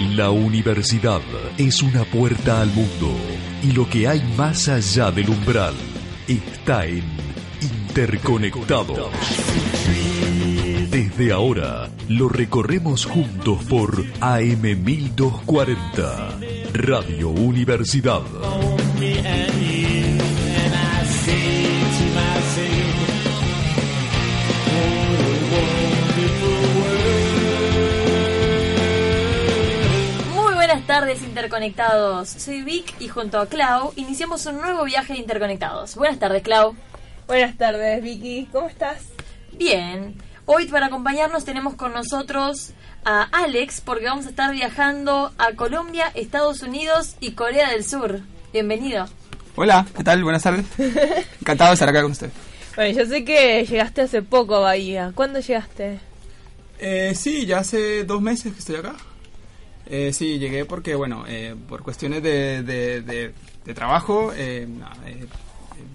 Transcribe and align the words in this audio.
La 0.00 0.30
universidad 0.30 1.20
es 1.58 1.82
una 1.82 2.04
puerta 2.04 2.60
al 2.60 2.68
mundo 2.68 3.12
y 3.62 3.72
lo 3.72 3.88
que 3.88 4.06
hay 4.08 4.22
más 4.36 4.68
allá 4.68 5.10
del 5.10 5.30
umbral 5.30 5.74
está 6.26 6.84
en 6.86 7.02
Interconectados. 7.60 9.10
Desde 10.90 11.32
ahora 11.32 11.88
lo 12.08 12.28
recorremos 12.28 13.06
juntos 13.06 13.64
por 13.66 14.04
AM1240, 14.04 16.72
Radio 16.72 17.30
Universidad. 17.30 18.22
Interconectados, 31.20 32.30
soy 32.30 32.62
Vic 32.62 32.94
y 32.98 33.08
junto 33.08 33.38
a 33.38 33.46
Clau 33.46 33.92
iniciamos 33.96 34.46
un 34.46 34.56
nuevo 34.56 34.84
viaje 34.84 35.12
de 35.12 35.18
Interconectados. 35.18 35.94
Buenas 35.94 36.18
tardes 36.18 36.42
Clau. 36.42 36.74
Buenas 37.26 37.58
tardes, 37.58 38.02
Vicky. 38.02 38.48
¿Cómo 38.50 38.66
estás? 38.66 39.02
Bien, 39.52 40.14
hoy 40.46 40.66
para 40.68 40.86
acompañarnos 40.86 41.44
tenemos 41.44 41.74
con 41.74 41.92
nosotros 41.92 42.70
a 43.04 43.24
Alex 43.24 43.82
porque 43.82 44.06
vamos 44.06 44.24
a 44.24 44.30
estar 44.30 44.52
viajando 44.52 45.32
a 45.36 45.52
Colombia, 45.52 46.10
Estados 46.14 46.62
Unidos 46.62 47.16
y 47.20 47.32
Corea 47.32 47.68
del 47.68 47.84
Sur. 47.84 48.20
Bienvenido. 48.54 49.06
Hola, 49.54 49.86
¿qué 49.94 50.02
tal? 50.02 50.24
Buenas 50.24 50.42
tardes. 50.42 50.64
Encantado 51.42 51.70
de 51.70 51.74
estar 51.74 51.90
acá 51.90 52.00
con 52.00 52.12
usted. 52.12 52.30
Bueno, 52.74 52.98
yo 52.98 53.04
sé 53.04 53.22
que 53.22 53.66
llegaste 53.66 54.00
hace 54.00 54.22
poco 54.22 54.56
a 54.56 54.60
Bahía. 54.60 55.12
¿Cuándo 55.14 55.40
llegaste? 55.40 56.00
Eh, 56.78 57.12
sí, 57.14 57.44
ya 57.44 57.58
hace 57.58 58.04
dos 58.04 58.22
meses 58.22 58.54
que 58.54 58.60
estoy 58.60 58.76
acá. 58.76 58.96
Eh, 59.86 60.12
sí, 60.12 60.38
llegué 60.38 60.64
porque, 60.64 60.94
bueno, 60.94 61.24
eh, 61.28 61.54
por 61.68 61.82
cuestiones 61.82 62.22
de, 62.22 62.62
de, 62.62 63.02
de- 63.02 63.32
de 63.64 63.74
trabajo, 63.74 64.32
eh, 64.34 64.66
eh, 65.06 65.26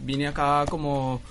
vine 0.03 0.27
acá 0.27 0.65
como 0.69 1.21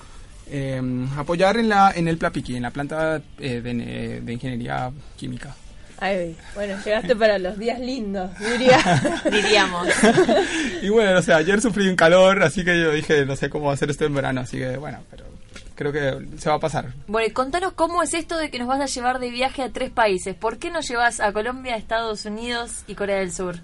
eh, 0.50 0.80
a 1.16 1.20
apoyar 1.20 1.56
en, 1.58 1.68
la, 1.68 1.92
en 1.94 2.08
el 2.08 2.18
Plapiqui, 2.18 2.56
en 2.56 2.62
la 2.62 2.70
planta 2.70 3.20
eh, 3.38 3.60
de, 3.60 4.20
de 4.20 4.32
ingeniería 4.32 4.90
química. 5.16 5.54
Ay, 5.98 6.36
bueno, 6.54 6.76
llegaste 6.84 7.16
para 7.16 7.38
los 7.38 7.58
días 7.58 7.80
lindos, 7.80 8.30
diría. 8.38 8.78
Diríamos. 9.30 9.88
Y 10.82 10.90
bueno, 10.90 11.14
no 11.14 11.22
sé, 11.22 11.32
ayer 11.32 11.58
sufrí 11.62 11.88
un 11.88 11.96
calor, 11.96 12.42
así 12.42 12.62
que 12.64 12.78
yo 12.78 12.92
dije, 12.92 13.24
no 13.24 13.34
sé 13.34 13.48
cómo 13.48 13.66
va 13.66 13.70
a 13.70 13.74
hacer 13.74 13.88
esto 13.90 14.04
en 14.04 14.14
verano, 14.14 14.42
así 14.42 14.58
que 14.58 14.76
bueno, 14.76 14.98
pero 15.10 15.24
creo 15.76 15.92
que 15.92 16.26
se 16.38 16.48
va 16.48 16.56
a 16.56 16.58
pasar. 16.58 16.92
Bueno, 17.06 17.28
y 17.28 17.30
contanos 17.30 17.72
cómo 17.74 18.02
es 18.02 18.12
esto 18.14 18.36
de 18.36 18.50
que 18.50 18.58
nos 18.58 18.66
vas 18.66 18.80
a 18.80 18.86
llevar 18.86 19.20
de 19.20 19.30
viaje 19.30 19.62
a 19.62 19.70
tres 19.70 19.90
países. 19.90 20.34
¿Por 20.34 20.58
qué 20.58 20.70
nos 20.70 20.88
llevas 20.88 21.20
a 21.20 21.32
Colombia, 21.32 21.76
Estados 21.76 22.24
Unidos 22.24 22.82
y 22.88 22.94
Corea 22.96 23.18
del 23.18 23.32
Sur? 23.32 23.60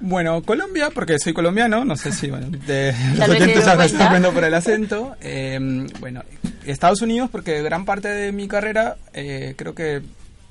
Bueno, 0.00 0.42
Colombia, 0.42 0.90
porque 0.92 1.18
soy 1.18 1.32
colombiano, 1.32 1.84
no 1.84 1.96
sé 1.96 2.10
si 2.10 2.28
bueno, 2.30 2.46
de, 2.66 2.92
los 3.18 3.28
oyentes 3.28 3.66
están 3.66 4.10
viendo 4.10 4.32
por 4.32 4.42
el 4.44 4.54
acento. 4.54 5.14
Eh, 5.20 5.86
bueno, 6.00 6.22
Estados 6.64 7.02
Unidos, 7.02 7.28
porque 7.30 7.62
gran 7.62 7.84
parte 7.84 8.08
de 8.08 8.32
mi 8.32 8.48
carrera, 8.48 8.96
eh, 9.12 9.54
creo 9.56 9.74
que 9.74 10.00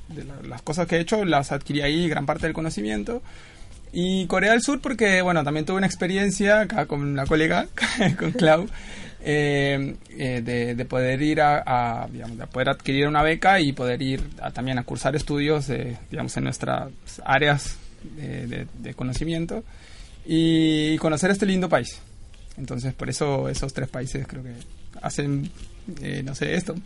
de 0.10 0.24
la- 0.26 0.48
las 0.48 0.62
cosas 0.62 0.88
que 0.88 0.98
he 0.98 1.00
hecho 1.00 1.26
las 1.26 1.52
adquirí 1.52 1.82
ahí, 1.82 2.08
gran 2.08 2.26
parte 2.26 2.46
del 2.48 2.54
conocimiento. 2.54 3.22
Y 3.94 4.26
Corea 4.28 4.52
del 4.52 4.62
Sur, 4.62 4.80
porque 4.82 5.22
bueno, 5.22 5.44
también 5.44 5.66
tuve 5.66 5.78
una 5.78 5.88
experiencia 5.88 6.62
acá 6.62 6.86
con 6.86 7.02
una 7.02 7.26
colega, 7.26 7.68
con 8.18 8.32
Clau, 8.32 8.68
eh, 9.24 9.96
eh, 10.18 10.42
de, 10.44 10.76
de 10.76 10.86
poder 10.86 11.22
ir 11.22 11.42
a, 11.42 12.04
a, 12.04 12.08
digamos, 12.08 12.38
de 12.38 12.48
poder 12.48 12.70
adquirir 12.70 13.08
una 13.08 13.22
beca 13.22 13.60
y 13.60 13.74
poder 13.74 14.02
ir 14.02 14.22
a- 14.42 14.52
también 14.52 14.80
a 14.80 14.84
cursar 14.84 15.16
estudios, 15.16 15.68
digamos, 16.10 16.36
en 16.38 16.46
nuestras 16.46 16.90
áreas 17.26 17.78
de, 18.16 18.48
de- 18.48 18.68
de 18.80 18.94
conocimiento 18.94 19.64
y 20.26 20.98
conocer 20.98 21.32
este 21.32 21.46
lindo 21.46 21.68
país. 21.68 22.00
Entonces, 22.58 22.94
por 22.94 23.10
eso 23.10 23.50
esos 23.50 23.74
tres 23.74 23.90
países 23.90 24.26
creo 24.28 24.44
que 24.44 24.54
hacen, 25.02 25.50
eh, 26.02 26.22
no 26.24 26.36
sé, 26.36 26.56
esto. 26.56 26.76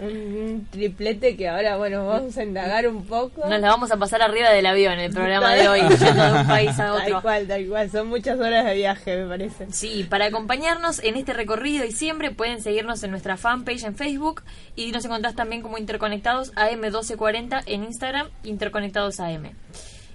Un 0.00 0.68
triplete 0.70 1.36
que 1.36 1.48
ahora, 1.48 1.76
bueno, 1.76 2.06
vamos 2.06 2.38
a 2.38 2.44
indagar 2.44 2.86
un 2.86 3.04
poco. 3.04 3.48
Nos 3.48 3.60
la 3.60 3.68
vamos 3.68 3.90
a 3.90 3.96
pasar 3.96 4.22
arriba 4.22 4.50
del 4.50 4.66
avión 4.66 4.96
el 5.00 5.12
programa 5.12 5.54
de 5.54 5.68
hoy, 5.68 5.80
yendo 5.80 6.22
de 6.22 6.40
un 6.40 6.46
país 6.46 6.70
a 6.70 6.76
Tal 6.76 7.02
otro. 7.02 7.22
cual, 7.22 7.48
tal 7.48 7.66
cual. 7.66 7.90
Son 7.90 8.06
muchas 8.06 8.38
horas 8.38 8.64
de 8.64 8.74
viaje, 8.76 9.16
me 9.16 9.26
parece. 9.28 9.66
Sí, 9.72 10.06
para 10.08 10.26
acompañarnos 10.26 11.02
en 11.02 11.16
este 11.16 11.32
recorrido 11.32 11.84
y 11.84 11.90
siempre 11.90 12.30
pueden 12.30 12.62
seguirnos 12.62 13.02
en 13.02 13.10
nuestra 13.10 13.36
fanpage 13.36 13.82
en 13.82 13.96
Facebook 13.96 14.44
y 14.76 14.92
nos 14.92 15.04
encontrás 15.04 15.34
también 15.34 15.62
como 15.62 15.78
Interconectados 15.78 16.54
AM1240 16.54 17.64
en 17.66 17.82
Instagram, 17.82 18.28
Interconectados 18.44 19.18
AM. 19.18 19.50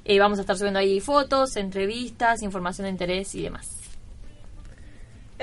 Eh, 0.06 0.20
vamos 0.20 0.38
a 0.38 0.42
estar 0.42 0.58
subiendo 0.58 0.80
ahí 0.80 1.02
fotos, 1.02 1.58
entrevistas, 1.58 2.42
información 2.42 2.86
de 2.86 2.92
interés 2.92 3.36
y 3.36 3.42
demás. 3.44 3.83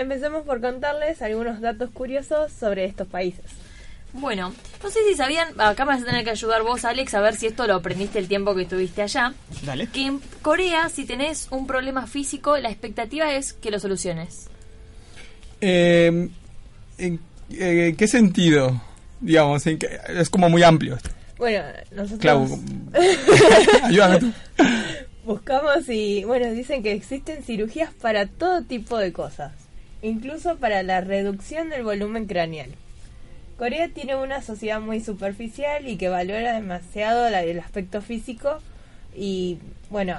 Empecemos 0.01 0.45
por 0.47 0.63
contarles 0.63 1.21
algunos 1.21 1.61
datos 1.61 1.91
curiosos 1.91 2.51
sobre 2.59 2.87
estos 2.87 3.07
países. 3.07 3.45
Bueno, 4.15 4.55
no 4.83 4.91
sé 4.91 4.99
si 5.07 5.15
sabían, 5.15 5.49
acá 5.61 5.85
me 5.85 5.93
vas 5.93 6.03
a 6.03 6.07
tener 6.07 6.25
que 6.25 6.31
ayudar 6.31 6.63
vos, 6.63 6.87
Alex, 6.87 7.13
a 7.15 7.21
ver 7.21 7.37
si 7.37 7.47
esto 7.47 7.67
lo 7.67 7.75
aprendiste 7.75 8.19
el 8.19 8.27
tiempo 8.27 8.55
que 8.55 8.63
estuviste 8.63 9.03
allá. 9.03 9.35
Dale. 9.63 9.89
Que 9.89 10.07
en 10.07 10.21
Corea, 10.41 10.89
si 10.89 11.05
tenés 11.05 11.49
un 11.51 11.67
problema 11.67 12.07
físico, 12.07 12.57
la 12.57 12.71
expectativa 12.71 13.31
es 13.35 13.53
que 13.53 13.71
lo 13.71 13.79
soluciones. 13.79 14.49
Eh, 15.61 16.29
¿En 16.99 17.21
eh, 17.51 17.95
qué 17.97 18.09
sentido? 18.09 18.81
Digamos, 19.21 19.67
en 19.67 19.79
qué- 19.79 20.01
es 20.09 20.31
como 20.31 20.49
muy 20.49 20.63
amplio. 20.63 20.97
esto. 20.97 21.11
Bueno, 21.37 21.63
nosotros 21.93 22.21
Clau, 22.21 22.49
ayúdame 23.85 24.19
tú. 24.19 24.33
buscamos 25.25 25.89
y, 25.89 26.25
bueno, 26.25 26.51
dicen 26.53 26.83
que 26.83 26.93
existen 26.93 27.43
cirugías 27.45 27.93
para 27.95 28.27
todo 28.27 28.63
tipo 28.63 28.99
de 28.99 29.13
cosas, 29.13 29.53
incluso 30.03 30.57
para 30.57 30.83
la 30.83 31.01
reducción 31.01 31.69
del 31.71 31.83
volumen 31.83 32.27
craneal. 32.27 32.71
Corea 33.59 33.89
tiene 33.89 34.17
una 34.17 34.41
sociedad 34.43 34.81
muy 34.81 35.01
superficial 35.01 35.87
y 35.87 35.97
que 35.97 36.09
valora 36.09 36.55
demasiado 36.55 37.29
la- 37.29 37.43
el 37.43 37.59
aspecto 37.61 38.01
físico 38.01 38.59
y, 39.15 39.59
bueno, 39.91 40.17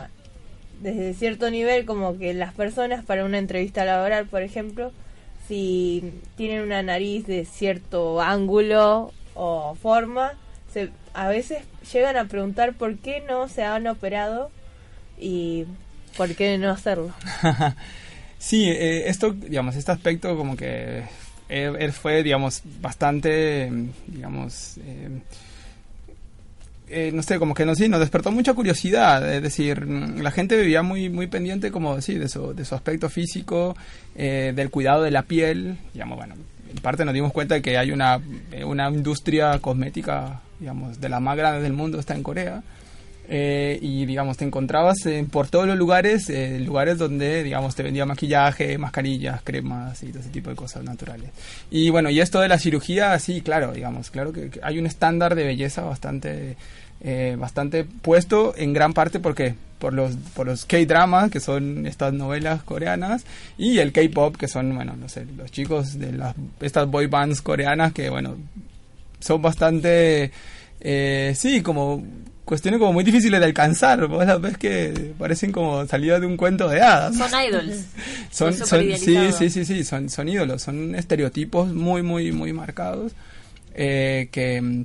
desde 0.81 1.14
cierto 1.14 1.50
nivel 1.50 1.86
como 1.86 2.18
que 2.18 2.34
las 2.34 2.53
personas 2.53 3.03
para 3.03 3.25
una 3.25 3.40
entrevista 3.40 3.84
laboral, 3.86 4.25
por 4.28 4.42
ejemplo, 4.44 4.92
si 5.47 6.13
tienen 6.38 6.62
una 6.62 6.84
nariz 6.84 7.25
de 7.25 7.46
cierto 7.46 8.22
ángulo 8.22 9.12
o 9.34 9.75
forma, 9.75 10.34
se, 10.72 10.90
a 11.13 11.28
veces 11.28 11.63
llegan 11.92 12.18
a 12.18 12.25
preguntar 12.25 12.74
por 12.74 12.98
qué 12.98 13.24
no 13.28 13.48
se 13.48 13.63
han 13.63 13.88
operado 13.88 14.52
y 15.19 15.66
por 16.16 16.36
qué 16.36 16.58
no 16.59 16.69
hacerlo. 16.69 17.12
Sí, 18.41 18.68
eh, 18.68 19.07
esto, 19.07 19.34
digamos, 19.34 19.75
este 19.75 19.91
aspecto 19.91 20.35
como 20.35 20.57
que 20.57 21.03
él, 21.47 21.94
fue, 21.94 22.24
digamos, 22.24 22.63
bastante, 22.81 23.69
mm, 23.69 23.90
digamos, 24.07 24.78
eh, 24.79 25.22
eh, 26.90 27.12
no 27.13 27.22
sé, 27.24 27.38
como 27.40 27.53
que 27.53 27.66
no, 27.66 27.75
sí, 27.75 27.88
nos 27.88 28.00
despertó 28.00 28.31
mucha 28.31 28.56
curiosidad, 28.56 29.31
es 29.31 29.44
decir, 29.44 29.85
mm, 29.85 30.22
la 30.22 30.31
gente 30.31 30.57
vivía 30.57 30.81
muy, 30.81 31.07
muy 31.07 31.28
pendiente, 31.28 31.72
como 31.72 32.01
sí, 32.01 32.16
de 32.16 32.28
su, 32.28 32.56
de 32.56 32.66
su 32.66 32.74
aspecto 32.74 33.09
físico, 33.09 33.78
eh, 34.16 34.53
del 34.56 34.72
cuidado 34.72 35.03
de 35.03 35.12
la 35.12 35.22
piel, 35.22 35.78
digamos, 35.94 36.18
bueno, 36.18 36.34
en 36.69 36.78
parte 36.81 37.06
nos 37.06 37.13
dimos 37.13 37.31
cuenta 37.31 37.56
de 37.56 37.62
que 37.62 37.78
hay 37.78 37.91
una, 37.91 38.19
eh, 38.51 38.63
una 38.63 38.90
industria 38.90 39.59
cosmética, 39.59 40.41
digamos, 40.59 41.00
de 41.00 41.09
las 41.09 41.22
más 41.22 41.38
grandes 41.38 41.62
del 41.62 41.74
mundo, 41.74 42.00
está 42.00 42.16
en 42.16 42.24
Corea, 42.24 42.63
eh, 43.29 43.77
y 43.81 44.05
digamos 44.05 44.37
te 44.37 44.45
encontrabas 44.45 45.05
en- 45.05 45.27
por 45.27 45.47
todos 45.47 45.67
los 45.67 45.77
lugares 45.77 46.29
eh, 46.29 46.59
lugares 46.59 46.97
donde 46.97 47.43
digamos 47.43 47.75
te 47.75 47.83
vendía 47.83 48.05
maquillaje 48.05 48.77
mascarillas 48.77 49.41
cremas 49.43 50.03
y 50.03 50.07
todo 50.07 50.19
ese 50.19 50.29
tipo 50.29 50.49
de 50.49 50.55
cosas 50.55 50.83
naturales. 50.83 51.29
Y 51.69 51.89
bueno 51.91 52.09
y 52.09 52.19
esto 52.19 52.39
de 52.41 52.47
la 52.49 52.57
cirugía 52.59 53.17
sí 53.19 53.41
claro 53.41 53.71
digamos 53.71 54.09
claro 54.11 54.33
que, 54.33 54.49
que 54.49 54.59
hay 54.63 54.79
un 54.79 54.85
estándar 54.87 55.35
de 55.35 55.43
belleza 55.45 55.81
bastante 55.83 56.57
eh, 57.03 57.35
bastante 57.39 57.83
puesto 57.85 58.53
en 58.57 58.73
gran 58.73 58.93
parte 58.93 59.19
porque 59.19 59.56
por 59.79 59.94
los 59.94 60.15
por 60.35 60.45
los 60.45 60.65
K-dramas 60.65 61.31
que 61.31 61.39
son 61.39 61.88
estas 61.88 62.13
novelas 62.13 62.62
coreanas 62.63 63.24
y 63.57 63.79
el 63.79 63.91
K-pop 63.91 64.35
que 64.35 64.47
son 64.47 64.75
bueno 64.75 64.95
no 64.95 65.09
sé 65.09 65.25
los 65.38 65.50
chicos 65.51 65.97
de 65.97 66.12
las 66.12 66.35
estas 66.59 66.88
boy 66.88 67.07
bands 67.07 67.41
coreanas 67.41 67.91
que 67.94 68.09
bueno 68.09 68.35
son 69.19 69.41
bastante 69.41 70.31
eh, 70.79 71.33
sí 71.35 71.62
como 71.62 72.03
cuestiones 72.51 72.81
como 72.81 72.92
muy 72.92 73.06
difíciles 73.06 73.39
de 73.39 73.45
alcanzar 73.45 74.07
vos 74.07 74.25
las 74.25 74.42
ves 74.42 74.57
que 74.57 75.13
parecen 75.18 75.53
como 75.53 75.88
salidas 75.88 76.19
de 76.19 76.27
un 76.27 76.36
cuento 76.36 76.68
de 76.68 76.81
hadas 76.81 77.15
Son 77.15 77.31
idols. 77.42 77.86
son, 78.30 78.53
Son 78.53 78.68
son 78.68 78.98
sí, 78.98 79.31
sí, 79.31 79.50
sí, 79.50 79.63
sí, 79.63 79.86
son, 79.86 80.09
son 80.09 80.27
ídolos, 80.27 80.62
son 80.62 80.94
estereotipos 80.94 81.74
muy, 81.74 82.01
muy, 82.03 82.33
muy 82.33 82.51
marcados 82.51 83.13
eh, 83.74 84.27
que, 84.33 84.83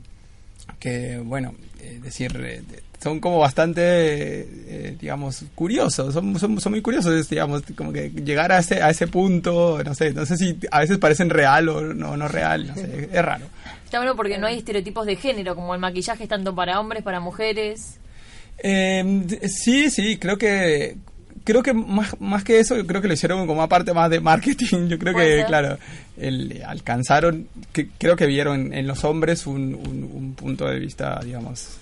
que, 0.79 1.19
bueno, 1.19 1.57
es 1.83 2.05
decir, 2.05 2.41
eh, 2.41 2.63
son 3.03 3.19
como 3.19 3.41
bastante, 3.41 3.83
eh, 3.83 4.97
digamos, 5.01 5.45
curiosos, 5.57 6.15
son, 6.15 6.39
son, 6.39 6.61
son 6.61 6.71
muy 6.71 6.83
curiosos, 6.83 7.29
digamos, 7.29 7.65
como 7.75 7.93
que 7.93 8.11
llegar 8.11 8.53
a 8.53 8.61
ese, 8.61 8.81
a 8.81 8.91
ese 8.91 9.09
punto, 9.09 9.83
no 9.85 9.93
sé, 9.97 10.13
no 10.13 10.25
sé 10.25 10.37
si 10.37 10.57
a 10.71 10.79
veces 10.79 10.99
parecen 10.99 11.31
real 11.31 11.69
o 11.69 11.81
no, 11.81 12.17
no 12.17 12.29
real, 12.29 12.69
no 12.69 12.75
sé, 12.77 13.09
es 13.13 13.25
raro. 13.25 13.47
Está 13.87 13.99
bueno 13.99 14.17
porque 14.17 14.37
no 14.37 14.49
hay 14.49 14.59
estereotipos 14.59 15.07
de 15.07 15.15
género, 15.15 15.55
como 15.55 15.73
el 15.73 15.81
maquillaje 15.81 16.25
es 16.25 16.29
tanto 16.29 16.53
para 16.55 16.81
hombres, 16.81 17.05
para 17.05 17.21
mujeres. 17.21 18.01
Eh, 18.59 19.39
sí, 19.49 19.91
sí, 19.91 20.19
creo 20.19 20.37
que 20.37 20.97
creo 21.45 21.63
que 21.63 21.73
más, 21.73 22.21
más 22.21 22.43
que 22.43 22.59
eso, 22.59 22.77
yo 22.77 22.85
creo 22.85 23.01
que 23.01 23.07
lo 23.07 23.15
hicieron 23.15 23.47
como 23.47 23.63
aparte 23.63 23.95
más 23.95 24.11
de 24.11 24.19
marketing. 24.19 24.89
Yo 24.89 24.99
creo 24.99 25.15
que, 25.15 25.37
ser. 25.37 25.47
claro, 25.47 25.79
el, 26.17 26.63
alcanzaron, 26.67 27.47
que, 27.73 27.89
creo 27.97 28.17
que 28.17 28.27
vieron 28.27 28.75
en 28.75 28.89
los 28.89 29.05
hombres 29.05 29.47
un, 29.47 29.77
un, 29.77 30.11
un 30.13 30.35
punto 30.35 30.67
de 30.67 30.81
vista, 30.81 31.21
digamos, 31.25 31.79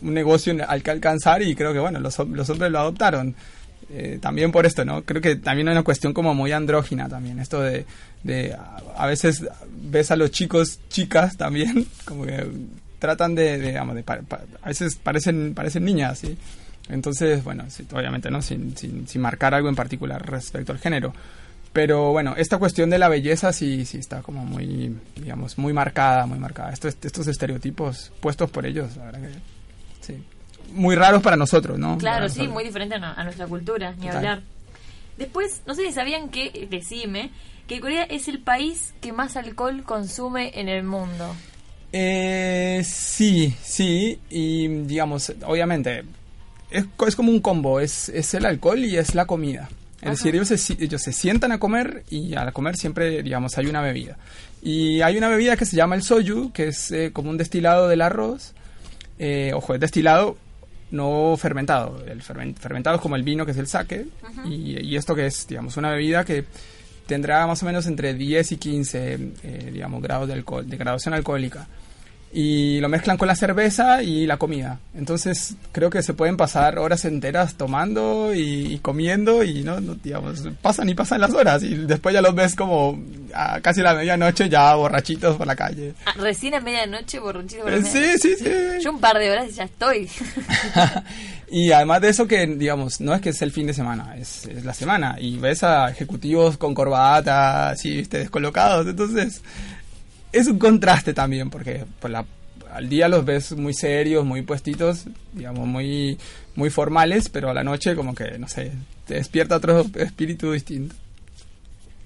un 0.00 0.14
negocio 0.14 0.56
al 0.66 0.82
que 0.82 0.90
alcanzar 0.90 1.42
y 1.42 1.54
creo 1.54 1.74
que, 1.74 1.78
bueno, 1.78 2.00
los, 2.00 2.18
los 2.18 2.48
hombres 2.48 2.72
lo 2.72 2.78
adoptaron. 2.78 3.34
Eh, 3.90 4.18
también 4.20 4.52
por 4.52 4.66
esto, 4.66 4.84
¿no? 4.84 5.02
Creo 5.02 5.22
que 5.22 5.36
también 5.36 5.68
hay 5.68 5.72
una 5.72 5.82
cuestión 5.82 6.12
como 6.12 6.34
muy 6.34 6.52
andrógina 6.52 7.08
también, 7.08 7.38
esto 7.38 7.62
de, 7.62 7.86
de 8.22 8.54
a, 8.96 9.06
veces 9.06 9.46
ves 9.82 10.10
a 10.10 10.16
los 10.16 10.30
chicos, 10.30 10.80
chicas 10.90 11.38
también, 11.38 11.86
como 12.04 12.26
que 12.26 12.46
tratan 12.98 13.34
de, 13.34 13.58
de, 13.58 13.72
de 13.72 13.78
a 13.78 14.68
veces 14.68 14.96
parecen, 14.96 15.54
parecen 15.54 15.84
niñas. 15.84 16.22
Entonces, 16.90 17.44
bueno, 17.44 17.64
sí, 17.68 17.86
obviamente, 17.92 18.30
¿no? 18.30 18.42
Sin, 18.42 18.76
sin, 18.76 19.08
sin 19.08 19.20
marcar 19.20 19.54
algo 19.54 19.68
en 19.68 19.74
particular 19.74 20.24
respecto 20.30 20.72
al 20.72 20.78
género. 20.78 21.14
Pero 21.72 22.12
bueno, 22.12 22.34
esta 22.36 22.58
cuestión 22.58 22.90
de 22.90 22.98
la 22.98 23.08
belleza 23.08 23.52
sí, 23.52 23.84
sí 23.84 23.98
está 23.98 24.22
como 24.22 24.44
muy, 24.44 24.96
digamos, 25.16 25.58
muy 25.58 25.72
marcada, 25.72 26.26
muy 26.26 26.38
marcada. 26.38 26.72
Estos, 26.72 26.96
estos 27.02 27.26
estereotipos 27.26 28.12
puestos 28.20 28.50
por 28.50 28.66
ellos, 28.66 28.96
la 28.96 29.04
verdad 29.04 29.20
que 29.20 30.06
sí. 30.06 30.22
Muy 30.72 30.94
raros 30.96 31.22
para 31.22 31.36
nosotros, 31.36 31.78
¿no? 31.78 31.98
Claro, 31.98 32.16
Para 32.16 32.28
sí, 32.28 32.38
nosotros. 32.40 32.54
muy 32.54 32.64
diferente 32.64 32.94
a, 32.96 33.24
nuestra 33.24 33.46
cultura, 33.46 33.92
ni 33.92 34.06
Total. 34.06 34.16
hablar. 34.16 34.42
Después, 35.16 35.62
no 35.66 35.74
sé 35.74 35.86
si 35.86 35.92
sabían 35.92 36.28
que, 36.28 36.68
decime, 36.70 37.30
que 37.66 37.80
Corea 37.80 38.04
es 38.04 38.28
el 38.28 38.38
país 38.38 38.94
que 39.00 39.12
más 39.12 39.36
alcohol 39.36 39.82
consume 39.84 40.52
en 40.60 40.68
el 40.68 40.84
mundo. 40.84 41.34
Eh, 41.92 42.82
sí, 42.84 43.54
sí, 43.62 44.20
y 44.30 44.68
digamos, 44.68 45.32
obviamente, 45.46 46.04
es, 46.70 46.84
es 47.06 47.16
como 47.16 47.32
un 47.32 47.40
combo, 47.40 47.80
es, 47.80 48.08
es 48.10 48.34
el 48.34 48.44
alcohol 48.46 48.78
y 48.84 48.96
es 48.96 49.14
la 49.14 49.26
comida. 49.26 49.68
Es 49.96 50.02
Ajá. 50.02 50.10
decir, 50.12 50.34
ellos 50.34 50.48
se, 50.48 50.84
ellos 50.84 51.02
se 51.02 51.12
sientan 51.12 51.50
a 51.50 51.58
comer 51.58 52.04
y 52.08 52.34
al 52.34 52.52
comer 52.52 52.76
siempre, 52.76 53.22
digamos, 53.22 53.58
hay 53.58 53.66
una 53.66 53.80
bebida. 53.80 54.16
Y 54.62 55.00
hay 55.00 55.16
una 55.16 55.28
bebida 55.28 55.56
que 55.56 55.64
se 55.64 55.76
llama 55.76 55.96
el 55.96 56.02
soju, 56.02 56.52
que 56.52 56.68
es 56.68 56.90
eh, 56.92 57.10
como 57.12 57.30
un 57.30 57.36
destilado 57.36 57.88
del 57.88 58.02
arroz. 58.02 58.52
Eh, 59.18 59.52
ojo, 59.54 59.74
es 59.74 59.80
destilado 59.80 60.36
no 60.90 61.36
fermentado. 61.38 62.02
El 62.06 62.22
fermen- 62.22 62.54
fermentado 62.56 62.96
es 62.96 63.02
como 63.02 63.16
el 63.16 63.22
vino, 63.22 63.44
que 63.44 63.52
es 63.52 63.58
el 63.58 63.66
sake. 63.66 64.06
y, 64.46 64.80
y 64.86 64.96
esto 64.96 65.14
que 65.14 65.26
es, 65.26 65.46
digamos, 65.46 65.76
una 65.76 65.90
bebida 65.90 66.24
que 66.24 66.44
tendrá 67.06 67.46
más 67.46 67.62
o 67.62 67.66
menos 67.66 67.86
entre 67.86 68.14
10 68.14 68.52
y 68.52 68.56
15, 68.58 69.14
eh, 69.42 69.70
digamos, 69.72 70.02
grados 70.02 70.28
de 70.28 70.34
alcohol, 70.34 70.68
de 70.68 70.76
graduación 70.76 71.14
alcohólica. 71.14 71.66
Y 72.30 72.78
lo 72.80 72.90
mezclan 72.90 73.16
con 73.16 73.26
la 73.26 73.34
cerveza 73.34 74.02
y 74.02 74.26
la 74.26 74.36
comida. 74.36 74.78
Entonces 74.94 75.54
creo 75.72 75.88
que 75.88 76.02
se 76.02 76.12
pueden 76.12 76.36
pasar 76.36 76.78
horas 76.78 77.06
enteras 77.06 77.54
tomando 77.54 78.34
y, 78.34 78.74
y 78.74 78.78
comiendo 78.80 79.42
y 79.42 79.62
no, 79.62 79.80
no, 79.80 79.94
digamos, 79.94 80.44
pasan 80.60 80.90
y 80.90 80.94
pasan 80.94 81.22
las 81.22 81.32
horas 81.32 81.62
y 81.62 81.74
después 81.74 82.12
ya 82.12 82.20
los 82.20 82.34
ves 82.34 82.54
como 82.54 83.02
a 83.34 83.60
casi 83.62 83.80
la 83.80 83.94
medianoche 83.94 84.50
ya 84.50 84.74
borrachitos 84.74 85.36
por 85.38 85.46
la 85.46 85.56
calle. 85.56 85.94
Ah, 86.04 86.12
recién 86.18 86.54
a 86.54 86.60
medianoche, 86.60 87.18
borrachito. 87.18 87.62
por 87.62 87.70
la 87.72 87.78
Eh, 87.78 87.80
media- 87.80 88.18
sí, 88.18 88.36
sí, 88.36 88.44
sí. 88.44 88.50
Yo 88.84 88.90
un 88.92 89.00
par 89.00 89.16
de 89.18 89.30
horas 89.30 89.46
y 89.48 89.52
ya 89.52 89.64
estoy. 89.64 90.08
y 91.50 91.72
además 91.72 92.02
de 92.02 92.08
eso 92.10 92.26
que, 92.26 92.46
digamos, 92.46 93.00
no 93.00 93.14
es 93.14 93.20
que 93.22 93.30
es 93.30 93.40
el 93.42 93.52
fin 93.52 93.66
de 93.66 93.72
semana, 93.74 94.16
es, 94.18 94.44
es 94.46 94.64
la 94.66 94.74
semana. 94.74 95.16
Y 95.18 95.38
ves 95.38 95.62
a 95.62 95.90
ejecutivos 95.90 96.58
con 96.58 96.74
corbata, 96.74 97.70
así, 97.70 98.02
descolocados. 98.02 98.86
Entonces, 98.86 99.40
es 100.32 100.46
un 100.46 100.58
contraste 100.58 101.14
también, 101.14 101.50
porque 101.50 101.84
por 102.00 102.10
la, 102.10 102.24
al 102.72 102.88
día 102.88 103.08
los 103.08 103.24
ves 103.24 103.52
muy 103.52 103.74
serios, 103.74 104.24
muy 104.24 104.42
puestitos, 104.42 105.06
digamos, 105.32 105.66
muy, 105.66 106.18
muy 106.54 106.70
formales, 106.70 107.28
pero 107.28 107.50
a 107.50 107.54
la 107.54 107.64
noche 107.64 107.94
como 107.94 108.14
que, 108.14 108.38
no 108.38 108.48
sé, 108.48 108.72
te 109.06 109.14
despierta 109.14 109.56
otro 109.56 109.84
espíritu 109.94 110.52
distinto. 110.52 110.94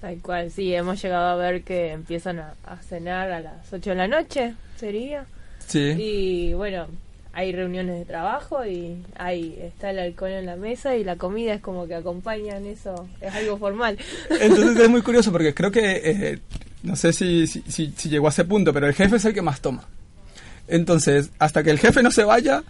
Tal 0.01 0.17
cual, 0.17 0.51
sí, 0.51 0.73
hemos 0.73 1.01
llegado 1.01 1.27
a 1.29 1.35
ver 1.35 1.63
que 1.63 1.91
empiezan 1.91 2.39
a, 2.39 2.55
a 2.65 2.77
cenar 2.77 3.31
a 3.31 3.39
las 3.39 3.71
8 3.71 3.91
de 3.91 3.95
la 3.95 4.07
noche, 4.07 4.53
sería. 4.75 5.25
Sí. 5.65 5.95
Y 5.97 6.53
bueno, 6.53 6.87
hay 7.33 7.51
reuniones 7.51 7.97
de 7.97 8.05
trabajo 8.05 8.65
y 8.65 8.97
ahí 9.17 9.57
está 9.59 9.89
el 9.89 9.99
alcohol 9.99 10.31
en 10.31 10.45
la 10.45 10.55
mesa 10.55 10.95
y 10.95 11.03
la 11.03 11.15
comida 11.15 11.55
es 11.55 11.61
como 11.61 11.87
que 11.87 11.95
acompañan 11.95 12.65
eso, 12.67 13.07
es 13.21 13.33
algo 13.33 13.57
formal. 13.57 13.97
Entonces 14.29 14.77
es 14.77 14.89
muy 14.89 15.01
curioso 15.03 15.31
porque 15.31 15.53
creo 15.53 15.71
que, 15.71 16.01
eh, 16.03 16.39
no 16.83 16.95
sé 16.95 17.11
si, 17.13 17.47
si, 17.47 17.63
si- 17.67 17.93
si 17.97 18.09
llegó 18.09 18.27
a 18.27 18.29
ese 18.29 18.45
punto, 18.45 18.71
pero 18.73 18.87
el 18.87 18.93
jefe 18.93 19.15
es 19.15 19.25
el 19.25 19.33
que 19.33 19.41
más 19.41 19.59
toma. 19.61 19.83
Entonces, 20.67 21.29
hasta 21.39 21.63
que 21.63 21.71
el 21.71 21.79
jefe 21.79 22.01
no 22.03 22.11
se 22.11 22.23
vaya, 22.23 22.63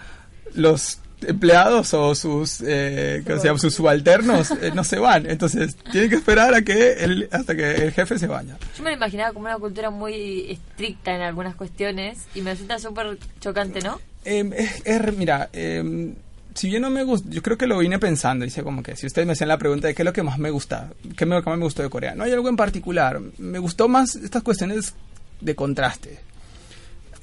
los 0.55 0.99
empleados 1.25 1.93
o 1.93 2.13
sus, 2.15 2.59
eh, 2.65 3.23
¿cómo 3.25 3.39
se 3.39 3.47
llama? 3.47 3.59
sus 3.59 3.73
subalternos 3.75 4.51
eh, 4.51 4.71
no 4.75 4.83
se 4.83 4.99
van. 4.99 5.29
Entonces, 5.29 5.75
tienen 5.91 6.09
que 6.09 6.17
esperar 6.17 6.53
a 6.53 6.61
que 6.63 6.93
el, 7.03 7.29
hasta 7.31 7.55
que 7.55 7.75
el 7.75 7.91
jefe 7.91 8.19
se 8.19 8.27
vaya. 8.27 8.57
Yo 8.77 8.83
me 8.83 8.89
lo 8.89 8.97
imaginaba 8.97 9.31
como 9.31 9.45
una 9.45 9.57
cultura 9.57 9.89
muy 9.89 10.51
estricta 10.51 11.15
en 11.15 11.21
algunas 11.21 11.55
cuestiones 11.55 12.19
y 12.35 12.41
me 12.41 12.51
resulta 12.51 12.77
súper 12.79 13.17
chocante, 13.39 13.79
¿no? 13.81 13.99
Eh, 14.25 14.49
es- 14.57 14.81
es- 14.85 15.17
mira, 15.17 15.49
eh, 15.53 16.13
si 16.55 16.67
bien 16.67 16.81
no 16.81 16.89
me 16.89 17.03
gusta, 17.03 17.29
yo 17.29 17.41
creo 17.41 17.57
que 17.57 17.67
lo 17.67 17.77
vine 17.77 17.99
pensando, 17.99 18.45
dice 18.45 18.63
como 18.63 18.83
que 18.83 18.95
si 18.95 19.07
ustedes 19.07 19.25
me 19.25 19.33
hacían 19.33 19.47
la 19.47 19.57
pregunta 19.57 19.87
de 19.87 19.95
qué 19.95 20.01
es 20.01 20.05
lo 20.05 20.13
que 20.13 20.23
más 20.23 20.37
me 20.37 20.49
gusta, 20.49 20.91
qué 21.15 21.23
es 21.23 21.29
lo 21.29 21.41
que 21.41 21.49
más 21.49 21.59
me 21.59 21.65
gustó 21.65 21.83
de 21.83 21.89
Corea, 21.89 22.15
no 22.15 22.23
hay 22.23 22.31
algo 22.31 22.49
en 22.49 22.55
particular, 22.55 23.19
me 23.37 23.59
gustó 23.59 23.87
más 23.87 24.15
estas 24.15 24.43
cuestiones 24.43 24.93
de 25.41 25.55
contraste. 25.55 26.19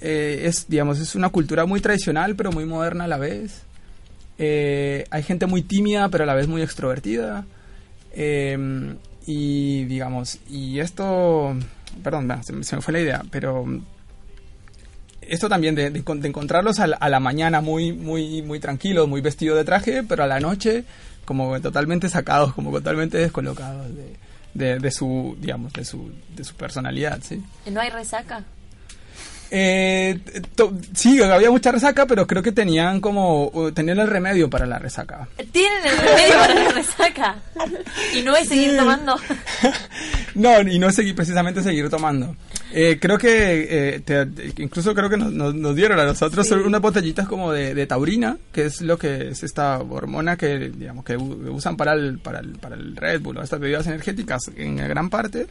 Eh, 0.01 0.43
es, 0.45 0.67
digamos, 0.69 0.99
es 0.99 1.15
una 1.15 1.29
cultura 1.29 1.67
muy 1.67 1.81
tradicional, 1.81 2.35
pero 2.35 2.53
muy 2.53 2.65
moderna 2.65 3.05
a 3.05 3.09
la 3.09 3.19
vez. 3.19 3.63
Eh, 4.39 5.05
hay 5.11 5.23
gente 5.23 5.47
muy 5.47 5.63
tímida, 5.63 6.09
pero 6.09 6.25
a 6.25 6.27
la 6.27 6.35
vez 6.35 6.49
muy 6.49 6.63
extrovertida. 6.63 7.45
Eh, 8.13 8.97
y 9.27 9.85
digamos, 9.85 10.39
y 10.49 10.81
esto, 10.81 11.55
perdón, 12.03 12.31
se 12.43 12.53
me 12.55 12.83
fue 12.83 12.93
la 12.93 13.01
idea, 13.01 13.23
pero 13.31 13.67
esto 15.31 15.49
también 15.49 15.75
de, 15.75 15.91
de 15.91 16.05
encon- 16.05 16.21
de 16.21 16.29
encontrarlos 16.29 16.79
a 16.81 16.87
la, 16.87 16.97
a 16.97 17.09
la 17.09 17.21
mañana 17.21 17.61
muy, 17.61 17.93
muy, 17.93 18.43
muy 18.43 18.61
tranquilos, 18.61 19.09
muy 19.09 19.21
vestidos 19.21 19.57
de 19.57 19.65
traje, 19.65 20.03
pero 20.03 20.25
a 20.25 20.27
la 20.27 20.41
noche 20.41 20.85
como 21.25 21.61
totalmente 21.61 22.09
sacados, 22.09 22.53
como 22.55 22.71
totalmente 22.73 23.17
descolocados 23.19 23.87
de, 23.95 24.17
de, 24.55 24.79
de 24.81 24.91
su, 24.91 25.37
digamos, 25.41 25.73
de 25.73 25.85
su, 25.85 26.11
de 26.37 26.43
su 26.45 26.55
personalidad, 26.55 27.21
¿sí? 27.23 27.43
¿No 27.71 27.81
hay 27.81 27.91
resaca? 27.91 28.43
Eh, 29.53 30.21
to- 30.55 30.73
sí, 30.95 31.21
había 31.21 31.51
mucha 31.51 31.73
resaca, 31.73 32.07
pero 32.07 32.25
creo 32.27 32.41
que 32.43 32.53
tenían 32.53 33.01
como, 33.01 33.51
tenían 33.75 33.99
el 33.99 34.07
remedio 34.07 34.49
para 34.49 34.65
la 34.65 34.79
resaca. 34.79 35.27
¿Tienen 35.51 35.85
el 35.87 35.97
remedio 35.99 36.35
para 36.39 36.55
la 36.55 36.71
resaca? 36.71 37.37
¿Y 38.15 38.23
no 38.23 38.37
es 38.37 38.49
seguir 38.49 38.77
tomando? 38.77 39.17
No, 40.37 40.61
y 40.61 40.79
no 40.79 40.89
es 40.89 40.95
seguir, 40.95 41.17
precisamente 41.17 41.61
seguir 41.63 41.91
tomando. 41.91 42.37
Eh, 42.73 42.99
creo 43.01 43.19
que, 43.19 43.95
eh, 43.97 44.01
te- 44.01 44.63
incluso 44.63 44.95
creo 44.95 45.11
que 45.11 45.17
nos, 45.17 45.33
nos- 45.33 45.55
nos 45.55 45.75
dieron 45.75 45.99
a 45.99 46.05
nosotros 46.05 46.49
unas 46.53 46.81
botellitas 46.81 47.27
como 47.27 47.53
de, 47.53 47.75
de 47.75 47.87
taurina, 47.87 48.39
que 48.53 48.67
es 48.67 48.81
lo 48.81 48.97
que 48.97 49.31
es 49.31 49.43
esta 49.43 49.79
hormona 49.81 50.37
que, 50.37 50.71
digamos, 50.71 51.05
que 51.05 51.17
usan 51.17 51.77
para 51.77 51.95
el, 51.95 52.19
para 52.19 52.39
el, 52.41 52.51
para 52.53 52.77
el 52.77 52.95
Red 52.97 53.23
Bull 53.23 53.39
o 53.39 53.43
estas 53.43 53.59
bebidas 53.59 53.87
energéticas 53.89 54.41
en 54.57 54.77
gran 54.77 55.11
parte. 55.11 55.47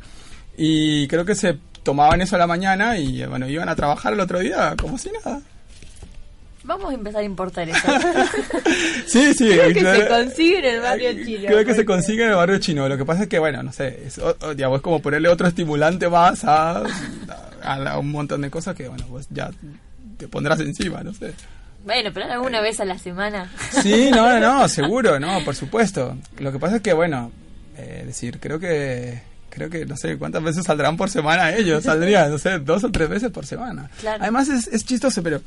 Y 0.58 1.08
creo 1.08 1.26
que 1.26 1.36
se 1.36 1.58
tomaban 1.84 2.22
eso 2.22 2.36
a 2.36 2.40
la 2.40 2.48
mañana 2.48 2.98
y, 2.98 3.26
bueno, 3.26 3.48
iban 3.50 3.70
a 3.70 3.76
trabajar 3.76 4.14
el 4.14 4.20
otro 4.22 4.40
día 4.40 4.76
como 4.80 4.98
si 4.98 5.10
nada. 5.12 5.42
Vamos 6.63 6.92
a 6.92 6.94
empezar 6.94 7.22
a 7.22 7.24
importar 7.24 7.68
eso. 7.70 7.88
Sí, 9.08 9.34
sí. 9.34 9.50
Creo 9.50 9.68
que 9.74 9.80
claro. 9.80 10.01
se 10.01 10.08
consigue 10.08 10.60
en 10.60 10.66
el 10.75 10.82
barrio 10.82 11.13
chino. 11.25 11.48
Creo 11.48 11.66
que 11.66 11.74
se 11.74 11.86
consigue 11.86 12.24
en 12.25 12.30
el 12.30 12.36
barrio 12.36 12.60
chino. 12.60 12.88
Lo 12.88 12.98
que 12.98 13.06
pasa 13.06 13.24
es 13.24 13.30
que, 13.30 13.39
bueno, 13.39 13.63
no 13.63 13.72
sé, 13.74 14.04
es, 14.06 14.18
o- 14.20 14.36
o, 14.42 14.54
digamos, 14.54 14.78
es 14.78 14.82
como 14.84 15.01
ponerle 15.01 15.30
otro 15.30 15.48
estimulante 15.48 16.08
más 16.10 16.44
a, 16.44 16.84
a, 17.63 17.80
la- 17.80 17.98
un 17.98 18.12
montón 18.12 18.42
de 18.42 18.50
cosas 18.51 18.75
que, 18.75 18.88
bueno, 18.88 19.06
pues 19.10 19.28
ya 19.32 19.50
te 20.18 20.28
pondrás 20.28 20.60
encima, 20.60 21.01
no 21.04 21.13
sé. 21.13 21.34
Bueno, 21.86 22.12
pero 22.13 22.32
alguna 22.32 22.62
vez 22.62 22.80
a 22.82 22.86
la 22.86 23.00
semana. 23.00 23.50
Sí, 23.82 24.10
no, 24.12 24.30
no, 24.30 24.39
no, 24.39 24.68
seguro, 24.70 25.20
no, 25.20 25.44
por 25.44 25.56
supuesto. 25.56 26.16
Lo 26.38 26.51
que 26.51 26.60
pasa 26.60 26.75
es 26.78 26.82
que, 26.82 26.94
bueno, 26.94 27.32
eh, 27.78 28.04
decir, 28.06 28.39
creo 28.39 28.60
que, 28.60 29.22
creo 29.50 29.70
que, 29.70 29.86
no 29.86 29.98
sé, 29.98 30.18
¿cuántas 30.18 30.44
veces 30.44 30.66
saldrán 30.66 30.98
por 30.98 31.10
semana 31.10 31.56
ellos? 31.56 31.84
Saldrían, 31.86 32.30
no 32.30 32.38
sé, 32.38 32.60
dos 32.60 32.84
o 32.84 32.92
tres 32.92 33.10
veces 33.10 33.32
por 33.32 33.46
semana. 33.46 33.89
Claro. 34.01 34.22
Además 34.22 34.50
es, 34.50 34.68
es 34.68 34.86
chistoso, 34.86 35.24
pero, 35.24 35.42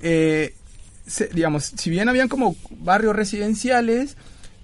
eh, 0.00 0.54
se- 1.06 1.28
digamos, 1.28 1.64
si 1.64 1.90
bien 1.90 2.08
habían 2.08 2.28
como 2.28 2.56
barrios 2.70 3.14
residenciales, 3.16 4.16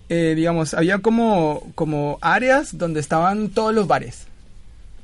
eh, 0.08 0.34
digamos, 0.36 0.74
había 0.74 0.98
como, 0.98 1.70
como 1.74 2.18
áreas 2.20 2.76
donde 2.76 3.00
estaban 3.00 3.48
todos 3.50 3.74
los 3.74 3.86
bares. 3.86 4.26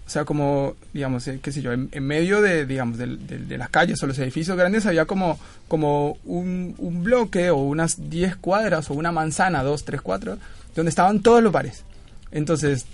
O 0.07 0.11
sea, 0.11 0.25
como, 0.25 0.75
digamos, 0.95 1.29
eh, 1.29 1.39
qué 1.43 1.53
sé 1.53 1.61
yo, 1.61 1.73
en, 1.73 1.91
medio 2.03 2.41
de, 2.41 2.65
digamos, 2.65 2.97
del- 2.97 3.27
de, 3.27 3.59
las 3.59 3.69
calles 3.69 4.03
o 4.03 4.07
los 4.07 4.19
edificios 4.19 4.57
grandes 4.57 4.87
había 4.87 5.05
como, 5.05 5.39
como 5.69 6.17
un, 6.25 6.75
un 6.79 7.05
bloque 7.05 7.51
o 7.51 7.57
unas 7.59 8.09
10 8.11 8.37
cuadras 8.37 8.91
o 8.91 8.95
una 8.95 9.13
manzana, 9.13 9.63
2, 9.63 9.85
3, 9.85 10.01
4, 10.01 10.39
donde 10.75 10.89
estaban 10.89 11.21
todos 11.21 11.43
los 11.43 11.53
bares. 11.53 11.85
Entonces, 12.33 12.87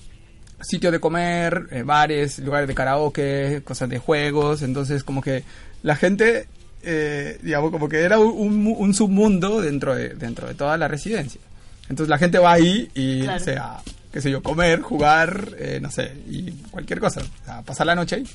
sitio 0.61 0.91
de 0.91 0.99
comer, 0.99 1.69
eh, 1.71 1.83
bares, 1.85 2.38
lugares 2.41 2.67
de 2.67 2.75
karaoke, 2.75 3.62
cosas 3.64 3.88
de 3.88 3.99
juegos. 3.99 4.62
Entonces, 4.62 5.05
como 5.05 5.23
que 5.23 5.45
la 5.85 5.95
gente 5.97 6.49
eh, 6.85 7.38
digamos, 7.43 7.71
como 7.71 7.88
que 7.88 8.00
era 8.00 8.19
un, 8.19 8.75
un, 8.76 8.95
submundo 8.95 9.61
dentro 9.61 9.95
de, 9.95 10.11
dentro 10.11 10.47
de 10.49 10.55
toda 10.55 10.76
la 10.76 10.88
residencia. 10.88 11.41
Entonces 11.88 12.09
la 12.09 12.19
gente 12.19 12.38
va 12.38 12.53
ahí 12.53 12.91
y, 12.95 13.26
o 13.26 13.38
sea, 13.38 13.79
qué 14.12 14.21
sé 14.21 14.31
yo, 14.31 14.43
comer, 14.43 14.81
jugar, 14.81 15.50
eh, 15.59 15.79
no 15.83 15.91
sé, 15.91 16.12
y 16.29 16.50
cualquier 16.71 17.00
cosa, 17.00 17.21
o 17.21 17.45
sea, 17.45 17.62
pasar 17.62 17.87
la 17.87 17.95
noche 17.95 18.17
ahí. 18.17 18.26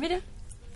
Mira. 0.00 0.20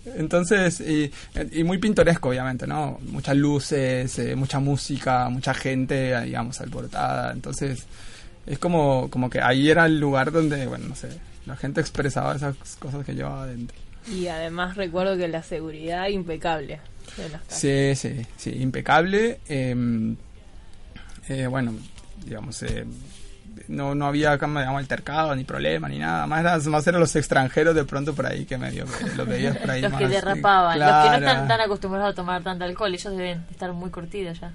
Entonces, 0.04 0.80
y, 0.80 1.10
y, 1.52 1.62
muy 1.62 1.78
pintoresco, 1.78 2.30
obviamente, 2.30 2.66
¿no? 2.66 2.98
Muchas 3.02 3.36
luces, 3.36 4.18
eh, 4.18 4.34
mucha 4.34 4.58
música, 4.58 5.28
mucha 5.28 5.52
gente, 5.52 6.18
digamos, 6.22 6.60
alborotada. 6.60 7.32
Entonces, 7.32 7.86
es 8.46 8.58
como, 8.58 9.10
como 9.10 9.28
que 9.28 9.40
ahí 9.40 9.70
era 9.70 9.86
el 9.86 10.00
lugar 10.00 10.32
donde, 10.32 10.66
bueno, 10.66 10.86
no 10.88 10.96
sé, 10.96 11.08
la 11.46 11.56
gente 11.56 11.80
expresaba 11.80 12.34
esas 12.34 12.56
cosas 12.78 13.04
que 13.04 13.14
llevaba 13.14 13.42
adentro. 13.42 13.76
Y 14.10 14.26
además 14.28 14.76
recuerdo 14.76 15.16
que 15.16 15.28
la 15.28 15.42
seguridad 15.42 16.08
impecable. 16.08 16.80
Sí, 17.48 17.94
sí, 17.94 18.26
sí, 18.36 18.50
impecable. 18.60 19.40
Em, 19.48 20.16
eh, 21.28 21.46
bueno, 21.46 21.74
digamos, 22.24 22.62
eh, 22.62 22.84
no, 23.68 23.94
no 23.94 24.06
había 24.06 24.32
digamos, 24.32 24.78
altercado 24.78 25.34
ni 25.34 25.44
problema 25.44 25.88
ni 25.88 25.98
nada. 25.98 26.26
Más, 26.26 26.66
más 26.66 26.86
eran 26.86 27.00
los 27.00 27.14
extranjeros 27.16 27.74
de 27.74 27.84
pronto 27.84 28.14
por 28.14 28.26
ahí 28.26 28.44
que 28.44 28.58
medio 28.58 28.84
los 29.16 29.26
veías 29.26 29.56
por 29.56 29.70
ahí. 29.70 29.80
los 29.82 29.92
que 29.94 30.08
derrapaban, 30.08 30.78
los 30.78 30.88
que 30.88 31.10
no 31.10 31.16
están 31.16 31.48
tan 31.48 31.60
acostumbrados 31.60 32.12
a 32.12 32.14
tomar 32.14 32.42
tanto 32.42 32.64
alcohol, 32.64 32.92
ellos 32.92 33.16
deben 33.16 33.44
estar 33.50 33.72
muy 33.72 33.90
curtidos 33.90 34.40
ya. 34.40 34.52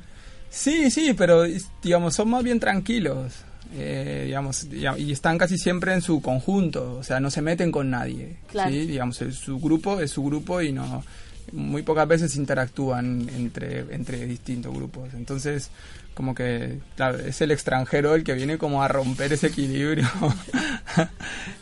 Sí, 0.49 0.89
sí, 0.89 1.13
pero 1.13 1.43
digamos, 1.81 2.15
son 2.15 2.29
más 2.29 2.43
bien 2.43 2.59
tranquilos. 2.59 3.33
Eh, 3.73 4.23
digamos, 4.27 4.67
y 4.71 5.11
están 5.11 5.37
casi 5.37 5.57
siempre 5.57 5.93
en 5.93 6.01
su 6.01 6.21
conjunto, 6.21 6.97
o 6.97 7.03
sea, 7.03 7.19
no 7.19 7.29
se 7.29 7.41
meten 7.41 7.71
con 7.71 7.89
nadie. 7.89 8.37
¿sí? 8.67 8.85
Digamos, 8.85 9.17
su 9.17 9.59
grupo 9.59 9.99
es 9.99 10.11
su 10.11 10.23
grupo 10.23 10.61
y 10.61 10.71
no 10.71 11.03
muy 11.51 11.83
pocas 11.83 12.07
veces 12.07 12.35
interactúan 12.35 13.29
entre, 13.29 13.79
entre 13.93 14.25
distintos 14.25 14.73
grupos. 14.73 15.13
Entonces, 15.13 15.69
como 16.13 16.33
que 16.33 16.79
es 17.25 17.41
el 17.41 17.51
extranjero 17.51 18.15
el 18.15 18.23
que 18.23 18.33
viene 18.33 18.57
como 18.57 18.81
a 18.81 18.87
romper 18.87 19.33
ese 19.33 19.47
equilibrio. 19.47 20.07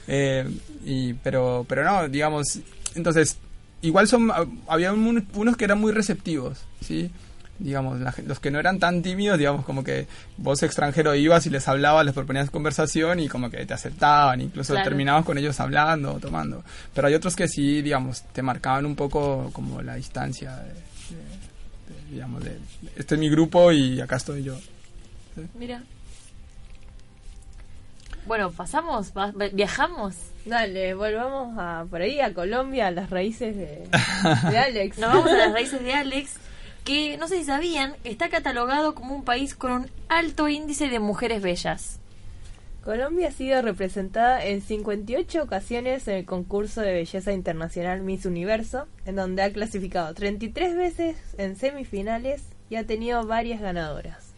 Eh, 0.06 0.46
y, 0.84 1.14
pero, 1.14 1.66
pero 1.68 1.86
no, 1.86 2.10
digamos, 2.10 2.60
entonces, 2.94 3.38
igual 3.82 4.06
son, 4.10 4.30
había 4.68 4.92
unos 4.92 5.58
que 5.58 5.64
eran 5.64 5.80
muy 5.80 5.94
receptivos, 5.94 6.60
¿sí? 6.82 7.10
Digamos, 7.60 8.00
los 8.26 8.40
que 8.40 8.52
no 8.52 8.60
eran 8.60 8.80
tan 8.80 9.02
tímidos, 9.02 9.38
digamos, 9.38 9.66
como 9.66 9.84
que 9.84 10.08
vos 10.38 10.62
extranjero 10.64 11.16
ibas 11.16 11.46
y 11.46 11.50
les 11.50 11.68
hablabas, 11.68 12.06
les 12.06 12.14
proponías 12.14 12.50
conversación 12.50 13.20
y 13.20 13.30
como 13.30 13.50
que 13.50 13.66
te 13.66 13.74
aceptaban, 13.74 14.42
incluso 14.42 14.74
terminabas 14.76 15.26
con 15.26 15.38
ellos 15.38 15.60
hablando 15.60 16.16
o 16.16 16.20
tomando. 16.20 16.64
Pero 16.94 17.08
hay 17.08 17.14
otros 17.14 17.36
que 17.36 17.48
sí, 17.48 17.82
digamos, 17.82 18.24
te 18.34 18.42
marcaban 18.42 18.86
un 18.86 18.96
poco 18.96 19.50
como 19.54 19.82
la 19.82 19.96
distancia, 19.96 20.64
digamos, 22.10 22.44
de, 22.44 22.58
este 22.96 23.16
es 23.16 23.20
mi 23.20 23.30
grupo 23.30 23.72
y 23.72 24.02
acá 24.02 24.18
estoy 24.18 24.44
yo. 24.44 24.58
Mira. 25.56 25.84
Bueno, 28.26 28.52
pasamos, 28.52 29.12
viajamos. 29.52 30.16
Dale, 30.46 30.94
volvamos 30.94 31.58
a 31.58 31.86
por 31.90 32.02
ahí 32.02 32.20
a 32.20 32.34
Colombia, 32.34 32.88
a 32.88 32.92
las 32.92 33.10
raíces 33.10 33.56
de, 33.56 33.88
de 34.50 34.58
Alex. 34.58 34.98
Nos 34.98 35.14
vamos 35.14 35.32
a 35.32 35.36
las 35.36 35.54
raíces 35.54 35.82
de 35.82 35.94
Alex 35.94 36.38
que 36.84 37.18
no 37.18 37.28
sé 37.28 37.38
si 37.40 37.46
sabían, 37.46 37.96
está 38.04 38.30
catalogado 38.30 38.96
como 38.96 39.16
un 39.16 39.24
país 39.24 39.56
con 39.56 39.72
un 39.72 39.92
alto 40.10 40.50
índice 40.50 40.90
de 40.90 41.00
mujeres 41.00 41.42
bellas. 41.42 42.00
Colombia 42.84 43.30
ha 43.30 43.32
sido 43.32 43.62
representada 43.62 44.44
en 44.44 44.62
58 44.62 45.44
ocasiones 45.44 46.06
en 46.10 46.16
el 46.16 46.26
concurso 46.26 46.82
de 46.82 46.94
belleza 46.94 47.32
internacional 47.32 48.02
Miss 48.02 48.26
Universo, 48.26 48.88
en 49.06 49.16
donde 49.16 49.42
ha 49.42 49.54
clasificado 49.54 50.14
33 50.14 50.76
veces 50.76 51.16
en 51.38 51.56
semifinales 51.56 52.44
y 52.70 52.76
ha 52.76 52.86
tenido 52.86 53.26
varias 53.26 53.62
ganadoras. 53.62 54.34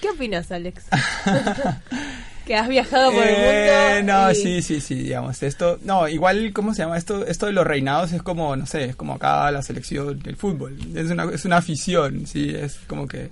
¿Qué 0.00 0.10
opinas, 0.10 0.50
Alex? 0.50 0.86
que 2.44 2.56
has 2.56 2.68
viajado 2.68 3.12
por 3.12 3.22
el 3.22 3.34
eh, 3.36 3.96
mundo. 3.96 4.12
No, 4.12 4.34
sí, 4.34 4.62
sí, 4.62 4.80
sí, 4.80 4.94
digamos, 4.94 5.42
esto, 5.42 5.78
no, 5.82 6.08
igual, 6.08 6.52
¿cómo 6.52 6.74
se 6.74 6.82
llama? 6.82 6.96
Esto, 6.96 7.26
esto 7.26 7.46
de 7.46 7.52
los 7.52 7.66
reinados 7.66 8.12
es 8.12 8.22
como, 8.22 8.54
no 8.56 8.66
sé, 8.66 8.84
es 8.84 8.96
como 8.96 9.14
acá 9.14 9.50
la 9.50 9.62
selección 9.62 10.18
del 10.20 10.36
fútbol, 10.36 10.76
es 10.94 11.10
una, 11.10 11.24
es 11.32 11.44
una 11.44 11.56
afición, 11.56 12.26
sí, 12.26 12.50
es 12.54 12.78
como 12.86 13.06
que, 13.08 13.30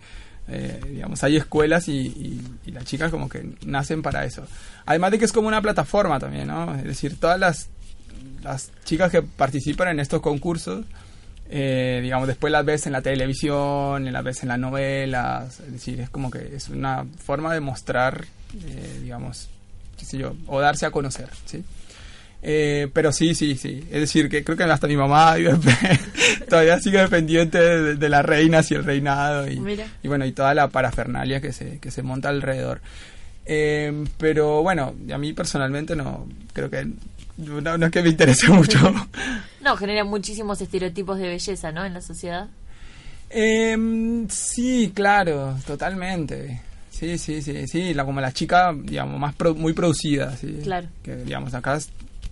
eh, 0.49 0.81
digamos, 0.91 1.23
hay 1.25 1.37
escuelas 1.37 1.89
y, 1.89 2.41
las 2.67 2.85
chicas 2.85 3.11
como 3.11 3.29
que 3.29 3.51
nacen 3.65 4.03
para 4.03 4.25
eso. 4.25 4.45
Además 4.87 5.13
de 5.13 5.19
que 5.19 5.25
es 5.25 5.33
como 5.33 5.49
una 5.49 5.63
plataforma 5.63 6.19
también, 6.19 6.49
¿no? 6.49 6.75
Es 6.75 6.85
decir, 6.85 7.19
todas 7.19 7.39
las, 7.39 7.69
las 8.43 8.71
chicas 8.85 9.11
que 9.11 9.23
participan 9.23 9.89
en 9.89 10.01
estos 10.01 10.21
concursos, 10.21 10.85
eh, 11.55 12.01
digamos, 12.03 12.27
después 12.27 12.51
las 12.51 12.65
ves 12.65 12.87
en 12.87 12.93
la 12.93 13.03
televisión, 13.03 14.11
las 14.11 14.25
ves 14.25 14.43
en 14.43 14.49
las 14.49 14.59
novelas, 14.59 15.61
es 15.61 15.73
decir, 15.73 16.01
es 16.01 16.09
como 16.09 16.31
que 16.31 16.57
es 16.57 16.71
una 16.71 17.05
forma 17.19 17.53
de 17.53 17.61
mostrar 17.61 18.25
eh, 18.55 18.99
digamos, 19.03 19.49
qué 19.99 20.05
sé 20.05 20.19
yo, 20.19 20.35
o 20.47 20.61
darse 20.61 20.87
a 20.87 20.91
conocer, 20.91 21.29
¿sí? 21.47 21.65
Eh, 22.43 22.89
pero 22.93 23.13
sí, 23.13 23.35
sí, 23.35 23.57
sí. 23.57 23.85
Es 23.91 24.01
decir, 24.01 24.29
que 24.29 24.43
creo 24.43 24.57
que 24.57 24.65
hasta 24.65 24.89
mi 24.89 24.97
mamá 24.97 25.37
todavía 26.49 26.79
sigue 26.81 26.99
dependiente 26.99 27.59
de, 27.59 28.09
las 28.09 28.25
reinas 28.25 28.71
y 28.71 28.75
el 28.75 28.85
reinado 28.85 29.49
y, 29.49 29.63
y, 30.03 30.09
bueno, 30.09 30.27
y 30.27 30.33
toda 30.33 30.55
la 30.55 30.69
parafernalia 30.69 31.41
que 31.41 31.53
se, 31.53 31.79
que 31.79 31.91
se 31.91 32.03
monta 32.03 32.29
alrededor. 32.29 32.81
Eh, 33.45 34.05
pero 34.19 34.63
bueno, 34.63 34.95
a 35.13 35.19
mí 35.19 35.33
personalmente 35.33 35.97
no, 35.97 36.27
creo 36.53 36.71
que 36.71 36.87
no, 37.43 37.87
es 37.87 37.93
que 37.93 38.03
me 38.03 38.09
interese 38.11 38.49
mucho. 38.53 38.79
No, 39.61 39.77
genera 39.77 40.05
muchísimos 40.05 40.61
estereotipos 40.61 41.19
de 41.19 41.29
belleza, 41.29 41.73
¿no? 41.73 41.85
En 41.85 41.95
la 41.95 42.01
sociedad. 42.01 42.49
sí, 44.29 44.93
claro, 44.95 45.57
totalmente. 45.67 46.61
Sí, 46.91 47.19
sí, 47.19 47.43
sí, 47.43 47.67
sí, 47.67 47.95
la, 47.95 48.05
como 48.05 48.21
la 48.21 48.33
chica, 48.33 48.73
digamos, 48.73 49.19
más 49.19 49.35
muy 49.57 49.73
producida, 49.73 50.37
sí. 50.37 50.61
Claro. 50.63 50.89
Que, 51.03 51.17
digamos, 51.17 51.53
acá, 51.55 51.79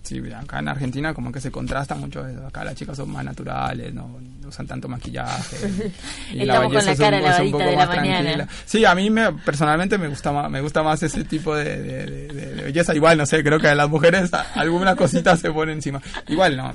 sí, 0.03 0.21
acá 0.33 0.59
en 0.59 0.67
Argentina 0.67 1.13
como 1.13 1.31
que 1.31 1.39
se 1.41 1.51
contrasta 1.51 1.95
mucho 1.95 2.25
eso. 2.25 2.45
Acá 2.45 2.63
las 2.63 2.75
chicas 2.75 2.97
son 2.97 3.11
más 3.11 3.23
naturales, 3.23 3.93
no, 3.93 4.19
usan 4.47 4.67
tanto 4.67 4.87
maquillaje. 4.87 5.91
y 6.33 6.45
la 6.45 6.59
belleza 6.59 6.95
con 6.95 7.11
la 7.11 7.21
cara 7.21 7.37
es 7.37 7.39
un, 7.41 7.51
poco 7.51 7.71
más 7.75 7.89
tranquila. 7.89 8.47
Sí, 8.65 8.85
a 8.85 8.95
mí 8.95 9.09
me, 9.09 9.31
personalmente 9.33 9.97
me 9.97 10.07
gusta 10.07 10.31
más, 10.31 10.49
me 10.49 10.61
gusta 10.61 10.83
más 10.83 11.01
ese 11.03 11.23
tipo 11.23 11.55
de, 11.55 11.81
de 11.81 12.63
belleza. 12.63 12.95
Igual, 12.95 13.17
no 13.17 13.25
sé, 13.25 13.43
creo 13.43 13.59
que 13.59 13.67
a 13.67 13.75
las 13.75 13.89
mujeres 13.89 14.31
algunas 14.55 14.95
cositas 14.95 15.39
se 15.39 15.51
ponen 15.51 15.75
encima. 15.75 16.01
Igual, 16.27 16.57
no, 16.57 16.73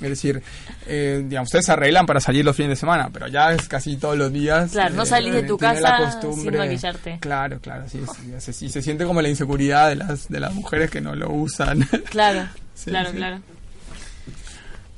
es 0.00 0.08
decir, 0.08 0.42
eh, 0.86 1.22
digamos, 1.26 1.48
ustedes 1.48 1.66
se 1.66 1.72
arreglan 1.72 2.06
para 2.06 2.20
salir 2.20 2.44
los 2.44 2.56
fines 2.56 2.70
de 2.70 2.76
semana, 2.76 3.10
pero 3.12 3.28
ya 3.28 3.52
es 3.52 3.68
casi 3.68 3.96
todos 3.96 4.16
los 4.16 4.32
días. 4.32 4.72
Claro, 4.72 4.94
no 4.94 5.04
salís 5.04 5.32
de 5.32 5.42
tu 5.42 5.58
casa 5.58 6.20
sin 6.20 6.56
maquillarte. 6.56 7.18
Claro, 7.20 7.60
claro, 7.60 7.84
sí, 7.88 8.00
sí, 8.52 8.68
se 8.68 8.82
siente 8.82 9.04
como 9.04 9.20
la 9.20 9.28
inseguridad 9.28 9.88
de 9.88 9.96
las, 9.96 10.28
de 10.28 10.40
las 10.40 10.54
mujeres 10.54 10.90
que 10.90 11.00
no 11.00 11.14
lo 11.14 11.30
usan. 11.30 11.86
Claro, 12.10 12.48
claro, 12.84 13.12
claro. 13.12 13.40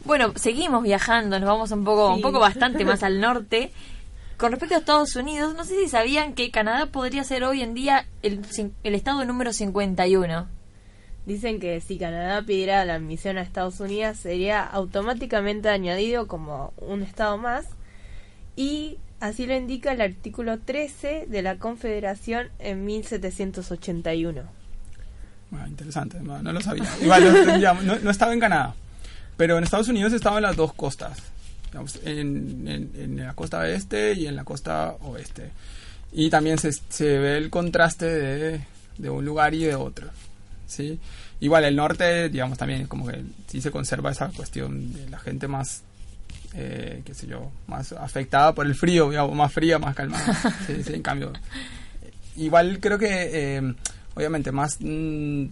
Bueno, 0.05 0.33
seguimos 0.37 0.83
viajando, 0.83 1.39
nos 1.39 1.49
vamos 1.49 1.71
un 1.71 1.85
poco, 1.85 2.15
un 2.15 2.23
poco 2.23 2.39
bastante 2.39 2.85
más 2.85 3.03
al 3.03 3.21
norte. 3.21 3.73
Con 4.37 4.51
respecto 4.51 4.75
a 4.75 4.79
Estados 4.79 5.15
Unidos, 5.15 5.55
no 5.55 5.65
sé 5.65 5.77
si 5.79 5.89
sabían 5.89 6.35
que 6.35 6.51
Canadá 6.51 6.87
podría 6.87 7.23
ser 7.23 7.45
hoy 7.45 7.63
en 7.63 7.75
día 7.75 8.07
el, 8.23 8.41
el 8.83 8.95
estado 8.95 9.25
número 9.25 9.53
51. 9.53 10.62
Dicen 11.27 11.61
que 11.61 11.81
si 11.81 11.99
Canadá 11.99 12.43
pidiera 12.43 12.85
la 12.85 12.95
admisión 12.95 13.39
a 13.39 13.43
Estados 13.43 13.79
Unidos 13.79 14.17
sería 14.17 14.63
automáticamente 14.65 15.69
añadido 15.69 16.27
como 16.27 16.73
un 16.79 17.03
estado 17.03 17.39
más 17.39 17.67
y 18.57 18.99
así 19.21 19.47
lo 19.47 19.55
indica 19.55 19.93
el 19.93 20.01
artículo 20.01 20.59
13 20.59 21.27
de 21.29 21.43
la 21.43 21.59
Confederación 21.59 22.49
en 22.59 22.85
1781. 22.85 24.43
Bueno, 25.51 25.67
interesante, 25.69 26.19
no, 26.21 26.41
lo 26.43 26.61
sabía. 26.61 26.85
Igual, 27.01 28.03
no, 28.03 28.11
estaba 28.11 28.33
en 28.33 28.41
Canadá, 28.41 28.75
pero 29.37 29.59
en 29.59 29.65
Estados 29.65 29.89
Unidos 29.89 30.13
estaba 30.13 30.39
en 30.39 30.43
las 30.43 30.57
dos 30.57 30.73
costas, 30.73 31.19
en, 32.05 32.67
en, 32.67 33.17
la 33.17 33.35
costa 33.35 33.69
este 33.69 34.15
y 34.15 34.27
en 34.27 34.35
la 34.35 34.45
costa 34.45 34.97
oeste. 35.03 35.51
Y 36.11 36.31
también 36.31 36.59
se, 36.59 36.73
se 36.73 37.19
ve 37.19 37.37
el 37.37 37.49
contraste 37.49 38.07
de, 38.07 38.61
de 38.99 39.11
un 39.11 39.25
lugar 39.25 39.55
y 39.55 39.65
de 39.65 39.75
otro. 39.75 40.09
¿Sí? 40.73 40.99
Igual 41.41 41.65
el 41.65 41.77
norte, 41.77 42.29
digamos, 42.29 42.59
también 42.59 42.87
como 42.87 43.07
que 43.07 43.23
sí 43.47 43.61
se 43.61 43.71
conserva 43.71 44.11
esa 44.11 44.29
cuestión 44.29 44.93
de 44.93 45.09
la 45.11 45.19
gente 45.19 45.49
más, 45.49 45.83
eh, 46.55 47.03
qué 47.05 47.15
sé 47.15 47.27
yo, 47.27 47.51
más 47.67 47.93
afectada 47.93 48.55
por 48.55 48.67
el 48.67 48.75
frío, 48.75 49.11
digamos, 49.11 49.37
más 49.37 49.53
fría, 49.53 49.79
más 49.79 49.95
calmada. 49.95 50.35
sí, 50.67 50.83
sí, 50.83 50.95
en 50.95 51.03
cambio, 51.03 51.33
igual 52.37 52.79
creo 52.81 52.99
que, 52.99 53.09
eh, 53.57 53.75
obviamente, 54.15 54.53
más, 54.53 54.79
mm, 54.81 55.45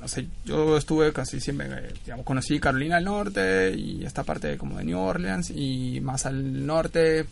no 0.00 0.08
sé, 0.08 0.26
yo 0.44 0.76
estuve 0.76 1.12
casi 1.12 1.40
siempre, 1.40 1.92
digamos, 2.04 2.24
conocí 2.24 2.58
Carolina 2.58 2.96
del 2.96 3.04
Norte 3.04 3.74
y 3.76 4.04
esta 4.04 4.24
parte 4.24 4.56
como 4.56 4.78
de 4.78 4.84
New 4.84 4.98
Orleans 4.98 5.50
y 5.50 6.00
más 6.00 6.26
al 6.26 6.66
norte, 6.66 7.26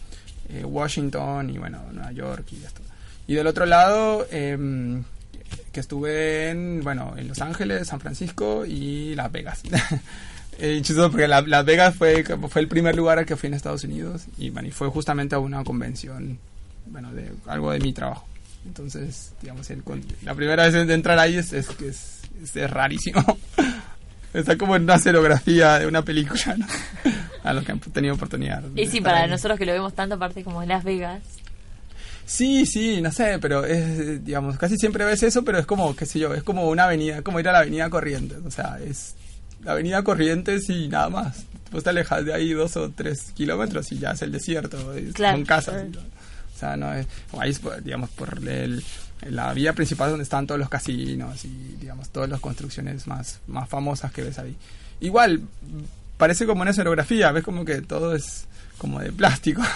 eh, 0.51 0.65
Washington 0.65 1.51
y 1.51 1.59
bueno, 1.59 1.83
Nueva 1.93 2.13
York 2.13 2.47
y 2.53 2.65
esto. 2.65 2.83
Y 3.27 3.35
del 3.35 3.47
otro 3.47 3.67
lado, 3.67 4.27
eh, 4.31 4.57
que 5.73 5.81
estuve 5.81 6.51
en, 6.51 6.81
bueno, 6.83 7.15
en 7.17 7.29
Los 7.29 7.41
Ángeles, 7.41 7.89
San 7.89 8.01
Francisco 8.01 8.65
y 8.67 9.15
Las 9.15 9.31
Vegas. 9.33 9.63
Eh, 10.61 10.81
chistoso 10.83 11.09
porque 11.13 11.29
la- 11.29 11.41
Las 11.43 11.65
Vegas 11.65 11.95
fue, 11.95 12.25
fue 12.25 12.61
el 12.63 12.67
primer 12.67 12.97
lugar 12.97 13.21
al 13.21 13.25
que 13.27 13.37
fui 13.37 13.47
en 13.47 13.55
Estados 13.55 13.85
Unidos 13.85 14.25
y, 14.39 14.51
bueno, 14.51 14.67
y 14.67 14.73
fue 14.73 14.89
justamente 14.89 15.37
a 15.37 15.39
una 15.39 15.63
convención, 15.63 16.37
bueno, 16.87 17.13
de 17.15 17.31
algo 17.47 17.71
de 17.71 17.79
mi 17.79 17.93
trabajo. 17.93 18.27
Entonces, 18.67 19.35
digamos, 19.41 19.71
el 19.71 19.85
la 20.25 20.35
primera 20.35 20.65
vez 20.69 20.73
de 20.73 20.93
entrar 20.93 21.17
ahí 21.21 21.37
es, 21.37 21.53
es, 21.53 21.69
es, 21.81 22.23
es- 22.57 22.71
rarísimo. 22.73 23.25
Está 24.35 24.59
como 24.59 24.75
en 24.75 24.83
una 24.83 24.97
escenografía 24.97 25.79
de 25.79 25.87
una 25.87 26.03
película, 26.03 26.57
¿no? 26.57 26.67
A 27.45 27.53
los 27.53 27.65
que 27.65 27.71
han 27.71 27.79
tenido 27.79 28.15
oportunidad. 28.15 28.63
Y 28.75 28.87
sí, 28.89 29.01
para 29.01 29.21
ahí. 29.23 29.31
nosotros 29.31 29.61
que 29.61 29.65
lo 29.65 29.73
vemos 29.73 29.95
tanto, 29.95 30.17
aparte 30.17 30.43
como 30.43 30.65
Las 30.65 30.83
Vegas. 30.83 31.23
Sí, 32.31 32.67
sí, 32.67 33.01
no 33.01 33.11
sé, 33.11 33.39
pero 33.41 33.65
es, 33.65 34.23
digamos, 34.23 34.59
casi 34.59 34.77
siempre 34.77 35.03
ves 35.07 35.23
eso, 35.23 35.43
pero 35.45 35.59
es 35.59 35.65
como, 35.65 35.97
qué 35.97 36.05
sé 36.05 36.19
yo, 36.19 36.35
es 36.35 36.43
como 36.43 36.69
una 36.69 36.85
avenida, 36.85 37.23
como 37.23 37.41
ir 37.41 37.49
a 37.49 37.53
la 37.53 37.61
avenida 37.61 37.89
Corrientes, 37.89 38.37
o 38.45 38.51
sea, 38.51 38.79
es 38.87 39.15
la 39.65 39.73
avenida 39.73 40.03
Corrientes 40.05 40.69
y 40.69 40.89
nada 40.89 41.09
más. 41.09 41.45
Vos 41.73 41.83
te 41.85 41.89
alejas 41.91 42.27
de 42.27 42.35
ahí 42.35 42.53
dos 42.53 42.77
o 42.77 42.91
tres 42.91 43.33
kilómetros 43.35 43.91
y 43.93 43.99
ya 43.99 44.11
es 44.11 44.21
el 44.21 44.33
desierto, 44.33 44.93
es- 44.93 45.15
Claro. 45.15 45.39
son 45.39 45.47
casas. 45.47 45.85
O 46.55 46.59
sea, 46.59 46.77
no 46.77 46.93
es, 46.93 47.07
o 47.33 47.41
ahí 47.41 47.51
es, 47.51 47.59
por- 47.61 47.83
digamos, 47.83 48.11
por 48.11 48.39
el, 48.47 48.85
la 49.31 49.55
vía 49.55 49.73
principal 49.73 50.11
donde 50.11 50.25
están 50.25 50.47
todos 50.47 50.59
los 50.59 50.69
casinos 50.69 51.43
y, 51.47 51.77
digamos, 51.81 52.11
todas 52.11 52.29
las 52.29 52.41
construcciones 52.41 53.07
más, 53.07 53.41
más 53.47 53.69
famosas 53.71 54.13
que 54.13 54.23
ves 54.23 54.39
ahí. 54.39 54.55
Igual, 55.01 55.41
parece 56.19 56.45
como 56.45 56.61
una 56.61 56.73
escenografía, 56.73 57.33
ves 57.33 57.43
como 57.45 57.65
que 57.65 57.81
todo 57.81 58.15
es 58.15 58.47
como 58.77 59.01
de 59.01 59.13
plástico. 59.13 59.63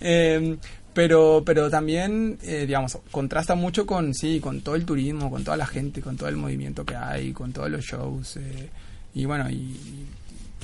Eh, 0.00 0.56
pero, 0.96 1.42
pero 1.44 1.68
también, 1.70 2.38
eh, 2.42 2.64
digamos, 2.66 2.98
contrasta 3.10 3.54
mucho 3.54 3.84
con, 3.84 4.14
sí, 4.14 4.40
con 4.40 4.62
todo 4.62 4.74
el 4.74 4.84
turismo, 4.86 5.30
con 5.30 5.44
toda 5.44 5.56
la 5.58 5.66
gente, 5.66 6.00
con 6.00 6.16
todo 6.16 6.28
el 6.30 6.36
movimiento 6.36 6.84
que 6.86 6.96
hay, 6.96 7.32
con 7.32 7.52
todos 7.52 7.70
los 7.70 7.84
shows. 7.84 8.38
eh, 8.38 8.70
y 9.14 9.26
bueno, 9.26 9.48
y, 9.50 9.76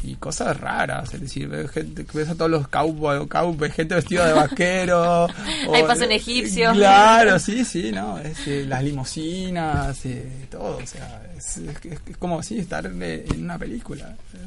y 0.04 0.14
cosas 0.16 0.58
raras, 0.58 1.12
es 1.14 1.20
decir, 1.20 1.48
ves, 1.48 1.70
gente, 1.70 2.04
ves 2.14 2.28
a 2.30 2.34
todos 2.34 2.50
los 2.50 2.66
cowboys, 2.68 3.28
cowboys 3.28 3.72
gente 3.74 3.94
vestida 3.94 4.26
de 4.26 4.32
vaquero. 4.32 5.26
Ahí 5.72 5.82
o- 5.82 5.86
pasa 5.86 6.06
un 6.06 6.12
egipcio. 6.12 6.72
Claro, 6.72 7.38
sí, 7.38 7.64
sí, 7.64 7.92
¿no? 7.92 8.18
Es, 8.18 8.46
eh, 8.48 8.64
las 8.66 8.82
limusinas, 8.82 10.04
eh, 10.06 10.46
todo, 10.50 10.78
o 10.78 10.86
sea, 10.86 11.22
es, 11.36 11.58
es- 11.58 11.84
es- 11.84 12.00
es 12.06 12.16
como, 12.16 12.42
sí, 12.42 12.58
estar 12.58 12.90
eh, 13.00 13.24
en 13.32 13.44
una 13.44 13.58
película, 13.58 14.16
eh, 14.34 14.38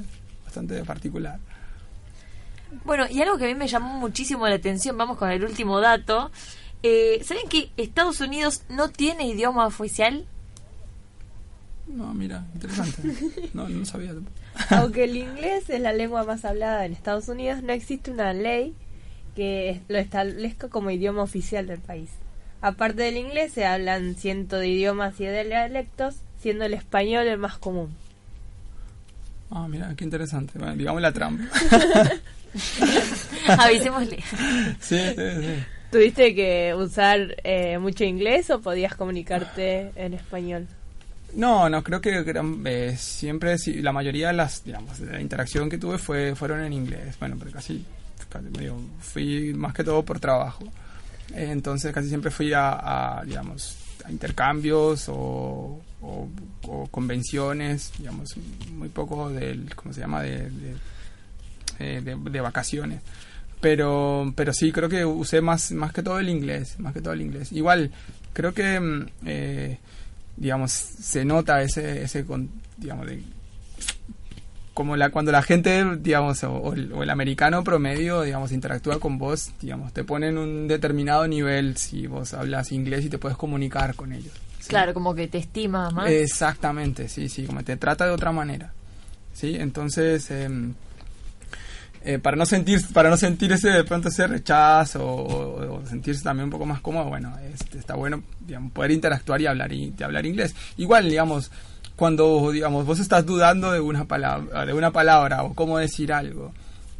bastante 0.43 0.83
particular. 0.83 1.39
Bueno, 2.83 3.05
y 3.09 3.21
algo 3.21 3.37
que 3.37 3.45
a 3.45 3.47
mí 3.47 3.55
me 3.55 3.67
llamó 3.67 3.99
muchísimo 3.99 4.47
la 4.47 4.55
atención, 4.55 4.97
vamos 4.97 5.17
con 5.17 5.31
el 5.31 5.43
último 5.43 5.79
dato. 5.79 6.31
Eh, 6.83 7.21
¿Saben 7.23 7.47
que 7.49 7.71
Estados 7.77 8.19
Unidos 8.21 8.63
no 8.69 8.89
tiene 8.89 9.27
idioma 9.27 9.65
oficial? 9.65 10.25
No, 11.87 12.13
mira, 12.13 12.45
interesante. 12.53 13.01
No, 13.53 13.69
no 13.69 13.85
sabía. 13.85 14.13
Aunque 14.69 15.05
el 15.05 15.17
inglés 15.17 15.69
es 15.69 15.79
la 15.79 15.93
lengua 15.93 16.23
más 16.23 16.45
hablada 16.45 16.85
en 16.85 16.93
Estados 16.93 17.27
Unidos, 17.27 17.63
no 17.63 17.73
existe 17.73 18.11
una 18.11 18.33
ley 18.33 18.73
que 19.35 19.81
lo 19.87 19.97
establezca 19.97 20.69
como 20.69 20.91
idioma 20.91 21.23
oficial 21.23 21.67
del 21.67 21.79
país. 21.79 22.09
Aparte 22.61 23.03
del 23.03 23.17
inglés, 23.17 23.53
se 23.53 23.65
hablan 23.65 24.15
cientos 24.15 24.59
de 24.59 24.69
idiomas 24.69 25.19
y 25.19 25.25
de 25.25 25.43
dialectos, 25.43 26.15
siendo 26.39 26.65
el 26.65 26.73
español 26.73 27.27
el 27.27 27.37
más 27.37 27.57
común. 27.57 27.89
Ah, 29.51 29.67
mira, 29.67 29.93
qué 29.95 30.03
interesante. 30.03 30.57
Bueno, 30.57 30.75
digamos 30.75 31.01
la 31.01 31.11
trampa. 31.11 31.43
Avisémosle. 33.47 34.17
Sí, 34.79 34.97
sí, 34.99 35.15
sí. 35.15 35.63
¿Tuviste 35.91 36.35
que 36.35 36.73
usar 36.75 37.35
eh, 37.43 37.77
mucho 37.77 38.03
inglés 38.03 38.49
o 38.49 38.59
podías 38.61 38.95
comunicarte 38.95 39.91
en 39.95 40.13
español? 40.13 40.67
No, 41.33 41.69
no, 41.69 41.83
creo 41.83 42.01
que 42.01 42.23
gran- 42.23 42.61
eh, 42.65 42.95
siempre, 42.97 43.55
la 43.81 43.91
mayoría 43.91 44.27
de 44.27 44.33
las, 44.33 44.63
digamos, 44.63 44.99
de 44.99 45.11
la 45.11 45.21
interacción 45.21 45.69
que 45.69 45.77
tuve 45.77 45.97
fue, 45.97 46.35
fueron 46.35 46.61
en 46.63 46.73
inglés. 46.73 47.15
Bueno, 47.19 47.35
pero 47.39 47.51
casi, 47.51 47.85
casi, 48.29 48.45
digo, 48.59 48.79
fui 48.99 49.53
más 49.53 49.73
que 49.73 49.83
todo 49.83 50.03
por 50.03 50.19
trabajo. 50.19 50.63
Eh, 51.33 51.49
entonces 51.51 51.93
casi 51.93 52.07
siempre 52.09 52.31
fui 52.31 52.53
a, 52.53 53.19
a, 53.19 53.23
digamos, 53.25 53.77
a 54.05 54.11
intercambios 54.11 55.07
o, 55.09 55.81
o- 56.01 56.29
o 56.67 56.87
convenciones, 56.87 57.91
digamos, 57.97 58.35
muy 58.71 58.89
poco 58.89 59.29
del, 59.29 59.73
¿cómo 59.75 59.93
se 59.93 60.01
llama?, 60.01 60.21
de, 60.23 60.49
de, 60.49 60.75
eh, 61.79 62.01
de- 62.03 62.15
de 62.31 62.41
vacaciones. 62.41 63.01
Pero, 63.61 64.31
pero 64.35 64.53
sí, 64.53 64.71
creo 64.71 64.89
que 64.89 65.05
usé 65.05 65.41
más, 65.41 65.71
más 65.71 65.91
que 65.93 66.03
todo 66.03 66.19
el 66.19 66.29
inglés, 66.29 66.79
más 66.79 66.93
que 66.93 67.01
todo 67.01 67.13
el 67.13 67.21
inglés. 67.21 67.51
Igual, 67.51 67.91
creo 68.33 68.53
que, 68.53 68.79
mm, 68.79 69.05
eh, 69.25 69.79
digamos, 70.37 70.71
se 70.71 71.25
nota 71.25 71.61
ese, 71.61 72.03
ese 72.03 72.25
digamos, 72.77 73.07
de, 73.07 73.23
como 74.73 74.97
la, 74.97 75.09
cuando 75.09 75.31
la 75.31 75.41
gente, 75.41 75.83
digamos, 75.99 76.43
o, 76.43 76.51
o 76.53 76.73
el, 76.73 76.91
o 76.91 77.01
el 77.01 77.09
americano 77.09 77.63
promedio, 77.63 78.21
digamos, 78.23 78.51
interactúa 78.51 78.99
con 78.99 79.17
vos, 79.17 79.51
digamos, 79.61 79.93
te 79.93 80.03
ponen 80.03 80.37
un 80.37 80.67
determinado 80.67 81.27
nivel 81.27 81.77
si 81.77 82.07
vos 82.07 82.33
hablas 82.33 82.71
inglés 82.73 83.05
y 83.05 83.09
te 83.09 83.17
puedes 83.17 83.37
comunicar 83.37 83.95
con 83.95 84.11
ellos. 84.11 84.33
¿sí? 84.59 84.67
Claro, 84.67 84.93
como 84.93 85.15
que 85.15 85.27
te 85.29 85.37
estima 85.37 85.89
más. 85.91 86.09
Exactamente, 86.11 87.07
sí, 87.07 87.29
sí, 87.29 87.45
como 87.45 87.63
te 87.63 87.77
trata 87.77 88.05
de 88.05 88.11
otra 88.11 88.33
manera. 88.33 88.73
¿Sí? 89.33 89.55
Entonces, 89.57 90.29
em, 90.31 90.73
eh, 92.07 92.19
para 92.19 92.37
no 92.37 92.45
sentir 92.45 92.79
para 92.93 93.09
no 93.09 93.17
sentir 93.17 93.51
ese 93.51 93.69
de 93.69 93.83
pronto 93.83 94.09
ese 94.09 94.27
rechazo 94.27 95.03
o, 95.03 95.81
sentirse 95.87 96.23
también 96.23 96.45
un 96.45 96.51
poco 96.51 96.67
más 96.67 96.79
cómodo, 96.79 97.05
bueno, 97.05 97.35
este, 97.51 97.79
está 97.79 97.95
bueno 97.95 98.21
poder 98.73 98.91
interactuar 98.91 99.41
y 99.41 99.47
hablar 99.47 99.73
y, 99.73 99.91
hablar 100.03 100.25
inglés. 100.25 100.55
Igual, 100.77 101.09
digamos, 101.09 101.51
cuando 101.95 102.51
digamos 102.51 102.85
vos 102.85 102.99
estás 102.99 103.25
dudando 103.25 103.71
de 103.71 103.79
una 103.79 104.05
palabra, 104.05 104.65
de 104.67 104.73
una 104.73 104.91
palabra 104.91 105.41
o 105.41 105.55
cómo 105.55 105.79
decir 105.79 106.13
algo, 106.13 106.53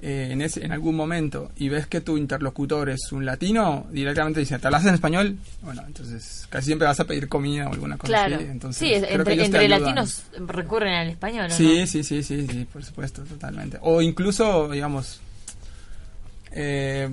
eh, 0.08 0.28
en, 0.30 0.42
ese, 0.44 0.64
en 0.64 0.72
algún 0.72 0.96
momento 0.96 1.52
y 1.58 1.68
ves 1.68 1.88
que 1.88 2.00
tu 2.00 2.16
interlocutor 2.16 2.92
es 2.92 3.12
un 3.12 3.26
latino, 3.26 3.88
directamente 3.90 4.40
dice, 4.40 4.60
¿te 4.60 4.68
hablas 4.68 4.86
en 4.86 4.94
español? 4.94 5.36
Bueno, 5.64 5.82
entonces 5.88 6.46
casi 6.52 6.68
siempre 6.68 6.88
vas 6.88 7.00
a 7.00 7.06
pedir 7.06 7.28
comida 7.28 7.68
o 7.68 7.74
alguna 7.74 7.98
cosa 7.98 8.14
Claro. 8.14 8.36
así. 8.36 8.46
Entonces, 8.46 8.88
sí, 8.88 9.04
creo 9.04 9.18
entre, 9.18 9.44
entre 9.44 9.68
latinos 9.68 10.26
recurren 10.48 10.94
al 10.94 11.10
español, 11.10 11.48
¿no? 11.50 11.56
Sí, 11.56 11.88
sí, 11.88 12.04
sí, 12.04 12.22
sí, 12.22 12.46
sí, 12.46 12.68
por 12.72 12.84
supuesto, 12.84 13.24
totalmente. 13.24 13.80
O 13.82 14.00
incluso, 14.00 14.70
digamos, 14.70 15.22
eh, 16.52 17.10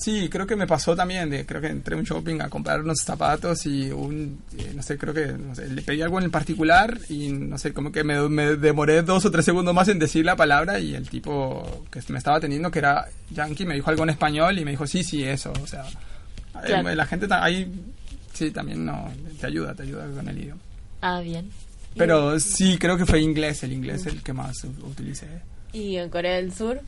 sí, 0.00 0.28
creo 0.28 0.46
que 0.46 0.56
me 0.56 0.66
pasó 0.66 0.96
también, 0.96 1.30
de, 1.30 1.44
creo 1.46 1.60
que 1.60 1.68
entré 1.68 1.94
a 1.94 1.98
un 1.98 2.04
shopping 2.04 2.40
a 2.40 2.48
comprar 2.48 2.80
unos 2.80 3.00
zapatos 3.04 3.66
y 3.66 3.90
un, 3.90 4.40
eh, 4.58 4.72
no 4.74 4.82
sé, 4.82 4.96
creo 4.98 5.12
que, 5.14 5.26
no 5.26 5.54
sé, 5.54 5.68
le 5.68 5.82
pedí 5.82 6.02
algo 6.02 6.20
en 6.20 6.30
particular 6.30 6.98
y 7.08 7.28
no 7.32 7.58
sé, 7.58 7.72
como 7.72 7.92
que 7.92 8.02
me, 8.02 8.28
me 8.28 8.56
demoré 8.56 9.02
dos 9.02 9.24
o 9.24 9.30
tres 9.30 9.44
segundos 9.44 9.74
más 9.74 9.88
en 9.88 9.98
decir 9.98 10.24
la 10.24 10.36
palabra 10.36 10.80
y 10.80 10.94
el 10.94 11.08
tipo 11.08 11.84
que 11.90 12.00
me 12.08 12.18
estaba 12.18 12.38
atendiendo, 12.38 12.70
que 12.70 12.78
era 12.80 13.06
yankee, 13.30 13.66
me 13.66 13.74
dijo 13.74 13.90
algo 13.90 14.02
en 14.04 14.10
español 14.10 14.58
y 14.58 14.64
me 14.64 14.70
dijo, 14.72 14.86
sí, 14.86 15.04
sí, 15.04 15.22
eso, 15.22 15.52
o 15.62 15.66
sea, 15.66 15.84
eh, 15.84 16.66
Claro. 16.66 16.94
la 16.94 17.06
gente 17.06 17.26
ahí, 17.30 17.70
sí, 18.32 18.50
también 18.50 18.84
no, 18.84 19.08
te 19.40 19.46
ayuda, 19.46 19.74
te 19.74 19.82
ayuda 19.84 20.08
con 20.10 20.28
el 20.28 20.38
idioma. 20.38 20.60
Ah, 21.02 21.20
bien. 21.20 21.50
Pero 21.96 22.38
sí, 22.38 22.78
creo 22.78 22.96
que 22.96 23.06
fue 23.06 23.20
inglés, 23.20 23.62
el 23.64 23.72
inglés 23.72 24.06
el 24.06 24.22
que 24.22 24.32
más 24.32 24.64
utilicé. 24.64 25.26
¿Y 25.72 25.96
en 25.96 26.08
Corea 26.08 26.36
del 26.36 26.52
Sur? 26.52 26.80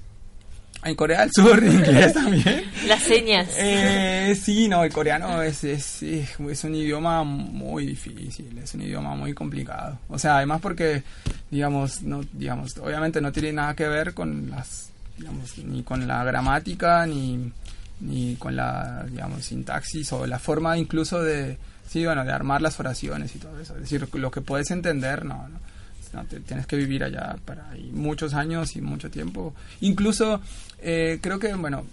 En 0.85 0.97
Corea 0.97 1.21
del 1.21 1.31
Sur, 1.33 1.63
inglés 1.63 2.13
también. 2.15 2.65
Las 2.89 3.03
señas. 3.03 3.49
Eh, 3.57 4.37
sí, 4.41 4.69
no, 4.69 4.83
el 4.83 4.93
coreano 4.93 5.41
es, 5.41 5.63
es, 5.63 6.03
es, 6.03 6.65
un 6.65 6.75
idioma 6.75 7.23
muy 7.23 7.87
difícil, 7.87 8.59
es 8.59 8.75
un 8.75 8.83
idioma 8.83 9.15
muy 9.15 9.33
complicado. 9.33 9.99
O 10.09 10.19
sea, 10.19 10.39
además 10.39 10.61
porque, 10.61 11.05
digamos, 11.51 12.03
no, 12.03 12.23
digamos, 12.33 12.77
obviamente 12.79 13.21
no 13.21 13.31
tiene 13.31 13.53
nada 13.53 13.75
que 13.75 13.87
ver 13.87 14.13
con 14.13 14.51
las, 14.51 14.91
digamos, 15.17 15.57
ni 15.59 15.85
con 15.85 16.09
la 16.09 16.25
gramática, 16.25 17.07
ni, 17.07 17.53
ni 18.01 18.35
con 18.35 18.57
la, 18.57 19.05
digamos, 19.09 19.45
sintaxis 19.45 20.13
o 20.13 20.27
la 20.27 20.41
forma 20.41 20.77
incluso 20.77 21.23
de, 21.23 21.59
sí, 21.89 22.05
bueno, 22.05 22.25
de 22.25 22.33
armar 22.33 22.61
las 22.61 22.81
oraciones 22.81 23.37
y 23.37 23.39
todo 23.39 23.61
eso. 23.61 23.75
Es 23.75 23.83
decir, 23.83 24.09
lo 24.15 24.31
que 24.33 24.41
puedes 24.41 24.73
entender, 24.73 25.25
no, 25.25 25.47
no. 25.49 25.72
No, 26.13 26.25
te- 26.25 26.41
tienes 26.41 26.67
que 26.67 26.77
vivir 26.77 27.05
allá 27.05 27.37
para 27.45 27.71
muchos 27.93 28.35
años 28.35 28.77
y 28.77 28.81
mucho 28.83 29.11
tiempo. 29.11 29.55
Incluso, 29.81 30.41
eh, 30.81 31.19
creo 31.23 31.39
que, 31.39 31.55
bueno, 31.55 31.85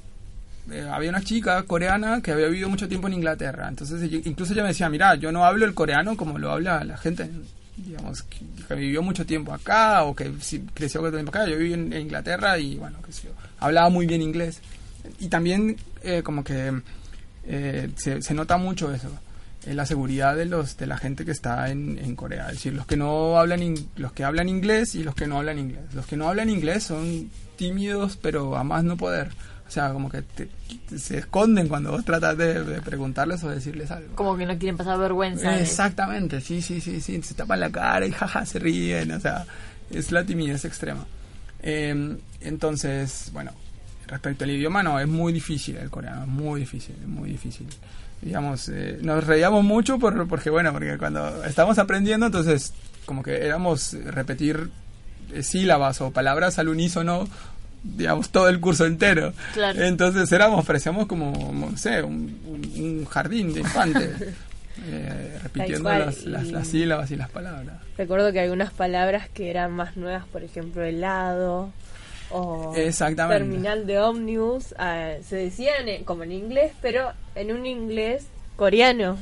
eh, 0.71 0.87
había 0.91 1.09
una 1.09 1.23
chica 1.23 1.63
coreana 1.63 2.21
que 2.21 2.31
había 2.31 2.47
vivido 2.47 2.69
mucho 2.69 2.87
tiempo 2.87 3.07
en 3.07 3.13
Inglaterra. 3.13 3.67
Entonces, 3.69 4.11
incluso 4.25 4.53
ella 4.53 4.63
me 4.63 4.69
decía, 4.69 4.89
mira, 4.89 5.15
yo 5.15 5.31
no 5.31 5.45
hablo 5.45 5.65
el 5.65 5.73
coreano 5.73 6.17
como 6.17 6.37
lo 6.37 6.51
habla 6.51 6.83
la 6.83 6.97
gente, 6.97 7.29
digamos, 7.77 8.23
que, 8.23 8.39
que 8.67 8.75
vivió 8.75 9.01
mucho 9.01 9.25
tiempo 9.25 9.53
acá 9.53 10.03
o 10.03 10.15
que 10.15 10.31
sí, 10.41 10.65
creció 10.73 11.01
mucho 11.01 11.13
tiempo 11.13 11.29
acá. 11.29 11.47
Yo 11.47 11.57
viví 11.57 11.73
en, 11.73 11.93
Inglaterra 11.93 12.57
y, 12.59 12.75
bueno, 12.75 12.97
yo, 13.23 13.29
hablaba 13.59 13.89
muy 13.89 14.05
bien 14.05 14.21
inglés. 14.21 14.59
Y 15.19 15.29
también, 15.29 15.77
eh, 16.03 16.21
como 16.23 16.43
que 16.43 16.73
eh, 17.45 17.89
se 17.95 18.33
nota 18.33 18.57
mucho 18.57 18.93
eso. 18.93 19.09
Eh, 19.69 19.73
la 19.75 19.85
seguridad 19.85 20.35
de 20.35 20.45
los 20.45 20.77
de 20.77 20.87
la 20.87 20.97
gente 20.97 21.25
que 21.25 21.31
está 21.31 21.69
en, 21.69 21.97
en 21.97 22.15
Corea, 22.15 22.47
es 22.47 22.53
decir, 22.53 22.73
los 22.73 22.85
que 22.85 22.97
no 22.97 23.37
hablan 23.37 23.61
in- 23.63 23.87
los 23.95 24.11
que 24.13 24.23
hablan 24.23 24.49
inglés 24.49 24.95
y 24.95 25.03
los 25.03 25.15
que 25.15 25.27
no 25.27 25.37
hablan 25.37 25.59
inglés. 25.59 25.81
Los 25.93 26.05
que 26.05 26.17
no 26.17 26.27
hablan 26.27 26.49
inglés 26.49 26.83
son 26.83 27.29
tímidos, 27.57 28.17
pero 28.21 28.55
a 28.57 28.63
más 28.63 28.83
no 28.83 28.97
poder. 28.97 29.29
O 29.67 29.71
sea, 29.71 29.91
como 29.93 30.09
que 30.09 30.23
te- 30.23 30.49
te- 30.89 30.97
se 30.97 31.19
esconden 31.19 31.67
cuando 31.67 31.91
vos 31.91 32.03
tratas 32.03 32.35
de, 32.37 32.63
de 32.63 32.81
preguntarles 32.81 33.43
o 33.43 33.49
decirles 33.49 33.91
algo. 33.91 34.15
Como 34.15 34.35
que 34.35 34.45
no 34.47 34.57
quieren 34.57 34.77
pasar 34.77 34.97
vergüenza. 34.97 35.59
Exactamente, 35.61 36.41
sí, 36.41 36.61
sí, 36.63 36.81
sí, 36.81 36.99
sí, 37.01 37.21
se 37.21 37.33
tapan 37.35 37.59
la 37.59 37.69
cara 37.69 38.05
y 38.07 38.11
jaja, 38.11 38.45
se 38.47 38.57
ríen, 38.57 39.11
o 39.11 39.19
sea, 39.19 39.45
es 39.91 40.11
la 40.11 40.23
timidez 40.23 40.65
extrema. 40.65 41.05
Eh, 41.61 42.17
entonces, 42.41 43.29
bueno, 43.31 43.51
respecto 44.07 44.43
al 44.43 44.49
idioma, 44.51 44.81
no, 44.81 44.99
es 44.99 45.07
muy 45.07 45.31
difícil 45.33 45.77
el 45.77 45.89
coreano, 45.91 46.23
es 46.23 46.27
muy 46.27 46.61
difícil, 46.61 46.95
es 46.99 47.07
muy 47.07 47.29
difícil. 47.29 47.67
Digamos, 48.21 48.67
eh, 48.69 48.97
nos 49.01 49.25
reíamos 49.25 49.63
mucho 49.63 49.97
por, 49.99 50.27
porque, 50.27 50.49
bueno, 50.49 50.71
porque 50.73 50.97
cuando 50.97 51.43
estábamos 51.45 51.79
aprendiendo, 51.79 52.25
entonces, 52.25 52.73
como 53.05 53.23
que 53.23 53.45
éramos 53.45 53.93
repetir 54.05 54.69
eh, 55.33 55.41
sílabas 55.43 56.01
o 56.01 56.11
palabras 56.11 56.59
al 56.59 56.67
unísono 56.69 57.27
digamos, 57.81 58.29
todo 58.29 58.49
el 58.49 58.59
curso 58.59 58.85
entero. 58.85 59.31
Claro. 59.53 59.81
Entonces 59.81 60.29
éramos, 60.33 60.65
parecíamos 60.65 61.07
como, 61.07 61.51
no 61.53 61.77
sé, 61.77 62.03
un, 62.03 62.37
un- 62.45 63.05
jardín 63.05 63.53
de 63.53 63.61
infantes, 63.61 64.11
eh, 64.85 65.39
repitiendo 65.43 65.89
las, 65.89 66.25
las- 66.25 66.47
las 66.47 66.67
sílabas 66.67 67.09
y 67.11 67.15
las 67.15 67.29
palabras. 67.29 67.77
Recuerdo 67.97 68.33
que 68.33 68.41
algunas 68.41 68.73
palabras 68.73 69.29
que 69.29 69.49
eran 69.49 69.71
más 69.71 69.95
nuevas, 69.95 70.25
por 70.25 70.43
ejemplo, 70.43 70.83
helado 70.83 71.71
o 72.31 72.73
Exactamente. 72.75 73.43
terminal 73.43 73.85
de 73.85 73.99
ómnibus, 73.99 74.73
ah, 74.77 75.13
se 75.27 75.35
decían 75.37 75.87
eh, 75.87 76.03
como 76.05 76.23
en 76.23 76.31
inglés, 76.31 76.71
pero 76.81 77.11
en 77.35 77.51
un 77.51 77.65
inglés 77.65 78.25
coreano. 78.55 79.17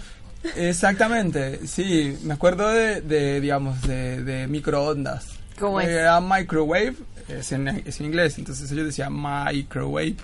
Exactamente, 0.55 1.67
sí, 1.67 2.17
me 2.23 2.33
acuerdo 2.33 2.69
de, 2.69 3.01
de, 3.01 3.41
digamos, 3.41 3.81
de, 3.81 4.23
de 4.23 4.47
microondas. 4.47 5.37
¿Cómo 5.59 5.81
es? 5.81 5.87
Era 5.87 6.21
microwave, 6.21 6.95
es 7.27 7.51
en, 7.51 7.67
es 7.67 7.99
en 7.99 8.05
inglés, 8.05 8.37
entonces 8.37 8.71
ellos 8.71 8.85
decían 8.85 9.13
microwave. 9.13 10.15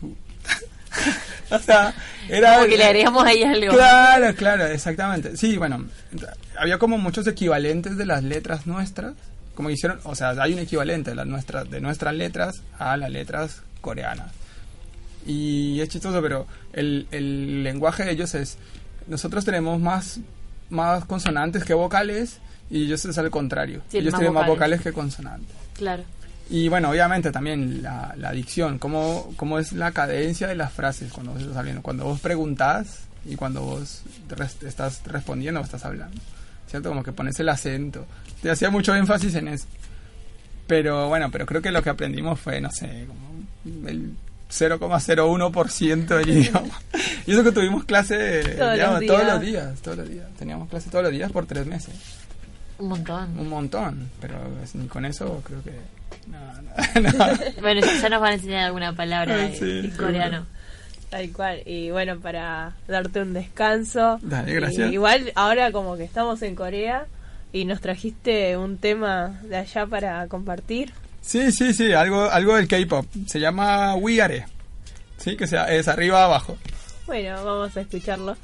o 1.50 1.60
sea, 1.60 1.94
era... 2.30 2.56
Como 2.56 2.68
que 2.68 2.78
le 2.78 2.84
agregamos 2.86 3.26
ahí 3.26 3.44
algo. 3.44 3.74
Claro, 3.74 4.36
claro, 4.36 4.66
exactamente. 4.68 5.36
Sí, 5.36 5.58
bueno, 5.58 5.86
había 6.58 6.78
como 6.78 6.98
muchos 6.98 7.26
equivalentes 7.28 7.98
de 7.98 8.06
las 8.06 8.24
letras 8.24 8.68
nuestras, 8.68 9.14
como 9.56 9.70
hicieron, 9.70 10.00
o 10.04 10.16
sea, 10.16 10.30
hay 10.32 10.54
un 10.54 10.60
equivalente 10.60 11.12
de 11.12 11.16
las 11.16 11.28
nuestras, 11.28 11.70
de 11.70 11.80
nuestras 11.82 12.14
letras 12.16 12.62
a 12.80 12.98
las 12.98 13.10
letras 13.12 13.62
coreanas. 13.82 14.32
Y 15.26 15.80
es 15.80 15.90
chistoso, 15.90 16.22
pero 16.22 16.48
el, 16.74 17.08
el 17.12 17.64
lenguaje 17.64 18.04
de 18.04 18.12
ellos 18.12 18.36
es, 18.36 18.58
nosotros 19.08 19.46
tenemos 19.46 19.80
más, 19.80 20.20
más 20.70 21.06
consonantes 21.06 21.64
que 21.64 21.74
vocales 21.74 22.40
y 22.70 22.84
ellos 22.86 23.06
es 23.06 23.18
al 23.18 23.30
contrario. 23.30 23.82
Sí, 23.90 24.00
ellos 24.00 24.12
más 24.14 24.20
tienen 24.20 24.34
más 24.34 24.48
vocales. 24.48 24.80
vocales 24.80 24.82
que 24.82 24.92
consonantes. 24.94 25.56
Claro. 25.78 26.04
Y 26.50 26.68
bueno, 26.68 26.90
obviamente 26.90 27.32
también 27.32 27.82
la, 27.82 28.14
la 28.18 28.32
dicción, 28.34 28.78
cómo, 28.80 29.34
cómo 29.38 29.60
es 29.60 29.72
la 29.72 29.92
cadencia 29.94 30.46
de 30.48 30.56
las 30.56 30.74
frases 30.74 31.12
cuando 31.14 31.32
vos 31.32 31.42
estás 31.42 31.56
hablando, 31.56 31.82
cuando 31.82 32.04
vos 32.04 32.20
preguntás 32.20 33.06
y 33.26 33.38
cuando 33.38 33.62
vos 33.62 34.02
res- 34.28 34.62
estás 34.64 35.02
respondiendo 35.06 35.62
o 35.62 35.64
estás 35.64 35.86
hablando, 35.86 36.18
¿cierto? 36.74 36.90
Como 36.90 37.04
que 37.04 37.12
pones 37.12 37.40
el 37.40 37.50
acento. 37.50 38.08
Te 38.42 38.50
hacía 38.50 38.72
mucho 38.72 38.96
énfasis 38.96 39.36
en 39.36 39.48
eso. 39.50 39.68
Pero 40.66 41.08
bueno, 41.08 41.30
pero 41.30 41.46
creo 41.46 41.62
que 41.62 41.70
lo 41.70 41.84
que 41.84 41.92
aprendimos 41.92 42.40
fue, 42.40 42.60
no 42.60 42.72
sé, 42.72 43.06
como 43.08 43.88
el 43.88 44.16
0,01% 44.50 46.08
del 46.18 46.30
idioma. 46.30 46.82
Y 47.28 47.32
eso 47.34 47.44
que 47.44 47.52
tuvimos 47.52 47.86
clase 47.86 48.56
Todos 48.58 48.74
digamos, 48.74 49.00
los 49.00 49.08
todos 49.08 49.22
días. 49.22 49.34
los 49.34 49.42
días, 49.42 49.82
todos 49.82 49.98
los 50.00 50.10
días. 50.10 50.26
Teníamos 50.38 50.68
clase 50.68 50.90
todos 50.90 51.04
los 51.04 51.14
días 51.14 51.32
por 51.32 51.46
tres 51.46 51.68
meses. 51.68 51.94
Un 52.80 52.88
montón. 52.90 53.38
Un 53.40 53.50
montón, 53.50 54.10
pero 54.20 54.36
ni 54.74 54.88
con 54.88 55.06
eso 55.06 55.42
creo 55.46 55.64
que... 55.64 55.74
No, 56.28 56.40
no, 56.62 57.12
no. 57.28 57.62
Bueno, 57.62 57.82
ya 58.02 58.10
nos 58.10 58.20
van 58.20 58.32
a 58.32 58.34
enseñar 58.34 58.66
alguna 58.66 58.96
palabra 58.96 59.52
sí, 59.60 59.82
en 59.84 59.92
coreano. 59.92 60.48
Tal 61.14 61.32
cual. 61.32 61.62
Y 61.68 61.92
bueno, 61.92 62.20
para 62.20 62.74
darte 62.88 63.22
un 63.22 63.34
descanso. 63.34 64.18
Dale, 64.24 64.52
gracias. 64.52 64.90
y 64.90 64.94
igual 64.94 65.32
ahora 65.36 65.72
como 65.72 65.96
que 65.96 66.04
estamos 66.04 66.42
en 66.42 66.56
Corea 66.56 67.06
y 67.52 67.66
nos 67.66 67.82
trajiste 67.82 68.58
un 68.58 68.80
tema 68.80 69.40
de 69.44 69.58
allá 69.58 69.86
para 69.86 70.28
compartir. 70.28 70.92
Sí, 71.22 71.52
sí, 71.52 71.72
sí, 71.72 71.94
algo, 71.94 72.32
algo 72.32 72.56
del 72.56 72.68
K-pop. 72.68 73.06
Se 73.28 73.40
llama 73.40 73.94
We 73.94 74.24
Are. 74.24 74.48
Sí, 75.18 75.38
que 75.38 75.46
sea, 75.46 75.72
es 75.72 75.88
arriba 75.88 76.24
abajo. 76.24 76.58
Bueno, 77.06 77.46
vamos 77.46 77.78
a 77.78 77.82
escucharlo. 77.82 78.36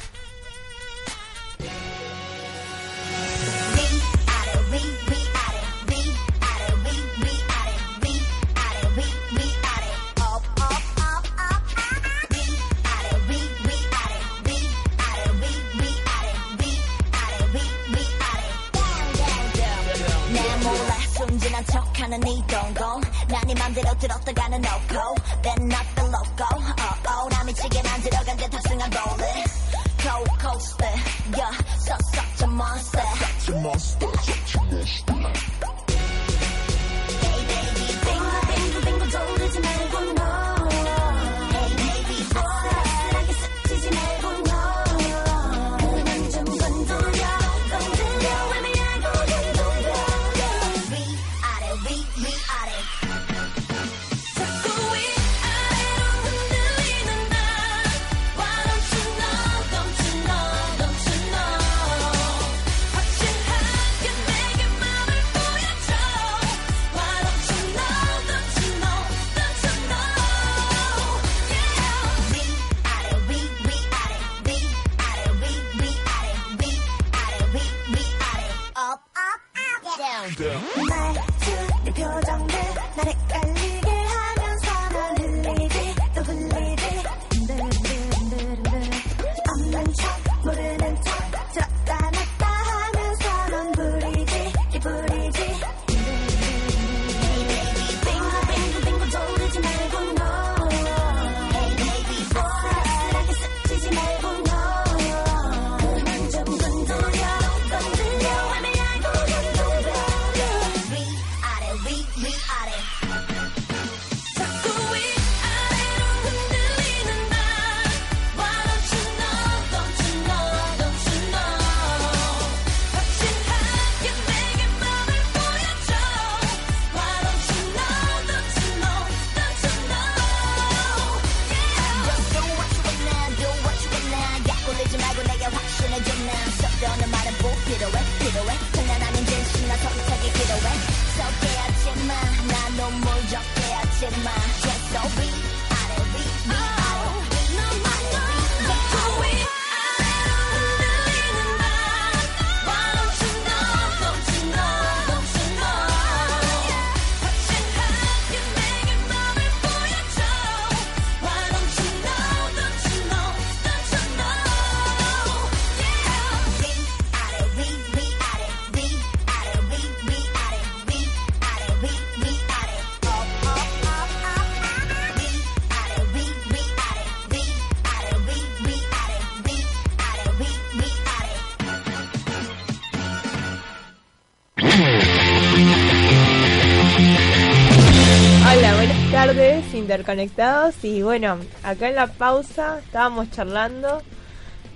Interconectados 189.99 190.75
y 190.83 191.01
bueno, 191.01 191.39
acá 191.63 191.89
en 191.89 191.95
la 191.95 192.05
pausa 192.05 192.77
estábamos 192.77 193.31
charlando 193.31 194.03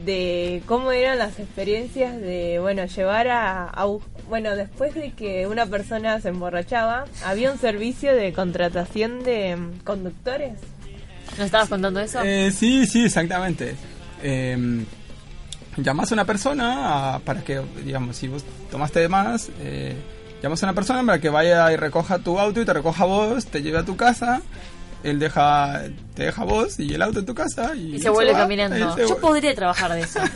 de 0.04 0.63
cómo 0.65 0.91
eran 0.91 1.19
las 1.19 1.38
experiencias 1.38 2.19
de, 2.19 2.58
bueno, 2.60 2.84
llevar 2.86 3.28
a, 3.28 3.65
a 3.67 3.86
bu- 3.86 4.02
bueno, 4.28 4.56
después 4.56 4.95
de 4.95 5.12
que 5.12 5.45
una 5.45 5.67
persona 5.67 6.19
se 6.19 6.30
emborrachaba, 6.30 7.06
había 7.23 7.52
un 7.52 7.60
servicio 7.60 8.15
de 8.15 8.34
contratación 8.34 9.23
de 9.23 9.56
mm, 9.56 9.80
conductores. 9.84 10.54
¿Nos 11.38 11.45
estabas 11.45 11.69
contando 11.69 11.99
eso? 11.99 12.19
Eh, 12.23 12.49
sí, 12.52 12.88
sí, 12.88 13.06
exactamente. 13.06 13.76
Eh, 14.23 14.84
llamas 15.78 16.12
a 16.12 16.15
una 16.15 16.26
persona 16.26 17.13
a- 17.13 17.19
para 17.19 17.41
que, 17.43 17.62
digamos, 17.86 18.17
si 18.17 18.28
vos 18.30 18.43
tomaste 18.71 18.99
de 19.02 19.10
más, 19.10 19.52
eh, 19.62 19.93
llamas 20.41 20.63
a 20.63 20.65
una 20.65 20.73
persona 20.73 21.04
para 21.06 21.19
que 21.19 21.30
vaya 21.30 21.71
y 21.71 21.76
recoja 21.76 22.17
tu 22.17 22.39
auto 22.39 22.60
y 22.62 22.65
te 22.65 22.73
recoja 22.73 23.06
vos, 23.06 23.45
te 23.45 23.62
lleve 23.62 23.78
a 23.78 23.86
tu 23.86 23.95
casa, 23.95 24.41
él 25.04 25.20
deja, 25.20 25.82
te 26.16 26.24
deja 26.24 26.44
vos 26.44 26.80
y 26.80 26.94
el 26.94 27.02
auto 27.02 27.20
en 27.20 27.26
tu 27.26 27.36
casa 27.36 27.74
y, 27.76 27.96
y 27.96 28.00
se 28.00 28.10
vuelve 28.10 28.32
va, 28.34 28.39
caminando. 28.39 28.76
y 28.78 28.94
se 29.02 29.08
Yo 29.10 29.18
podría 29.20 29.54
trabajar 29.54 29.94
de 29.94 30.02
eso. 30.02 30.20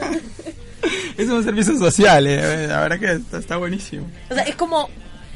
Es 1.17 1.27
un 1.29 1.43
servicio 1.43 1.75
social, 1.77 2.27
eh, 2.27 2.67
la 2.67 2.81
verdad 2.81 2.99
que 2.99 3.11
está, 3.13 3.39
está 3.39 3.57
buenísimo. 3.57 4.07
O 4.29 4.33
sea, 4.35 4.43
es 4.43 4.55
como 4.55 4.87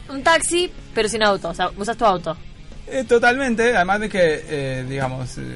un 0.09 0.21
taxi, 0.23 0.71
pero 0.93 1.09
sin 1.09 1.23
auto. 1.23 1.49
O 1.49 1.53
sea, 1.53 1.71
usas 1.75 1.97
tu 1.97 2.05
auto. 2.05 2.37
Eh, 2.87 3.03
totalmente, 3.05 3.75
además 3.75 3.99
de 4.01 4.09
que, 4.09 4.45
eh, 4.47 4.85
digamos, 4.87 5.37
eh, 5.39 5.55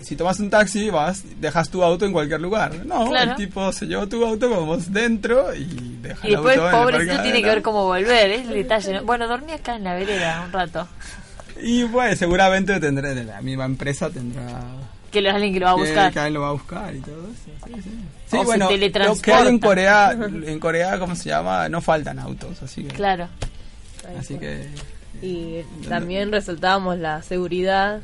si 0.00 0.16
tomas 0.16 0.40
un 0.40 0.48
taxi, 0.48 0.88
vas, 0.88 1.22
dejas 1.38 1.68
tu 1.68 1.82
auto 1.84 2.06
en 2.06 2.12
cualquier 2.12 2.40
lugar. 2.40 2.86
No, 2.86 3.10
Claro. 3.10 3.32
el 3.32 3.36
tipo 3.36 3.70
se 3.72 3.86
lleva 3.86 4.06
tu 4.06 4.24
auto, 4.24 4.48
vamos 4.48 4.90
dentro 4.90 5.54
y 5.54 5.98
deja 6.00 6.26
Y 6.26 6.30
el 6.30 6.36
después, 6.36 6.56
auto 6.56 6.68
en 6.70 6.74
el 6.74 6.82
pobrecito, 6.82 7.22
tiene 7.22 7.42
que 7.42 7.48
ver 7.48 7.62
cómo 7.62 7.84
volver. 7.84 8.30
Es 8.30 8.48
el 8.48 8.54
detalle. 8.54 8.92
¿no? 8.94 9.04
Bueno, 9.04 9.28
dormí 9.28 9.52
acá 9.52 9.76
en 9.76 9.84
la 9.84 9.94
vereda 9.94 10.42
un 10.46 10.52
rato. 10.52 10.88
Y 11.62 11.84
pues 11.86 12.18
seguramente 12.18 12.78
tendrá, 12.80 13.14
de 13.14 13.24
la 13.24 13.40
misma 13.42 13.64
empresa 13.64 14.10
tendrá... 14.10 14.62
Que 15.10 15.18
es 15.18 15.34
alguien 15.34 15.52
que 15.52 15.60
lo 15.60 15.66
va 15.66 15.72
a 15.72 15.74
que 15.74 15.80
buscar. 15.80 16.12
cada 16.12 16.26
vez 16.26 16.34
lo 16.34 16.40
va 16.40 16.48
a 16.48 16.52
buscar 16.52 16.94
y 16.94 17.00
todo 17.00 17.24
eso. 17.24 17.50
Sí, 17.66 17.72
sí. 17.82 17.90
Sí, 18.26 18.36
O 18.36 18.40
se 18.40 18.44
bueno, 18.44 18.70
lo 18.70 19.16
que 19.16 19.32
hay 19.32 19.48
en. 19.48 19.58
Corea, 19.58 20.12
en 20.12 20.60
Corea, 20.60 20.98
¿cómo 21.00 21.16
se 21.16 21.30
llama? 21.30 21.68
No 21.68 21.80
faltan 21.80 22.18
autos, 22.20 22.62
así 22.62 22.84
que... 22.84 22.94
Claro. 22.94 23.28
Así 24.18 24.36
que... 24.38 24.68
Y 25.20 25.62
también 25.88 26.30
resaltábamos 26.30 26.96
la 26.98 27.22
seguridad. 27.22 28.02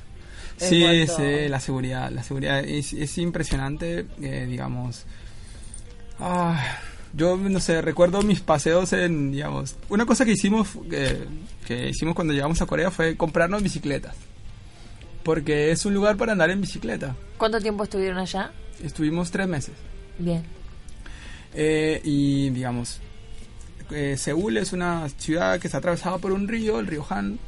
Sí, 0.57 0.83
cuanto- 0.83 1.17
sí, 1.17 1.49
la 1.49 1.61
seguridad, 1.61 2.11
la 2.11 2.23
seguridad 2.23 2.61
es, 2.61 2.93
es 2.93 3.19
impresionante, 3.19 4.07
eh, 4.21 4.47
digamos. 4.49 5.05
Ah, 6.19 6.61
yo 7.13 7.37
no 7.37 7.61
sé, 7.61 7.81
recuerdo 7.83 8.23
mis 8.23 8.41
paseos 8.41 8.93
en, 8.93 9.33
digamos, 9.33 9.77
una 9.89 10.07
cosa 10.07 10.25
que 10.25 10.33
hicimos, 10.33 10.69
eh, 10.91 11.27
que 11.67 11.89
hicimos 11.89 12.15
cuando 12.15 12.33
llegamos 12.33 12.61
a 12.63 12.67
Corea 12.67 12.91
fue 12.91 13.17
comprarnos 13.17 13.63
bicicletas, 13.63 14.15
porque 15.23 15.71
es 15.71 15.85
un 15.87 15.95
lugar 15.95 16.17
para 16.17 16.33
andar 16.33 16.51
en 16.51 16.61
bicicleta. 16.61 17.17
¿Cuánto 17.39 17.61
tiempo 17.61 17.85
estuvieron 17.85 18.19
allá? 18.19 18.53
Estuvimos 18.83 19.31
tres 19.31 19.49
meses 19.49 19.75
Bien. 20.19 20.43
Eh, 21.55 22.01
y, 22.05 22.51
digamos, 22.51 23.01
eh, 23.91 24.17
Seúl 24.19 24.57
es 24.59 24.73
una 24.73 25.09
ciudad 25.09 25.59
que 25.59 25.69
está 25.69 25.79
atravesada 25.79 26.19
por 26.19 26.33
un 26.33 26.49
río, 26.49 26.81
el 26.81 26.87
río 26.87 27.05
Han, 27.09 27.39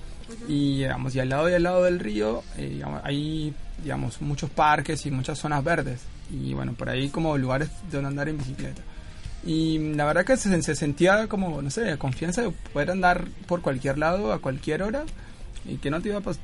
y, 0.47 0.79
digamos, 0.79 1.15
y 1.15 1.21
al 1.21 1.29
lado 1.29 1.49
y 1.49 1.55
al 1.55 1.63
lado 1.63 1.85
del 1.85 1.99
río 1.99 2.43
digamos, 2.57 3.01
hay, 3.05 3.55
digamos, 3.83 4.21
muchos 4.21 4.51
parques 4.51 5.05
y 5.07 5.11
muchas 5.11 5.39
zonas 5.39 5.63
verdes, 5.65 6.01
y 6.31 6.55
bueno, 6.55 6.75
por 6.75 6.89
ahí 6.89 7.09
como 7.09 7.37
lugares 7.37 7.71
donde 7.91 8.09
andar 8.09 8.29
en 8.29 8.39
bicicleta. 8.39 8.83
Y 9.45 9.95
la 9.95 10.05
verdad 10.05 10.25
que 10.25 10.37
se, 10.37 10.63
se 10.63 10.75
sentía 10.75 11.27
como, 11.29 11.63
no 11.63 11.71
sé, 11.71 11.97
confianza 11.97 12.43
de 12.43 12.51
poder 12.51 12.91
andar 12.91 13.27
por 13.47 13.63
cualquier 13.63 13.97
lado 13.99 14.33
a 14.33 14.41
cualquier 14.41 14.83
hora 14.83 15.05
y 15.65 15.77
que 15.77 15.91
no 15.91 16.01
te 16.01 16.09
iba 16.09 16.19
a 16.19 16.23
pas- 16.23 16.39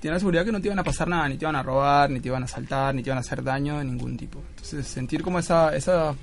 Tienes 0.00 0.16
la 0.16 0.20
seguridad 0.20 0.44
que 0.46 0.52
no 0.52 0.60
te 0.62 0.68
iban 0.68 0.78
a 0.78 0.84
pasar 0.84 1.08
nada, 1.08 1.28
ni 1.28 1.36
te 1.36 1.44
iban 1.44 1.56
a 1.56 1.62
robar, 1.62 2.08
ni 2.08 2.20
te 2.20 2.28
iban 2.28 2.40
a 2.40 2.46
asaltar, 2.46 2.94
ni 2.94 3.02
te 3.02 3.10
iban 3.10 3.18
a 3.18 3.20
hacer 3.20 3.42
daño 3.44 3.78
de 3.78 3.84
ningún 3.84 4.16
tipo. 4.16 4.40
Entonces, 4.50 4.86
sentir 4.86 5.22
como 5.22 5.38
esa, 5.38 5.76
esa, 5.76 6.14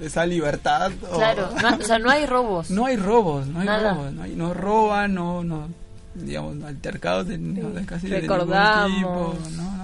esa 0.00 0.24
libertad. 0.26 0.92
o- 1.10 1.16
Claro. 1.16 1.48
No, 1.60 1.76
o 1.76 1.82
sea, 1.82 1.98
no 1.98 2.08
hay 2.10 2.24
robos. 2.26 2.70
no 2.70 2.86
hay 2.86 2.96
robos, 2.96 3.48
no 3.48 3.58
hay 3.60 3.66
Nada. 3.66 3.94
robos, 3.94 4.12
no, 4.12 4.22
hay- 4.22 4.36
no 4.36 4.54
roban, 4.54 5.12
no, 5.12 5.42
no, 5.42 5.68
digamos, 6.14 6.62
altercados 6.62 7.26
de, 7.26 7.36
no, 7.38 7.70
de 7.70 7.84
casi 7.84 8.06
de 8.08 8.22
ningún 8.22 8.38
tipo, 8.96 9.34
no, 9.56 9.76
no. 9.76 9.83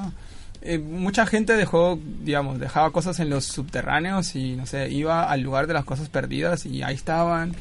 Eh, 0.62 0.79
mucha 0.79 1.25
gente 1.27 1.55
dejó, 1.57 1.99
digamos, 2.23 2.59
dejaba 2.61 2.90
cosas 2.90 3.18
en 3.20 3.31
los 3.31 3.44
subterráneos 3.46 4.37
y, 4.37 4.57
no 4.57 4.66
sé, 4.66 4.90
iba 4.90 5.31
al 5.31 5.40
lugar 5.40 5.66
de 5.66 5.73
las 5.75 5.85
cosas 5.85 6.09
perdidas 6.09 6.66
y 6.66 6.83
ahí 6.83 6.94
estaban. 6.94 7.55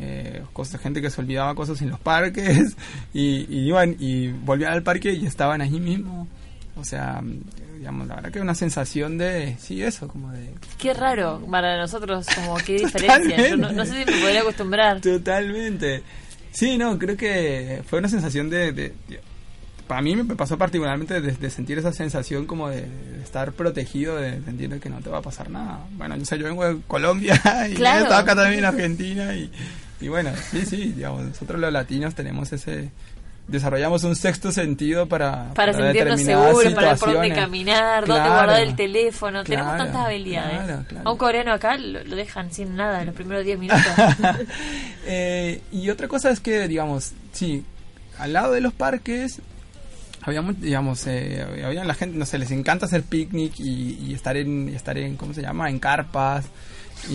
Eh, 0.00 0.42
cosas, 0.52 0.80
gente 0.80 1.02
que 1.02 1.10
se 1.10 1.20
olvidaba 1.20 1.54
cosas 1.56 1.82
en 1.82 1.90
los 1.90 1.98
parques 1.98 2.76
y, 3.12 3.46
y 3.52 3.66
iban 3.66 3.96
y 3.98 4.28
volvían 4.28 4.72
al 4.72 4.82
parque 4.84 5.12
y 5.12 5.26
estaban 5.26 5.60
ahí 5.60 5.80
mismo. 5.80 6.26
O 6.76 6.84
sea, 6.84 7.20
digamos, 7.76 8.06
la 8.06 8.14
verdad 8.14 8.30
que 8.30 8.40
una 8.40 8.54
sensación 8.54 9.18
de, 9.18 9.56
sí, 9.58 9.82
eso, 9.82 10.06
como 10.06 10.30
de, 10.30 10.54
Qué 10.78 10.94
raro 10.94 11.44
para 11.50 11.76
nosotros, 11.76 12.26
como 12.34 12.54
qué 12.58 12.74
diferencia. 12.78 13.48
Yo 13.48 13.56
no, 13.56 13.72
no 13.72 13.84
sé 13.84 14.04
si 14.04 14.10
me 14.12 14.20
podría 14.20 14.40
acostumbrar. 14.42 15.00
Totalmente. 15.00 16.02
Sí, 16.52 16.78
no, 16.78 16.96
creo 16.98 17.16
que 17.16 17.82
fue 17.86 17.98
una 17.98 18.08
sensación 18.08 18.48
de... 18.48 18.72
de- 18.72 18.94
de- 19.08 19.20
para 19.88 20.02
mí 20.02 20.14
me 20.14 20.36
pasó 20.36 20.58
particularmente 20.58 21.20
de, 21.20 21.32
de 21.32 21.50
sentir 21.50 21.78
esa 21.78 21.92
sensación 21.92 22.46
como 22.46 22.68
de, 22.68 22.86
estar 23.22 23.52
protegido, 23.52 24.16
de 24.16 24.40
sentir 24.44 24.78
que 24.80 24.90
no 24.90 25.00
te 25.00 25.08
va 25.10 25.18
a 25.18 25.22
pasar 25.22 25.48
nada. 25.50 25.80
Bueno, 25.92 26.14
yo, 26.16 26.24
sé, 26.26 26.38
yo 26.38 26.44
vengo 26.44 26.64
de 26.64 26.80
Colombia 26.86 27.40
y 27.70 27.74
Claro. 27.74 28.02
estaba 28.04 28.20
acá 28.20 28.36
también 28.36 28.60
en 28.60 28.64
Argentina 28.66 29.34
y, 29.34 29.50
y 30.00 30.08
bueno, 30.08 30.30
sí, 30.50 30.64
sí, 30.66 30.92
digamos, 30.94 31.24
nosotros 31.24 31.58
los 31.58 31.72
latinos 31.72 32.14
tenemos 32.14 32.52
ese... 32.52 32.90
Desarrollamos 33.48 34.04
un 34.04 34.14
sexto 34.14 34.52
sentido 34.52 35.06
para... 35.08 35.54
Para 35.54 35.72
sentirnos 35.72 36.20
seguros, 36.20 36.74
para 36.74 36.88
ver 36.90 36.98
por 36.98 37.12
dónde 37.14 37.32
caminar, 37.32 38.06
dónde 38.06 38.28
guardar 38.28 38.60
el 38.60 38.76
teléfono. 38.76 39.42
Tenemos 39.42 39.74
tantas 39.78 40.04
habilidades. 40.04 40.86
claro. 40.86 41.08
A 41.08 41.12
un 41.12 41.16
coreano 41.16 41.52
acá 41.54 41.78
lo, 41.78 42.04
lo 42.04 42.14
dejan 42.14 42.52
sin 42.52 42.76
nada 42.76 43.00
en 43.00 43.06
los 43.06 43.14
primeros 43.14 43.46
10 43.46 43.58
minutos. 43.58 43.82
Eh, 45.10 45.62
y 45.72 45.88
otra 45.88 46.06
cosa 46.06 46.30
es 46.30 46.40
que, 46.40 46.68
digamos, 46.68 47.12
sí, 47.32 47.64
al 48.18 48.34
lado 48.34 48.52
de 48.52 48.60
los 48.60 48.74
parques 48.74 49.40
había, 50.28 50.42
digamos, 50.42 51.06
eh, 51.06 51.62
había 51.64 51.84
la 51.84 51.94
gente, 51.94 52.16
no 52.18 52.26
sé, 52.26 52.38
les 52.38 52.50
encanta 52.50 52.86
hacer 52.86 53.02
picnic 53.02 53.58
y, 53.58 53.98
y 54.06 54.14
estar 54.14 54.36
en, 54.36 54.68
y 54.68 54.74
estar 54.74 54.96
en, 54.98 55.16
¿cómo 55.16 55.34
se 55.34 55.42
llama? 55.42 55.68
En 55.70 55.78
carpas 55.78 56.46
y, 57.08 57.14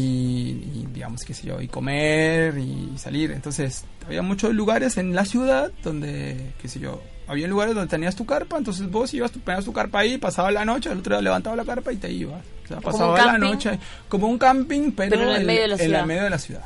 y, 0.74 0.88
digamos, 0.94 1.24
qué 1.24 1.34
sé 1.34 1.48
yo, 1.48 1.62
y 1.62 1.68
comer 1.68 2.58
y 2.58 2.98
salir. 2.98 3.32
Entonces, 3.32 3.86
había 4.06 4.22
muchos 4.22 4.54
lugares 4.54 4.98
en 4.98 5.16
la 5.16 5.26
ciudad 5.26 5.72
donde, 5.84 6.54
qué 6.62 6.68
sé 6.68 6.80
yo, 6.80 7.02
había 7.28 7.48
lugares 7.48 7.76
donde 7.76 7.90
tenías 7.90 8.16
tu 8.16 8.26
carpa, 8.26 8.58
entonces 8.58 8.90
vos 8.90 9.14
ibas, 9.14 9.32
tu, 9.32 9.40
ponías 9.40 9.66
tu 9.66 9.74
carpa 9.74 10.00
ahí, 10.00 10.18
pasaba 10.18 10.52
la 10.52 10.66
noche, 10.66 10.90
al 10.90 11.00
otro 11.00 11.16
día 11.16 11.22
levantaba 11.22 11.56
la 11.56 11.66
carpa 11.66 11.92
y 11.94 11.98
te 11.98 12.12
ibas. 12.12 12.42
O 12.66 12.68
sea, 12.68 12.82
pasaba 12.82 13.18
la 13.18 13.24
camping, 13.24 13.40
noche 13.40 13.80
como 14.10 14.28
un 14.28 14.38
camping, 14.38 14.92
pero, 14.92 15.12
pero 15.12 15.32
en 15.32 15.42
el 15.42 15.46
medio 15.46 15.62
de 15.62 15.68
la 15.70 15.76
en 15.76 15.96
el 15.96 16.06
medio 16.06 16.24
de 16.24 16.30
la 16.30 16.38
ciudad. 16.38 16.66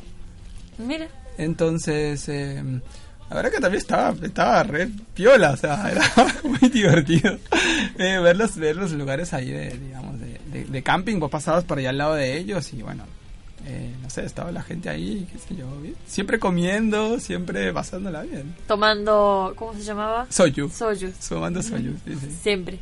Mira, 0.77 1.07
Entonces, 1.37 2.27
eh, 2.29 2.63
la 3.29 3.35
verdad 3.35 3.51
que 3.51 3.59
también 3.59 3.81
estaba, 3.81 4.15
estaba 4.25 4.63
re 4.63 4.89
piola, 5.13 5.51
o 5.51 5.57
sea, 5.57 5.89
era 5.91 6.03
muy 6.43 6.69
divertido 6.69 7.37
eh, 7.97 8.19
ver, 8.19 8.37
los, 8.37 8.55
ver 8.57 8.75
los 8.75 8.91
lugares 8.93 9.33
ahí 9.33 9.49
de, 9.49 9.69
digamos, 9.77 10.19
de, 10.19 10.39
de- 10.51 10.65
de 10.65 10.83
camping, 10.83 11.19
vos 11.19 11.29
pasabas 11.31 11.63
por 11.63 11.77
allá 11.79 11.89
al 11.89 11.97
lado 11.97 12.13
de 12.15 12.37
ellos 12.37 12.71
y 12.73 12.81
bueno, 12.81 13.03
eh, 13.65 13.91
no 14.01 14.09
sé, 14.09 14.23
estaba 14.25 14.51
la 14.51 14.61
gente 14.63 14.89
ahí, 14.89 15.27
qué 15.31 15.37
sé 15.39 15.55
yo, 15.55 15.67
bien, 15.81 15.95
siempre 16.05 16.39
comiendo, 16.39 17.19
siempre 17.19 17.73
pasándola 17.73 18.21
bien. 18.23 18.55
tomando, 18.67 19.53
¿cómo 19.57 19.73
se 19.73 19.81
llamaba? 19.83 20.25
Soyu, 20.29 20.69
Soju. 20.69 21.11
sumando 21.19 21.61
soyu, 21.61 21.93
sí, 22.05 22.15
sí. 22.21 22.31
Siempre. 22.41 22.79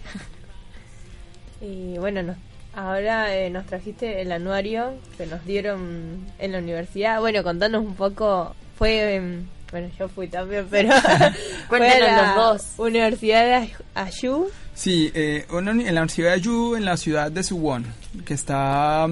Y 1.62 1.98
bueno, 1.98 2.22
nos- 2.22 2.38
ahora 2.76 3.36
eh, 3.36 3.50
nos 3.50 3.66
trajiste 3.66 4.22
el 4.22 4.32
anuario 4.32 4.94
que 5.18 5.26
nos 5.26 5.44
dieron 5.46 6.20
en 6.40 6.52
la 6.52 6.60
universidad. 6.60 7.20
Bueno, 7.20 7.42
contanos 7.44 7.84
un 7.84 7.96
poco, 7.96 8.56
fue, 8.78 9.16
em, 9.16 9.46
bueno, 9.72 9.90
yo 9.98 10.08
fui 10.10 10.28
también, 10.28 10.68
pero 10.70 10.94
a 11.70 11.80
la 11.80 12.36
los 12.36 12.36
dos. 12.36 12.66
Universidad 12.78 13.44
de 13.46 13.54
Ay- 13.54 13.74
Ayu. 13.96 14.48
Sí, 14.74 15.12
eh, 15.14 15.46
en 15.52 15.66
la 15.66 15.72
Universidad 16.02 16.34
de 16.34 16.42
Yu, 16.42 16.76
en 16.76 16.86
la 16.86 16.98
ciudad 16.98 17.32
de 17.32 17.44
Suwon, 17.44 17.86
que 18.26 18.34
está 18.34 19.08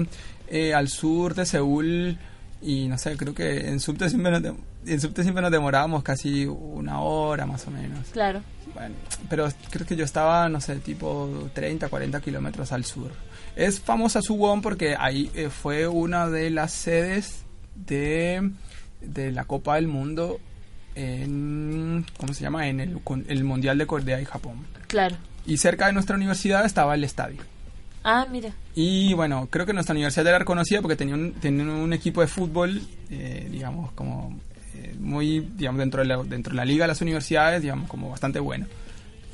eh, 0.48 0.74
al 0.74 0.88
sur 0.88 1.34
de 1.34 1.46
Seúl 1.46 2.18
y 2.60 2.88
no 2.88 2.96
sé, 2.98 3.16
creo 3.16 3.34
que 3.34 3.68
en 3.68 3.80
subte 3.80 4.08
siempre 4.08 4.30
nos, 4.40 4.54
en 4.86 5.00
subte 5.00 5.22
siempre 5.22 5.42
nos 5.42 5.50
demorábamos 5.50 6.02
casi 6.02 6.46
una 6.46 7.00
hora 7.00 7.46
más 7.46 7.66
o 7.66 7.70
menos. 7.70 8.08
Claro. 8.12 8.40
Bueno, 8.74 8.94
pero 9.30 9.48
creo 9.70 9.86
que 9.86 9.96
yo 9.96 10.04
estaba, 10.04 10.48
no 10.48 10.60
sé, 10.60 10.76
tipo 10.76 11.48
30, 11.54 11.88
40 11.88 12.20
kilómetros 12.20 12.72
al 12.72 12.84
sur. 12.84 13.10
Es 13.56 13.80
famosa 13.80 14.20
Suwon 14.20 14.60
porque 14.62 14.96
ahí 14.98 15.30
eh, 15.34 15.48
fue 15.48 15.86
una 15.86 16.28
de 16.28 16.50
las 16.50 16.72
sedes 16.72 17.42
de, 17.74 18.50
de 19.06 19.32
la 19.32 19.44
Copa 19.44 19.76
del 19.76 19.86
Mundo 19.88 20.40
en, 20.94 22.04
¿cómo 22.16 22.34
se 22.34 22.42
llama? 22.42 22.68
En 22.68 22.80
el, 22.80 23.00
con- 23.02 23.24
el 23.28 23.44
Mundial 23.44 23.78
de 23.78 23.86
Corea 23.86 24.20
y 24.20 24.24
Japón. 24.24 24.66
Claro. 24.86 25.16
Y 25.46 25.56
cerca 25.58 25.86
de 25.86 25.92
nuestra 25.92 26.16
universidad 26.16 26.64
estaba 26.64 26.94
el 26.94 27.04
estadio. 27.04 27.42
Ah, 28.02 28.26
mira. 28.30 28.50
Y 28.74 29.14
bueno, 29.14 29.48
creo 29.50 29.66
que 29.66 29.72
nuestra 29.72 29.94
universidad 29.94 30.26
era 30.26 30.38
reconocida 30.38 30.82
porque 30.82 30.96
tenía 30.96 31.14
un, 31.14 31.32
tenía 31.32 31.64
un 31.64 31.92
equipo 31.92 32.20
de 32.20 32.26
fútbol, 32.26 32.82
eh, 33.10 33.48
digamos, 33.50 33.92
como 33.92 34.38
eh, 34.74 34.94
muy, 34.98 35.40
digamos, 35.56 35.78
dentro 35.78 36.02
de, 36.02 36.08
la, 36.08 36.22
dentro 36.22 36.50
de 36.52 36.56
la 36.56 36.64
liga 36.64 36.84
de 36.84 36.88
las 36.88 37.00
universidades, 37.00 37.62
digamos, 37.62 37.88
como 37.88 38.10
bastante 38.10 38.40
bueno. 38.40 38.66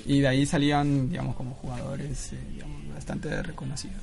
Y 0.06 0.20
de 0.20 0.28
ahí 0.28 0.46
salían, 0.46 1.11
digamos, 1.11 1.37
como 1.37 1.54
jugadores, 1.54 2.33
eh, 2.33 2.38
digamos, 2.52 2.94
bastante 2.94 3.42
reconocidos. 3.42 3.96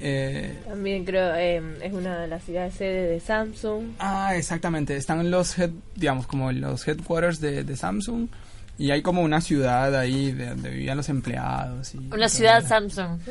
Eh, 0.00 0.58
También 0.68 1.04
creo 1.04 1.34
eh, 1.34 1.62
es 1.82 1.92
una 1.92 2.18
de 2.20 2.28
las 2.28 2.44
ciudades 2.44 2.74
sede 2.74 3.08
de 3.08 3.20
Samsung. 3.20 3.92
Ah, 3.98 4.36
exactamente. 4.36 4.96
Están 4.96 5.30
los, 5.30 5.58
head, 5.58 5.70
digamos, 5.96 6.26
como 6.26 6.52
los 6.52 6.86
headquarters 6.86 7.40
de, 7.40 7.64
de 7.64 7.76
Samsung. 7.76 8.28
Y 8.78 8.92
hay 8.92 9.02
como 9.02 9.22
una 9.22 9.40
ciudad 9.40 9.94
ahí 9.96 10.30
de 10.30 10.50
donde 10.50 10.70
vivían 10.70 10.96
los 10.96 11.08
empleados. 11.08 11.94
Y 11.94 11.98
Una 12.12 12.28
ciudad 12.28 12.64
Samsung. 12.66 13.20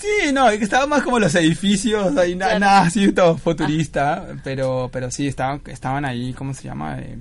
Sí, 0.00 0.32
no, 0.32 0.48
estaban 0.48 0.88
más 0.88 1.02
como 1.02 1.18
los 1.18 1.34
edificios, 1.34 2.16
ahí 2.16 2.36
na- 2.36 2.44
Claro. 2.46 2.60
nada 2.60 2.80
así 2.82 3.10
todo 3.10 3.36
futurista. 3.36 4.28
Pero, 4.44 4.88
pero 4.92 5.10
sí, 5.10 5.26
estaban, 5.26 5.60
estaban 5.66 6.04
ahí, 6.04 6.32
¿cómo 6.34 6.54
se 6.54 6.62
llama? 6.68 7.00
Eh, 7.00 7.16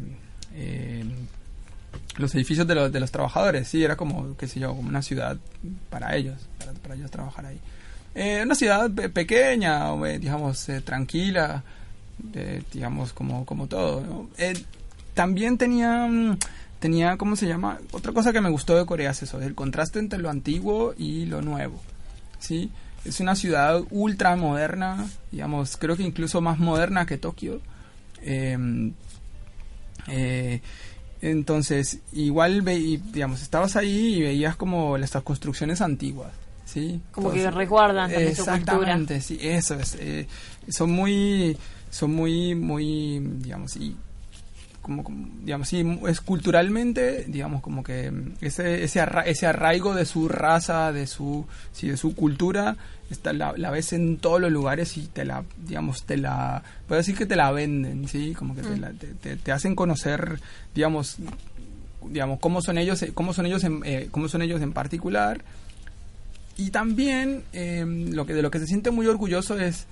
eh, 0.54 1.04
los 2.18 2.36
edificios 2.36 2.68
de 2.68 2.76
los, 2.76 2.92
de 2.92 3.00
los 3.00 3.10
trabajadores. 3.12 3.68
Sí, 3.68 3.84
era 3.84 3.96
como, 3.96 4.38
qué 4.38 4.48
sé 4.48 4.60
yo, 4.60 4.76
como 4.76 4.90
una 4.90 5.02
ciudad 5.02 5.38
para 5.90 6.16
ellos, 6.16 6.36
para, 6.60 6.74
para 6.74 6.94
ellos 6.94 7.10
trabajar 7.10 7.48
ahí. 7.48 7.60
Eh, 8.20 8.42
una 8.44 8.56
ciudad 8.56 8.90
pe- 8.90 9.10
pequeña, 9.10 9.94
eh, 10.08 10.18
digamos, 10.18 10.68
eh, 10.70 10.82
tranquila, 10.82 11.64
digamos, 12.74 13.14
como, 13.14 13.46
como 13.46 13.68
todo. 13.68 14.28
también 15.14 15.58
tenía, 15.60 16.08
mm, 16.08 16.38
tenía, 16.80 17.16
¿cómo 17.18 17.36
se 17.36 17.46
llama? 17.48 17.78
Otra 17.92 18.14
cosa 18.14 18.34
que 18.34 18.42
me 18.42 18.50
gustó 18.50 18.76
de 18.76 18.88
Corea 18.88 19.12
es 19.12 19.22
eso, 19.22 19.40
el 19.40 19.54
contraste 19.54 20.00
entre 20.00 20.18
lo 20.18 20.32
antiguo 20.32 20.96
y 20.98 21.26
lo 21.26 21.44
nuevo. 21.44 21.80
¿sí? 22.40 22.72
Es 23.06 23.20
una 23.20 23.36
ciudad 23.36 23.82
ultra 23.92 24.36
moderna, 24.36 25.06
digamos, 25.32 25.78
creo 25.78 25.96
que 25.96 26.02
incluso 26.04 26.42
más 26.42 26.58
moderna 26.58 27.06
que 27.06 27.20
Tokio. 27.20 27.62
Eh, 30.08 30.60
entonces, 31.22 32.00
igual, 32.14 32.62
ve, 32.62 33.00
digamos, 33.12 33.42
estabas 33.42 33.76
ahí 33.76 34.16
y 34.16 34.22
veías 34.22 34.56
como 34.56 34.98
estas 34.98 35.24
construcciones 35.24 35.82
antiguas, 35.82 36.32
¿sí? 36.78 37.02
Como 37.12 37.32
que 37.32 37.50
resguardan 37.52 38.12
también 38.12 38.36
su 38.36 38.44
cultura. 38.46 38.58
Exactamente, 38.58 39.22
sí, 39.22 39.38
eso 39.42 39.76
es. 39.80 39.96
eh, 40.00 40.28
son 40.70 40.92
muy, 40.92 41.58
son 41.90 42.14
muy, 42.14 42.54
muy, 42.56 43.20
digamos, 43.20 43.76
y 43.78 43.96
como, 44.82 45.04
como, 45.04 45.28
digamos, 45.44 45.68
sí, 45.68 45.84
es 46.08 46.22
culturalmente, 46.22 47.26
digamos, 47.28 47.62
como 47.62 47.84
que 47.84 48.10
mm, 48.12 48.34
ese, 48.42 48.84
ese, 48.84 49.02
arra- 49.02 49.24
ese 49.26 49.46
arraigo 49.48 49.94
de 49.94 50.06
su 50.06 50.30
raza, 50.30 50.92
de 50.94 51.08
su, 51.08 51.46
sí, 51.74 51.90
de 51.90 51.98
su 51.98 52.16
cultura, 52.16 52.78
está, 53.10 53.34
la, 53.34 53.54
la 53.58 53.70
ves 53.72 53.92
en 53.92 54.18
todos 54.18 54.40
los 54.40 54.50
lugares 54.52 54.96
y 54.98 55.08
te 55.08 55.26
la, 55.26 55.44
digamos, 55.66 56.04
te 56.04 56.16
la, 56.16 56.64
puedo 56.88 57.00
decir 57.00 57.18
que 57.18 57.26
te 57.26 57.36
la 57.36 57.52
venden, 57.52 58.08
sí, 58.08 58.34
como 58.34 58.56
que 58.56 58.62
te, 58.62 58.78
la- 58.78 58.92
te, 58.94 59.08
te- 59.08 59.36
te 59.36 59.52
hacen 59.52 59.76
conocer, 59.76 60.40
digamos, 60.74 61.18
digamos, 62.10 62.40
cómo 62.40 62.62
son 62.62 62.78
ellos, 62.78 63.04
cómo 63.14 63.34
son 63.34 63.46
ellos, 63.48 63.64
en, 63.66 63.82
eh, 63.84 64.08
cómo 64.12 64.30
son 64.30 64.42
ellos 64.42 64.62
en 64.62 64.72
particular, 64.72 65.44
y 66.58 66.72
también 66.72 67.44
eh, 67.54 67.86
lo 67.86 68.26
que 68.26 68.34
de 68.34 68.42
lo 68.42 68.50
que 68.50 68.60
se 68.60 68.66
siente 68.66 68.90
muy 68.90 69.06
orgulloso 69.06 69.60
es 69.60 69.86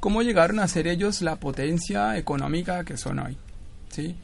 cómo 0.00 0.22
llegaron 0.22 0.60
a 0.60 0.68
ser 0.68 0.86
ellos 0.86 1.22
la 1.22 1.36
potencia 1.36 2.16
económica 2.18 2.84
que 2.84 2.98
son 2.98 3.18
hoy, 3.20 3.36
¿sí? 3.88 4.14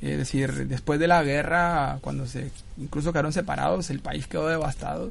Es 0.00 0.18
decir, 0.18 0.66
después 0.66 0.98
de 0.98 1.06
la 1.06 1.22
guerra, 1.22 1.98
cuando 2.00 2.26
se 2.26 2.50
incluso 2.78 3.12
quedaron 3.12 3.32
separados, 3.32 3.90
el 3.90 4.00
país 4.00 4.26
quedó 4.26 4.48
devastado. 4.48 5.10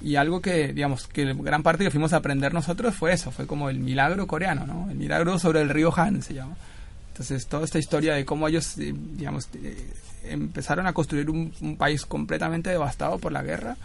Y 0.00 0.16
algo 0.16 0.40
que, 0.40 0.72
digamos, 0.72 1.06
que 1.08 1.34
gran 1.34 1.62
parte 1.62 1.84
que 1.84 1.90
fuimos 1.90 2.14
a 2.14 2.18
aprender 2.18 2.54
nosotros 2.54 2.94
fue 2.94 3.12
eso, 3.12 3.30
fue 3.32 3.46
como 3.46 3.68
el 3.68 3.80
milagro 3.80 4.26
coreano, 4.26 4.66
¿no? 4.66 4.90
El 4.90 4.96
milagro 4.96 5.38
sobre 5.38 5.60
el 5.60 5.68
río 5.68 5.92
Han 5.94 6.22
se 6.22 6.32
llama. 6.32 6.56
Entonces, 7.12 7.46
toda 7.48 7.66
esta 7.66 7.78
historia 7.78 8.14
de 8.14 8.24
cómo 8.24 8.48
ellos, 8.48 8.78
eh, 8.78 8.94
digamos, 8.94 9.48
eh, 9.62 9.92
empezaron 10.24 10.86
a 10.86 10.94
construir 10.94 11.28
un 11.28 11.76
país 11.76 12.06
completamente 12.06 12.70
devastado 12.70 13.18
por 13.18 13.32
la 13.32 13.42
guerra 13.42 13.76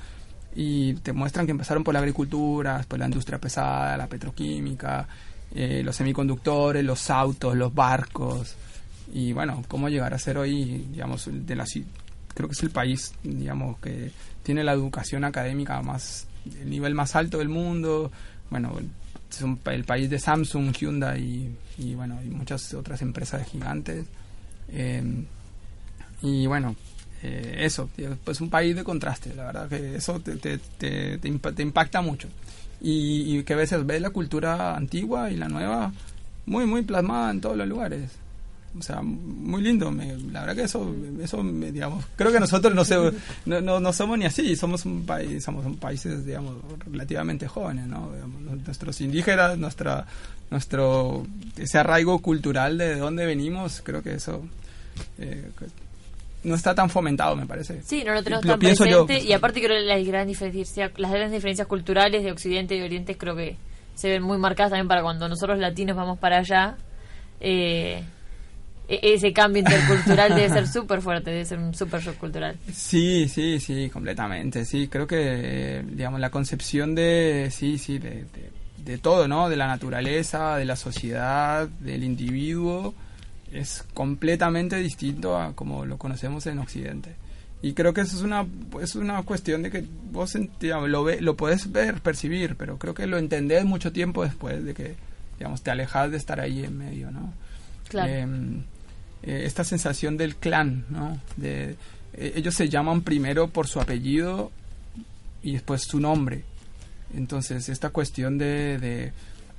y 0.56 0.94
te 0.96 1.12
muestran 1.14 1.46
que 1.46 1.52
empezaron 1.52 1.84
por 1.84 1.94
la 1.94 2.00
agricultura, 2.00 2.84
por 2.88 2.98
la 2.98 3.06
industria 3.06 3.40
pesada, 3.40 3.98
la 3.98 4.08
petroquímica, 4.08 5.08
eh, 5.54 5.82
los 5.84 5.96
semiconductores, 5.96 6.84
los 6.84 7.10
autos, 7.10 7.56
los 7.56 7.74
barcos 7.74 8.56
y 9.14 9.34
bueno, 9.34 9.64
cómo 9.68 9.90
llegar 9.90 10.14
a 10.14 10.20
ser 10.20 10.38
hoy, 10.38 10.88
digamos, 10.92 11.30
de 11.32 11.56
la 11.56 11.66
creo 12.34 12.50
que 12.50 12.54
es 12.54 12.64
el 12.64 12.72
país, 12.72 13.14
digamos, 13.24 13.80
que 13.80 14.12
tiene 14.44 14.64
la 14.64 14.74
educación 14.74 15.24
académica 15.24 15.82
más 15.82 16.28
el 16.62 16.70
nivel 16.70 16.94
más 16.94 17.16
alto 17.16 17.40
del 17.40 17.50
mundo, 17.50 18.12
bueno, 18.50 18.74
es 19.32 19.42
el 19.42 19.84
país 19.84 20.10
de 20.10 20.20
Samsung, 20.20 20.72
Hyundai 20.72 21.50
y, 21.78 21.94
bueno, 21.96 22.20
y 22.24 22.30
muchas 22.30 22.74
otras 22.74 23.02
empresas 23.02 23.48
gigantes. 23.48 24.06
Eh, 24.70 25.26
y 26.22 26.48
bueno, 26.48 26.76
eh, 27.28 27.66
eso, 27.66 27.90
tío, 27.96 28.16
pues 28.24 28.40
un 28.42 28.50
país 28.50 28.76
de 28.76 28.84
contraste, 28.84 29.34
la 29.36 29.46
verdad 29.46 29.68
que 29.70 29.96
eso 29.96 30.20
te, 30.20 30.36
te, 30.38 30.58
te, 30.78 31.18
te 31.18 31.30
impa- 31.30 31.54
te 31.56 31.64
impacta 31.64 32.02
mucho. 32.02 32.28
Y, 32.82 33.38
y 33.40 33.44
que 33.44 33.54
a 33.54 33.58
veces 33.58 33.86
ves 33.86 34.02
la 34.02 34.10
cultura 34.12 34.76
antigua 34.76 35.32
y 35.32 35.38
la 35.38 35.48
nueva 35.48 35.92
muy, 36.46 36.66
muy 36.66 36.84
plasmada 36.84 37.32
en 37.32 37.42
todos 37.42 37.58
los 37.58 37.68
lugares. 37.68 38.12
O 38.78 38.82
sea, 38.82 39.02
muy 39.02 39.62
lindo. 39.62 39.90
me- 39.90 40.18
la 40.34 40.42
verdad 40.42 40.56
que 40.56 40.64
eso, 40.64 40.94
eso 41.22 41.42
me- 41.42 41.72
digamos, 41.72 42.04
creo 42.18 42.32
que 42.32 42.40
nosotros 42.42 42.76
no, 42.76 42.84
sé, 42.84 42.96
no, 43.46 43.62
no, 43.62 43.80
no 43.80 43.94
somos 43.94 44.18
ni 44.20 44.26
así, 44.26 44.56
somos 44.58 44.86
un 44.86 45.06
país, 45.06 45.44
somos 45.44 45.66
un 45.66 45.78
países, 45.78 46.26
digamos, 46.26 46.56
relativamente 46.92 47.48
jóvenes, 47.48 47.88
¿no? 47.88 48.12
Digamos, 48.14 48.42
nuestros 48.66 49.00
indígenas, 49.02 49.58
nuestra, 49.58 50.06
nuestro, 50.52 51.26
ese 51.58 51.78
arraigo 51.78 52.20
cultural 52.20 52.78
de 52.78 52.98
dónde 52.98 53.26
venimos, 53.26 53.82
creo 53.84 54.04
que 54.04 54.16
eso 54.16 54.44
eh, 55.18 55.50
no 56.46 56.56
está 56.56 56.74
tan 56.76 56.90
fomentado, 56.90 57.36
me 57.36 57.46
parece. 57.46 57.82
Sí, 57.84 58.04
no 58.06 58.14
lo 58.14 58.24
tenemos 58.24 58.46
Lo 58.46 58.52
tan 58.58 58.62
yo. 58.62 59.06
presente 59.06 59.20
y 59.24 59.34
aparte 59.34 59.62
creo 59.62 59.78
que 59.78 59.86
las 59.86 60.06
grandes 60.06 60.40
diferencias, 60.40 60.92
las 60.98 61.12
grandes 61.12 61.32
diferencias 61.34 61.68
culturales 61.68 62.24
de 62.24 62.32
Occidente 62.32 62.76
y 62.76 62.82
Oriente 62.82 63.18
creo 63.18 63.36
que 63.36 63.58
se 63.96 64.10
ven 64.10 64.24
muy 64.24 64.38
marcadas 64.38 64.72
también 64.72 64.88
para 64.88 65.02
cuando 65.02 65.28
nosotros 65.28 65.58
latinos 65.60 65.96
vamos 65.98 66.20
para 66.20 66.38
allá. 66.40 66.76
Eh, 67.40 68.04
e- 68.88 69.00
ese 69.14 69.34
cambio 69.34 69.62
intercultural 69.62 70.36
debe 70.36 70.50
ser 70.50 70.68
súper 70.68 71.02
fuerte, 71.02 71.32
debe 71.32 71.46
ser 71.46 71.60
un 71.60 71.74
súper 71.74 72.02
shock 72.02 72.18
cultural. 72.18 72.56
Sí, 72.72 73.28
sí, 73.28 73.60
sí, 73.60 73.90
completamente. 73.90 74.64
Sí, 74.66 74.88
creo 74.88 75.08
que, 75.08 75.84
digamos, 75.90 76.20
la 76.20 76.30
concepción 76.30 76.94
de, 76.94 77.50
sí, 77.52 77.78
sí, 77.78 77.98
de, 77.98 78.10
de, 78.26 78.52
de 78.78 78.98
todo, 79.00 79.28
¿no? 79.28 79.50
De 79.50 79.56
la 79.56 79.68
naturaleza, 79.68 80.58
de 80.58 80.66
la 80.66 80.76
sociedad, 80.76 81.68
del 81.68 82.04
individuo, 82.04 82.94
es 83.52 83.86
completamente 83.94 84.78
distinto 84.78 85.38
a 85.38 85.54
como 85.54 85.86
lo 85.86 85.98
conocemos 85.98 86.46
en 86.48 86.60
Occidente. 86.60 87.16
Y 87.62 87.74
creo 87.74 87.94
que 87.94 88.02
eso 88.02 88.16
es 88.16 88.22
una, 88.22 88.46
es 88.82 88.96
una 88.96 89.24
cuestión 89.24 89.64
de 89.64 89.72
que 89.72 89.86
vos 90.12 90.36
lo, 90.62 91.04
ve, 91.04 91.22
lo 91.22 91.36
puedes 91.36 91.72
ver, 91.72 92.02
percibir, 92.02 92.56
pero 92.56 92.78
creo 92.78 92.94
que 92.94 93.08
lo 93.08 93.18
entendés 93.18 93.66
mucho 93.66 93.92
tiempo 93.92 94.24
después 94.24 94.64
de 94.64 94.74
que, 94.74 94.96
digamos, 95.40 95.64
te 95.64 95.72
alejas 95.72 96.12
de 96.12 96.18
estar 96.18 96.40
ahí 96.40 96.64
en 96.64 96.78
medio, 96.78 97.10
¿no? 97.12 97.34
Claro. 97.88 98.12
Em, 98.12 98.64
eh, 99.24 99.44
esta 99.46 99.64
sensación 99.64 100.18
del 100.18 100.36
clan, 100.36 100.86
¿no? 100.90 101.20
De, 101.38 101.76
eh, 102.14 102.34
ellos 102.36 102.54
se 102.54 102.70
llaman 102.70 103.02
primero 103.02 103.48
por 103.48 103.68
su 103.68 103.80
apellido 103.80 104.52
y 105.42 105.54
después 105.54 105.84
su 105.84 106.00
nombre. 106.00 106.44
Entonces, 107.16 107.70
esta 107.70 107.90
cuestión 107.90 108.38
de, 108.38 108.78
de, 108.78 109.14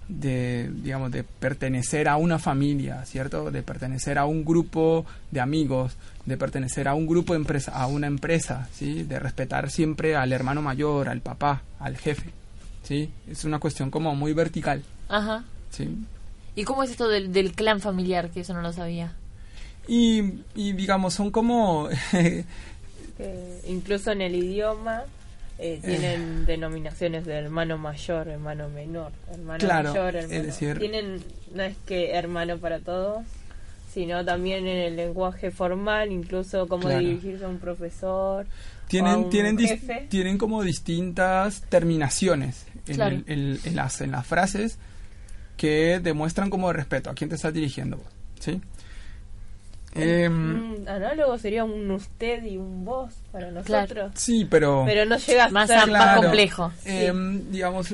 de, 0.09 0.71
digamos, 0.73 1.11
de 1.11 1.25
pertenecer 1.25 2.09
a 2.09 2.17
una 2.17 2.39
familia, 2.39 3.05
¿cierto? 3.05 3.51
De 3.51 3.63
pertenecer 3.63 4.19
a 4.19 4.25
un 4.25 4.45
grupo 4.45 5.05
de 5.31 5.41
amigos, 5.41 5.97
de 6.25 6.37
pertenecer 6.37 6.89
a 6.89 6.95
un 6.95 7.07
grupo 7.07 7.33
de 7.33 7.39
empresa, 7.39 7.73
a 7.73 7.87
una 7.87 8.07
empresa, 8.07 8.69
¿sí? 8.73 9.03
De 9.03 9.19
respetar 9.19 9.71
siempre 9.71 10.17
al 10.17 10.33
hermano 10.33 10.63
mayor, 10.63 11.09
al 11.09 11.21
papá, 11.21 11.63
al 11.81 11.97
jefe, 11.97 12.31
¿sí? 12.83 13.11
Es 13.29 13.45
una 13.45 13.59
cuestión 13.59 13.91
como 13.91 14.15
muy 14.15 14.33
vertical, 14.33 14.83
Ajá. 15.09 15.45
¿sí? 15.71 15.89
¿Y 16.55 16.65
cómo 16.65 16.83
es 16.83 16.91
esto 16.91 17.09
del, 17.09 17.33
del 17.33 17.53
clan 17.53 17.81
familiar? 17.81 18.31
Que 18.31 18.41
eso 18.41 18.55
no 18.55 18.63
lo 18.63 18.73
sabía. 18.73 19.15
Y, 19.89 20.41
y 20.55 20.73
digamos, 20.73 21.15
son 21.15 21.31
como... 21.31 21.89
que 22.11 22.45
incluso 23.69 24.11
en 24.11 24.23
el 24.23 24.35
idioma 24.35 25.05
eh, 25.59 25.81
tienen 25.85 26.45
denominaciones 26.47 27.25
de 27.25 27.35
hermano 27.35 27.79
mayor, 27.79 28.29
hermano 28.29 28.69
menor, 28.69 29.13
hermano 29.33 29.59
Claro, 29.59 29.89
mayor, 29.91 30.17
es 30.17 30.25
hermano. 30.25 30.43
decir- 30.45 30.79
tienen 30.79 31.25
no 31.55 31.63
es 31.63 31.77
que 31.87 32.13
hermano 32.13 32.59
para 32.59 32.79
todos, 32.81 33.25
sino 33.93 34.23
también 34.25 34.67
en 34.67 34.77
el 34.77 34.97
lenguaje 34.97 35.51
formal, 35.51 36.13
incluso 36.13 36.69
cómo 36.69 36.83
Claro. 36.83 36.99
dirigirse 37.01 37.45
a 37.47 37.49
un 37.49 37.59
profesor, 37.59 38.45
a 38.47 38.89
tienen 38.89 39.15
un 39.17 39.31
tienen 39.31 39.59
jefe. 39.59 40.07
tienen 40.11 40.37
como 40.37 40.63
distintas 40.63 41.63
terminaciones 41.71 42.67
en, 42.87 42.95
Claro. 42.97 43.17
el- 43.17 43.25
el- 43.27 43.61
en 43.65 43.77
las 43.77 44.01
en 44.03 44.11
las 44.13 44.27
frases 44.27 44.79
que 45.57 46.01
demuestran 46.01 46.51
como 46.51 46.71
respeto 46.73 47.09
a 47.09 47.15
quién 47.15 47.31
te 47.31 47.37
estás 47.37 47.55
dirigiendo 47.55 47.99
¿sí? 48.41 48.61
Em, 49.99 50.73
Un 50.81 50.89
análogo 50.89 51.39
sería 51.39 51.65
un 51.65 51.91
usted 51.91 52.45
y 52.45 52.57
un 52.57 52.85
vos 52.85 53.13
para 53.33 53.51
nosotros, 53.51 54.13
sí, 54.15 54.47
pero 54.49 54.85
pero 54.87 55.05
no 55.05 55.17
llega 55.17 55.47
a 55.47 55.49
Más 55.51 55.71
más 55.89 56.17
complejo. 56.21 56.73
em, 56.85 57.51
digamos 57.51 57.93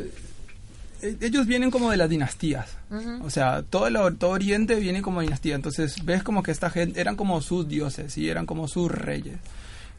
eh, 1.02 1.16
ellos 1.20 1.46
vienen 1.46 1.70
como 1.70 1.90
de 1.90 1.96
las 1.96 2.08
dinastías. 2.08 2.76
O 3.22 3.30
sea, 3.30 3.62
todo, 3.68 3.86
el, 3.88 4.16
todo 4.18 4.30
Oriente 4.30 4.76
viene 4.76 5.02
como 5.02 5.20
dinastía. 5.20 5.54
Entonces, 5.56 6.04
ves 6.04 6.22
como 6.22 6.42
que 6.42 6.50
esta 6.50 6.70
gente 6.70 7.00
eran 7.00 7.16
como 7.16 7.40
sus 7.40 7.66
dioses 7.66 8.16
y 8.18 8.28
eran 8.28 8.46
como 8.46 8.68
sus 8.68 8.90
reyes. 8.90 9.38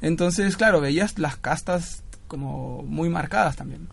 Entonces, 0.01 0.55
claro, 0.55 0.79
veías 0.79 1.17
las 1.19 1.35
castas 1.35 2.03
como 2.27 2.83
muy 2.83 3.09
marcadas 3.09 3.55
también. 3.55 3.87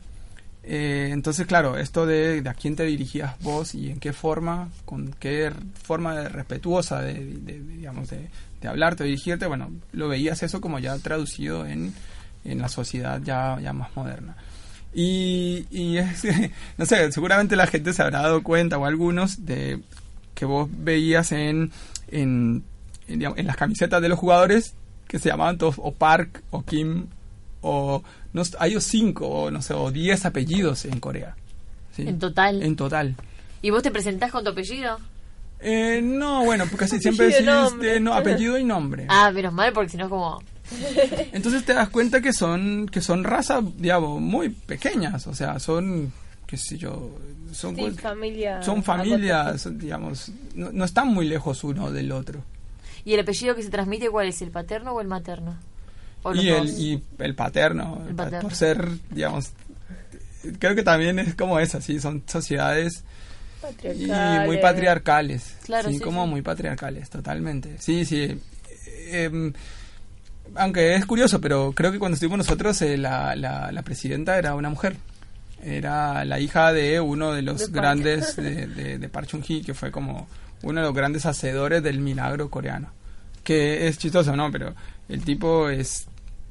Eh, 0.62 1.08
entonces, 1.12 1.46
claro, 1.46 1.78
esto 1.78 2.06
de, 2.06 2.42
a 2.46 2.54
quién 2.54 2.76
te 2.76 2.84
dirigías 2.84 3.38
vos 3.40 3.74
y 3.74 3.90
en 3.90 3.98
qué 3.98 4.12
forma, 4.12 4.68
con 4.84 5.12
qué 5.18 5.50
forma 5.82 6.14
de 6.14 6.28
respetuosa 6.28 7.00
de, 7.00 7.24
digamos, 7.24 8.11
de, 8.11 8.28
hablarte 8.68 9.02
o 9.02 9.06
dirigirte, 9.06 9.46
bueno, 9.46 9.70
lo 9.92 10.08
veías 10.08 10.42
eso 10.42 10.61
como 10.61 10.78
ya 10.78 10.96
traducido 10.98 11.66
en, 11.66 11.94
en 12.44 12.58
la 12.61 12.68
sociedad 12.68 13.20
ya, 13.22 13.58
ya 13.61 13.72
más 13.72 13.94
moderna. 13.96 14.36
Y, 14.92 15.66
es, 15.96 16.24
no 16.76 16.84
sé, 16.84 17.11
seguramente 17.12 17.56
la 17.56 17.66
gente 17.66 17.92
se 17.92 18.02
habrá 18.02 18.22
dado 18.22 18.42
cuenta, 18.42 18.78
o 18.78 18.84
algunos, 18.84 19.46
de 19.46 19.80
que 20.34 20.44
vos 20.44 20.68
veías 20.70 21.32
en, 21.32 21.72
en, 22.08 22.64
en 23.08 23.46
las 23.46 23.56
camisetas 23.56 24.02
de 24.02 24.08
los 24.08 24.18
jugadores 24.18 24.74
que 25.08 25.18
se 25.18 25.28
llamaban 25.28 25.58
todos 25.58 25.76
o 25.78 25.92
Park 25.92 26.42
o 26.50 26.62
Kim 26.62 27.06
o 27.62 28.02
no, 28.32 28.42
hay 28.58 28.76
o 28.76 28.80
cinco 28.80 29.28
o 29.28 29.50
no 29.50 29.61
sé 29.62 29.74
o 29.74 29.90
diez 29.90 30.24
apellidos 30.26 30.84
en 30.84 31.00
Corea. 31.00 31.36
¿sí? 31.94 32.02
En 32.02 32.18
total. 32.18 32.62
En 32.62 32.76
total. 32.76 33.14
¿Y 33.62 33.70
vos 33.70 33.82
te 33.82 33.90
presentás 33.90 34.30
con 34.32 34.44
tu 34.44 34.50
apellido? 34.50 34.98
Eh, 35.61 36.00
no, 36.02 36.44
bueno, 36.44 36.64
porque 36.64 36.86
casi 36.86 36.98
siempre 37.00 37.26
Apellido 37.26 37.52
y 37.52 37.54
decís 37.62 37.70
nombre. 37.72 37.92
de- 37.92 38.00
no, 38.00 38.14
apellido 38.14 38.58
y 38.58 38.64
nombre. 38.64 39.06
Ah, 39.08 39.30
menos 39.30 39.52
mal, 39.52 39.72
porque 39.72 39.90
si 39.90 39.96
no 39.96 40.04
es 40.04 40.11
como... 40.11 40.42
Entonces 41.32 41.64
te 41.64 41.74
das 41.74 41.88
cuenta 41.90 42.20
que 42.20 42.32
son 42.32 42.86
que 42.88 43.00
son 43.00 43.24
razas, 43.24 43.62
digamos, 43.76 44.20
muy 44.20 44.50
pequeñas, 44.50 45.26
o 45.26 45.34
sea, 45.34 45.58
son 45.58 46.12
qué 46.46 46.56
sé 46.56 46.78
yo, 46.78 47.11
son 47.52 47.74
Sí, 47.76 47.90
familia. 47.92 48.62
son 48.62 48.82
familias, 48.82 49.68
digamos, 49.78 50.30
no, 50.54 50.70
no 50.72 50.84
están 50.84 51.08
muy 51.08 51.26
lejos 51.28 51.62
uno 51.64 51.90
del 51.90 52.12
otro. 52.12 52.42
¿Y 53.04 53.14
el 53.14 53.20
apellido 53.20 53.54
que 53.54 53.62
se 53.62 53.70
transmite 53.70 54.08
cuál 54.11 54.28
es? 54.28 54.40
¿El 54.42 54.50
paterno 54.50 54.92
o 54.92 55.00
el 55.00 55.08
materno? 55.08 55.56
¿O 56.22 56.32
los 56.34 56.44
y 56.44 56.48
el 56.50 56.68
y 56.68 57.02
el 57.18 57.34
paterno, 57.34 58.02
El 58.08 58.14
paterno. 58.14 58.40
por 58.42 58.54
ser, 58.54 58.86
digamos, 59.10 59.50
creo 60.58 60.74
que 60.74 60.82
también 60.82 61.18
es 61.18 61.34
como 61.34 61.58
esa, 61.58 61.80
sí, 61.80 62.00
son 62.00 62.22
sociedades 62.26 63.04
y 63.82 64.06
muy 64.46 64.58
patriarcales, 64.58 65.56
Claro, 65.64 65.88
sí, 65.88 65.96
sí, 65.98 66.00
como 66.00 66.24
sí. 66.24 66.30
muy 66.30 66.42
patriarcales, 66.42 67.10
totalmente. 67.10 67.76
Sí, 67.78 68.04
sí. 68.04 68.38
Em, 69.10 69.52
aunque 70.54 70.94
es 70.94 71.06
curioso, 71.06 71.40
pero 71.40 71.72
creo 71.72 71.92
que 71.92 71.98
cuando 71.98 72.14
estuvimos 72.14 72.38
nosotros, 72.38 72.80
eh, 72.82 72.96
la, 72.96 73.34
la, 73.36 73.70
la 73.72 73.82
presidenta 73.82 74.38
era 74.38 74.54
una 74.54 74.68
mujer. 74.70 74.96
Era 75.62 76.24
la 76.24 76.40
hija 76.40 76.72
de 76.72 77.00
uno 77.00 77.32
de 77.32 77.42
los 77.42 77.70
De 77.70 77.78
grandes 77.80 78.34
de, 78.36 78.66
de, 78.66 78.98
de 78.98 79.08
Park 79.08 79.28
Chung-hee, 79.28 79.62
que 79.62 79.74
fue 79.74 79.90
como 79.90 80.26
uno 80.62 80.80
de 80.80 80.86
los 80.86 80.94
grandes 80.94 81.26
hacedores 81.26 81.82
del 81.82 81.98
milagro 82.00 82.48
coreano. 82.50 82.88
Que 83.44 83.86
es 83.88 83.98
chistoso, 83.98 84.34
¿no? 84.36 84.50
Pero 84.50 84.74
el 85.08 85.22
tipo 85.22 85.68
es 85.68 86.06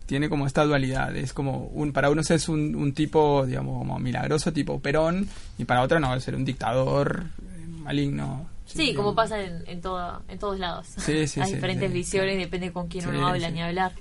tiene 0.10 0.28
como 0.28 0.48
esta 0.48 0.66
dualidad. 0.66 1.16
Es 1.16 1.34
como, 1.34 1.66
un, 1.68 1.94
para 1.94 2.10
unos 2.10 2.32
es 2.32 2.50
un, 2.50 2.76
un 2.76 2.94
tipo, 2.96 3.46
digamos, 3.46 3.78
como 3.78 4.00
milagroso, 4.00 4.52
tipo 4.52 4.80
Perón, 4.80 5.30
y 5.60 5.66
para 5.66 5.84
otros 5.84 6.02
no, 6.02 6.16
es 6.16 6.24
ser 6.24 6.34
un 6.34 6.44
dictador 6.44 7.26
eh, 7.38 7.68
maligno. 7.68 8.50
Sí, 8.66 8.96
como 8.96 9.14
pasa 9.14 9.40
en, 9.40 9.64
en, 9.68 9.82
todo, 9.82 10.24
en 10.28 10.40
todos 10.40 10.58
lados. 10.58 10.88
Sí, 10.98 11.28
sí, 11.28 11.40
Hay 11.42 11.50
sí, 11.50 11.56
diferentes 11.56 11.94
visiones, 11.94 12.40
depende 12.40 12.72
con 12.72 12.88
quién 12.88 13.08
uno 13.08 13.28
habla 13.28 13.52
ni 13.52 13.62
hablar. 13.62 13.92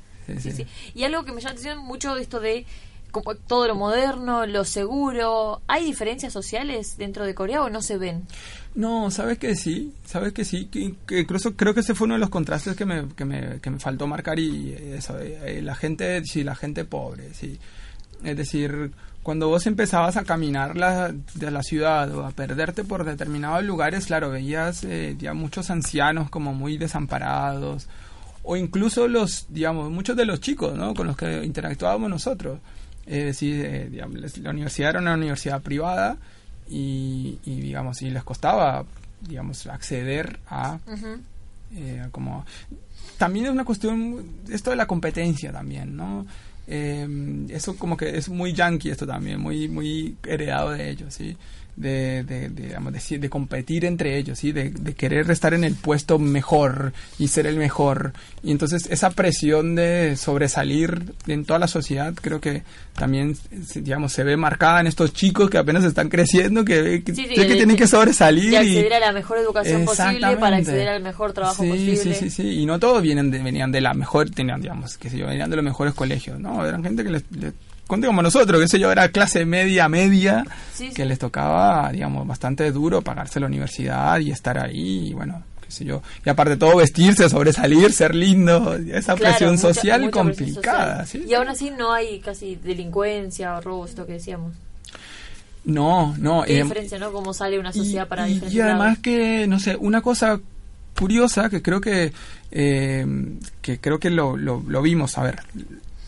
Y 0.94 1.04
algo 1.04 1.24
que 1.26 1.32
me 1.32 1.42
llama 1.42 1.50
la 1.54 1.60
atención 1.60 1.78
mucho 1.78 2.14
de 2.14 2.22
esto 2.22 2.40
de 2.40 2.64
como 3.10 3.34
todo 3.34 3.66
lo 3.68 3.74
moderno, 3.74 4.46
lo 4.46 4.64
seguro. 4.64 5.60
¿Hay 5.66 5.84
diferencias 5.84 6.32
sociales 6.32 6.96
dentro 6.96 7.26
de 7.26 7.34
Corea 7.34 7.62
o 7.62 7.68
no 7.68 7.82
se 7.82 7.98
ven? 7.98 8.26
No, 8.74 9.10
sabes 9.10 9.38
que 9.38 9.56
sí, 9.56 9.92
sabes 10.04 10.32
que 10.32 10.44
sí, 10.44 10.66
que, 10.66 10.94
incluso 11.20 11.56
creo 11.56 11.74
que 11.74 11.80
ese 11.80 11.94
fue 11.94 12.04
uno 12.04 12.14
de 12.14 12.20
los 12.20 12.30
contrastes 12.30 12.76
que 12.76 12.84
me, 12.84 13.08
que 13.16 13.24
me, 13.24 13.60
que 13.60 13.70
me 13.70 13.80
faltó 13.80 14.06
marcar 14.06 14.38
y 14.38 14.72
eso, 14.72 15.18
eh, 15.18 15.58
eh, 15.58 15.62
la 15.62 15.74
gente, 15.74 16.22
sí, 16.24 16.44
la 16.44 16.54
gente 16.54 16.84
pobre, 16.84 17.34
sí. 17.34 17.58
Es 18.22 18.36
decir, 18.36 18.92
cuando 19.24 19.48
vos 19.48 19.66
empezabas 19.66 20.16
a 20.16 20.24
caminar 20.24 20.76
la, 20.76 21.12
de 21.34 21.50
la 21.50 21.62
ciudad 21.64 22.14
o 22.14 22.24
a 22.24 22.30
perderte 22.30 22.84
por 22.84 23.04
determinados 23.04 23.64
lugares, 23.64 24.06
claro, 24.06 24.30
veías 24.30 24.84
eh, 24.84 25.16
ya 25.18 25.34
muchos 25.34 25.70
ancianos 25.70 26.30
como 26.30 26.54
muy 26.54 26.78
desamparados 26.78 27.88
o 28.44 28.56
incluso 28.56 29.08
los, 29.08 29.46
digamos, 29.48 29.90
muchos 29.90 30.16
de 30.16 30.24
los 30.24 30.40
chicos, 30.40 30.74
¿no? 30.76 30.94
Con 30.94 31.06
los 31.08 31.16
que 31.16 31.44
interactuábamos 31.44 32.08
nosotros. 32.10 32.60
Es 33.06 33.24
decir, 33.24 33.64
eh, 33.64 33.88
digamos, 33.90 34.20
les- 34.20 34.38
la 34.38 34.50
universidad 34.50 34.90
era 34.90 35.00
una 35.00 35.14
universidad 35.14 35.60
privada 35.62 36.16
y, 36.68 37.38
y, 37.44 37.60
digamos, 37.60 38.02
y 38.02 38.10
les 38.10 38.24
costaba, 38.24 38.84
digamos, 39.20 39.66
acceder 39.66 40.38
a 40.48 40.78
eh, 41.74 42.06
como 42.12 42.44
también 43.18 43.46
es 43.46 43.52
una 43.52 43.64
cuestión 43.64 44.24
esto 44.50 44.70
de 44.70 44.76
la 44.76 44.86
competencia 44.86 45.52
también 45.52 45.96
no 45.96 46.26
Eh, 46.70 47.08
eso 47.48 47.76
como 47.76 47.96
que 47.96 48.18
es 48.18 48.28
muy 48.28 48.52
yankee 48.52 48.90
esto 48.90 49.06
también 49.06 49.40
muy 49.40 49.68
muy 49.68 50.16
heredado 50.26 50.72
de 50.72 50.90
ellos 50.90 51.14
sí 51.14 51.34
de, 51.78 52.24
de, 52.24 52.48
de, 52.50 52.66
digamos, 52.66 52.92
de, 52.92 53.18
de 53.18 53.28
competir 53.30 53.84
entre 53.84 54.18
ellos 54.18 54.38
sí 54.38 54.52
de, 54.52 54.70
de 54.70 54.94
querer 54.94 55.30
estar 55.30 55.54
en 55.54 55.64
el 55.64 55.74
puesto 55.74 56.18
mejor 56.18 56.92
y 57.18 57.28
ser 57.28 57.46
el 57.46 57.56
mejor 57.56 58.12
y 58.42 58.50
entonces 58.52 58.86
esa 58.90 59.10
presión 59.10 59.74
de 59.74 60.16
sobresalir 60.16 61.12
en 61.26 61.44
toda 61.44 61.58
la 61.58 61.68
sociedad 61.68 62.14
creo 62.20 62.40
que 62.40 62.62
también 62.94 63.36
se- 63.66 63.80
digamos 63.82 64.12
se 64.12 64.24
ve 64.24 64.36
marcada 64.36 64.80
en 64.80 64.86
estos 64.86 65.12
chicos 65.12 65.50
que 65.50 65.58
apenas 65.58 65.84
están 65.84 66.08
creciendo 66.08 66.64
que, 66.64 67.02
que, 67.04 67.14
Sí, 67.14 67.26
sí, 67.28 67.34
que 67.34 67.44
de- 67.44 67.54
tienen 67.56 67.76
que 67.76 67.86
sobresalir 67.86 68.52
y- 68.52 68.56
acceder 68.56 68.92
a 68.94 69.00
la 69.00 69.12
mejor 69.12 69.38
educación 69.38 69.84
posible 69.84 70.36
para 70.36 70.56
acceder 70.56 70.88
al 70.88 71.02
mejor 71.02 71.32
trabajo 71.32 71.64
posible. 71.64 71.96
Sí, 71.96 72.14
sí, 72.14 72.30
sí. 72.30 72.42
Y 72.60 72.66
no 72.66 72.78
todos 72.78 73.02
vienen 73.02 73.30
de, 73.30 73.42
venían 73.42 73.70
de 73.72 73.80
la 73.80 73.94
mejor, 73.94 74.30
tenían, 74.30 74.60
digamos, 74.60 74.96
que 74.98 75.10
sé 75.10 75.18
yo, 75.18 75.26
venían 75.26 75.48
de 75.50 75.56
los 75.56 75.64
mejores 75.64 75.94
colegios, 75.94 76.38
¿no? 76.40 76.64
Eran 76.66 76.82
gente 76.82 77.04
que 77.04 77.10
les, 77.10 77.24
les 77.32 77.52
conté 77.88 78.06
como 78.06 78.22
nosotros, 78.22 78.60
que 78.60 78.68
sé 78.68 78.78
yo, 78.78 78.92
era 78.92 79.08
clase 79.08 79.44
media, 79.44 79.88
media, 79.88 80.44
Sí, 80.72 80.90
que 80.90 81.04
les 81.04 81.18
tocaba, 81.18 81.90
digamos, 81.90 82.24
bastante 82.26 82.70
duro 82.70 83.02
pagarse 83.02 83.40
la 83.40 83.46
universidad 83.46 84.20
y 84.20 84.30
estar 84.30 84.56
ahí, 84.58 85.08
y 85.08 85.12
bueno, 85.14 85.42
qué 85.60 85.72
sé 85.72 85.84
yo. 85.84 86.00
Y 86.24 86.28
aparte 86.30 86.50
de 86.52 86.56
todo, 86.58 86.76
vestirse, 86.76 87.28
sobresalir, 87.28 87.92
ser 87.92 88.14
lindo, 88.14 88.76
esa 88.76 89.16
Claro, 89.16 89.30
presión 89.34 89.50
mucha- 89.56 89.62
social 89.74 90.00
mucha 90.02 90.22
presión 90.22 90.44
complicada, 90.52 91.04
social. 91.06 91.22
¿sí? 91.24 91.28
Y 91.30 91.34
aún 91.34 91.48
así 91.48 91.70
no 91.70 91.92
hay 91.92 92.20
casi 92.20 92.54
delincuencia 92.54 93.56
o 93.56 93.60
robos, 93.60 93.90
esto 93.90 94.06
que 94.06 94.12
decíamos. 94.12 94.54
No, 95.64 96.14
no. 96.18 96.44
Qué 96.44 96.60
eh, 96.60 96.62
diferencia, 96.62 96.98
¿no? 96.98 97.12
Cómo 97.12 97.34
sale 97.34 97.58
una 97.58 97.72
sociedad 97.72 98.06
y, 98.06 98.08
para 98.08 98.28
y- 98.28 98.60
además 98.60 98.98
que, 99.00 99.46
no 99.46 99.58
sé, 99.60 99.76
una 99.76 100.00
cosa 100.00 100.40
curiosa 100.98 101.50
que 101.50 101.60
creo 101.62 101.80
que, 101.80 102.12
eh, 102.50 103.06
que 103.60 103.78
creo 103.78 103.98
que 103.98 104.10
lo, 104.10 104.36
lo, 104.36 104.62
lo 104.66 104.82
vimos, 104.82 105.16
a 105.18 105.22
ver, 105.24 105.40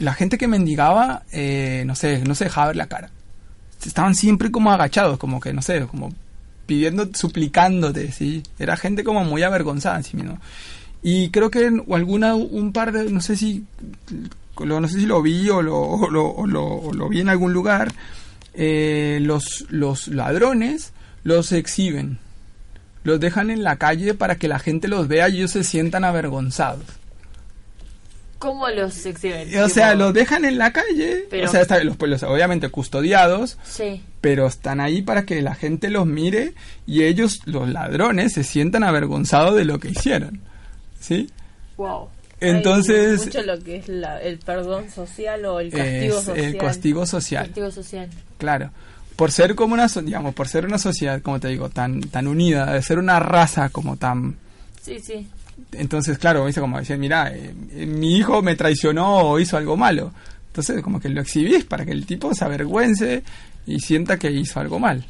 la 0.00 0.14
gente 0.14 0.38
que 0.38 0.48
mendigaba, 0.48 1.22
eh, 1.30 1.84
no 1.86 1.94
sé, 1.94 2.22
no 2.26 2.34
se 2.34 2.44
dejaba 2.44 2.68
ver 2.68 2.76
la 2.76 2.88
cara. 2.88 3.10
Estaban 3.84 4.14
siempre 4.14 4.50
como 4.50 4.72
agachados, 4.72 5.18
como 5.18 5.40
que, 5.40 5.52
no 5.52 5.62
sé, 5.62 5.86
como 5.86 6.12
pidiendo, 6.66 7.08
suplicándote, 7.14 8.10
¿sí? 8.10 8.42
Era 8.58 8.76
gente 8.76 9.04
como 9.04 9.24
muy 9.24 9.42
avergonzada 9.42 10.02
sí 10.02 10.16
mismo. 10.16 10.38
Y 11.02 11.30
creo 11.30 11.50
que 11.50 11.70
alguna, 11.92 12.34
un 12.34 12.72
par 12.72 12.92
de, 12.92 13.10
no 13.10 13.20
sé 13.20 13.36
si, 13.36 13.64
no 14.58 14.88
sé 14.88 15.00
si 15.00 15.06
lo 15.06 15.22
vi 15.22 15.48
o 15.48 15.62
lo 15.62 17.08
vi 17.08 17.20
en 17.20 17.28
algún 17.28 17.52
lugar, 17.52 17.92
eh, 18.54 19.18
los, 19.22 19.66
los 19.70 20.08
ladrones 20.08 20.92
los 21.22 21.52
exhiben. 21.52 22.18
Los 23.04 23.20
dejan 23.20 23.50
en 23.50 23.62
la 23.62 23.76
calle 23.76 24.14
para 24.14 24.36
que 24.36 24.48
la 24.48 24.58
gente 24.58 24.88
los 24.88 25.08
vea 25.08 25.28
y 25.28 25.38
ellos 25.38 25.52
se 25.52 25.64
sientan 25.64 26.04
avergonzados. 26.04 26.84
¿Cómo 28.40 28.68
los 28.70 29.06
exhiben? 29.06 29.56
O 29.62 29.68
sea, 29.68 29.94
los 29.94 30.12
dejan 30.12 30.44
en 30.44 30.58
la 30.58 30.72
calle, 30.72 31.26
Pero- 31.30 31.46
o 31.46 31.48
sea, 31.48 31.60
están 31.60 31.86
los, 31.86 31.96
pues, 31.96 32.10
los- 32.10 32.22
obviamente 32.24 32.68
custodiados, 32.70 33.56
Sí. 33.62 34.02
pero 34.20 34.46
están 34.48 34.80
ahí 34.80 35.02
para 35.02 35.24
que 35.24 35.40
la 35.42 35.54
gente 35.54 35.90
los 35.90 36.06
mire 36.06 36.54
y 36.86 37.04
ellos, 37.04 37.40
los 37.44 37.68
ladrones, 37.68 38.32
se 38.32 38.42
sientan 38.42 38.82
avergonzados 38.82 39.54
de 39.56 39.64
lo 39.64 39.78
que 39.78 39.90
hicieron. 39.90 40.40
¿Sí? 40.98 41.30
Wow. 41.76 42.08
Entonces, 42.40 43.20
Hay 43.20 43.26
mucho 43.26 43.42
lo 43.42 43.58
que 43.62 43.76
es 43.76 43.88
la- 43.88 44.20
el 44.22 44.38
perdón 44.38 44.90
social 44.90 45.44
o 45.44 45.60
el 45.60 45.70
castigo 45.70 46.18
es 46.18 46.24
social. 46.24 46.38
el 46.46 46.56
castigo 46.56 47.06
social. 47.06 47.44
Castigo 47.46 47.70
social. 47.70 48.08
Claro. 48.38 48.70
Por 49.16 49.32
ser 49.32 49.54
como 49.54 49.74
una, 49.74 49.86
digamos, 49.86 50.34
por 50.34 50.48
ser 50.48 50.64
una 50.64 50.78
sociedad, 50.78 51.20
como 51.20 51.38
te 51.40 51.48
digo, 51.48 51.68
tan, 51.68 52.00
tan 52.00 52.26
unida, 52.26 52.72
de 52.72 52.80
ser 52.80 52.98
una 52.98 53.20
raza 53.20 53.68
como 53.68 53.96
tan, 53.98 54.36
Sí, 54.80 54.98
sí. 54.98 55.28
Entonces, 55.72 56.18
claro, 56.18 56.46
dice 56.46 56.60
como 56.60 56.78
mira, 56.98 57.32
eh, 57.32 57.54
eh, 57.72 57.86
mi 57.86 58.16
hijo 58.16 58.42
me 58.42 58.56
traicionó 58.56 59.18
o 59.18 59.38
hizo 59.38 59.56
algo 59.56 59.76
malo. 59.76 60.12
Entonces, 60.48 60.82
como 60.82 61.00
que 61.00 61.08
lo 61.08 61.20
exhibís 61.20 61.64
para 61.64 61.84
que 61.84 61.92
el 61.92 62.06
tipo 62.06 62.34
se 62.34 62.44
avergüence 62.44 63.22
y 63.66 63.80
sienta 63.80 64.18
que 64.18 64.30
hizo 64.30 64.58
algo 64.60 64.78
mal. 64.78 65.04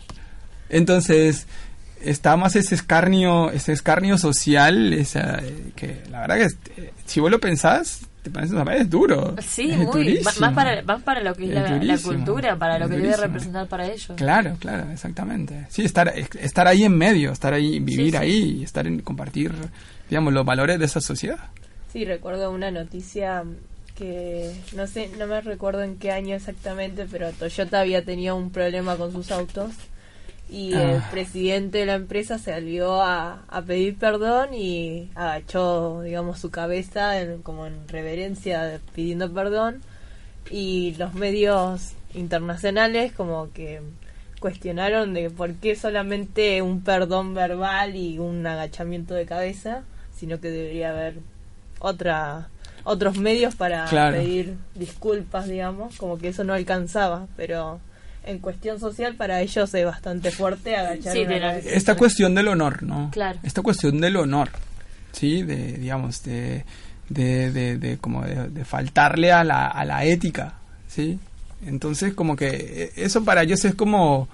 Entonces, 0.68 1.46
está 2.03 2.36
más 2.36 2.57
ese 2.57 2.74
escarnio, 2.74 3.51
ese 3.51 3.72
escarnio 3.72 4.18
social, 4.18 4.92
esa, 4.92 5.38
eh, 5.42 5.72
que 5.74 6.03
la 6.11 6.20
verdad 6.20 6.36
que 6.38 6.92
si 7.07 7.20
vos 7.20 7.30
lo 7.30 7.40
pensás, 7.40 8.01
te 8.23 8.31
parece 8.31 8.55
es 8.77 8.91
duro. 8.91 9.35
Sí, 9.41 9.71
es 9.71 9.79
muy. 9.79 10.21
Más 10.23 10.53
para, 10.53 10.83
más 10.83 11.03
para 11.03 11.23
lo 11.23 11.35
que 11.35 11.45
es, 11.45 11.51
Es 11.51 11.85
la, 11.85 11.99
cultura, 11.99 12.57
para 12.57 12.79
lo 12.79 12.85
es 12.85 12.91
que 12.91 12.97
debe 12.97 13.09
durísimo. 13.09 13.27
representar 13.27 13.66
para 13.66 13.87
ellos. 13.87 14.12
Claro, 14.16 14.57
claro, 14.59 14.91
exactamente. 14.91 15.66
Sí, 15.71 15.83
estar, 15.85 16.12
estar 16.16 16.68
ahí 16.68 16.85
en 16.85 16.97
medio, 16.97 17.33
estar 17.33 17.55
ahí, 17.55 17.81
vivir 17.81 18.12
sí. 18.12 18.16
ahí, 18.16 18.62
estar 18.62 18.87
en 18.87 19.01
compartir, 19.01 19.53
digamos, 20.09 20.35
los 20.35 20.45
valores 20.45 20.79
de 20.79 20.85
esa 20.85 21.01
sociedad. 21.01 21.39
Sí, 21.93 22.05
recuerdo 22.05 22.51
una 22.51 22.71
noticia 22.71 23.43
que 23.97 24.55
no 24.77 24.87
sé, 24.87 25.11
no 25.18 25.27
me 25.27 25.41
recuerdo 25.41 25.83
en 25.83 25.97
qué 25.97 26.11
año 26.11 26.37
exactamente, 26.37 27.07
pero 27.11 27.31
Toyota 27.33 27.81
había 27.81 28.05
tenido 28.05 28.37
un 28.37 28.51
problema 28.51 28.97
con 28.97 29.12
sus 29.12 29.31
autos 29.31 29.73
y 30.51 30.72
el 30.74 30.96
Ah. 30.98 31.09
presidente 31.11 31.78
de 31.78 31.86
la 31.86 31.94
empresa 31.94 32.38
se 32.38 32.51
salió 32.53 33.01
a, 33.03 33.44
a 33.48 33.62
pedir 33.62 33.96
perdón 33.96 34.53
y 34.55 35.11
agachó, 35.14 36.03
digamos, 36.03 36.38
su 36.40 36.51
cabeza 36.51 37.20
en- 37.20 37.42
como 37.42 37.66
en 37.66 37.86
reverencia 37.88 38.80
pidiendo 38.94 39.30
perdón 39.32 39.80
y 40.51 40.94
los 40.98 41.14
medios 41.14 41.92
internacionales 42.14 43.12
como 43.12 43.53
que 43.53 43.80
cuestionaron 44.40 45.12
de 45.14 45.30
por 45.30 45.55
qué 45.55 45.76
solamente 45.76 46.62
un 46.62 46.80
perdón 46.82 47.34
verbal 47.34 47.94
y 47.94 48.18
un 48.18 48.46
agachamiento 48.46 49.14
de 49.14 49.26
cabeza, 49.26 49.82
sino 50.16 50.40
que 50.40 50.51
debería 50.51 50.90
haber 50.90 51.14
otra 51.78 52.48
otros 52.82 53.18
medios 53.18 53.55
para 53.55 53.84
Claro. 53.84 54.16
pedir 54.16 54.57
disculpas, 54.74 55.46
digamos, 55.46 55.96
como 55.98 56.16
que 56.16 56.28
eso 56.28 56.44
no 56.44 56.55
alcanzaba, 56.55 57.26
pero 57.36 57.78
en 58.25 58.39
cuestión 58.39 58.79
social 58.81 59.14
para 59.16 59.41
ellos 59.41 59.73
es 59.75 59.85
bastante 59.85 60.31
fuerte 60.31 60.77
agachar 60.77 61.12
Sí, 61.12 61.23
una. 61.25 61.57
Esta 61.57 61.97
cuestión 61.97 62.35
del 62.35 62.49
honor, 62.49 62.83
¿no? 62.83 63.11
Claro. 63.12 63.39
Esta 63.43 63.62
cuestión 63.62 64.01
del 64.01 64.16
honor, 64.16 64.51
¿sí? 65.12 65.43
De, 65.43 65.75
digamos, 65.79 66.23
de, 66.23 66.64
de, 67.09 67.51
de, 67.51 67.79
de 67.79 67.99
como 67.99 68.25
de, 68.25 68.49
de 68.51 68.64
faltarle 68.64 69.33
a 69.33 69.43
la, 69.45 69.66
a 69.66 69.85
la 69.85 70.05
ética, 70.05 70.55
¿sí? 70.89 71.18
Entonces, 71.66 72.14
como 72.14 72.37
que 72.37 72.49
eh, 72.49 72.93
eso 72.97 73.25
para 73.25 73.43
ellos 73.43 73.64
es 73.64 73.75
como, 73.75 74.29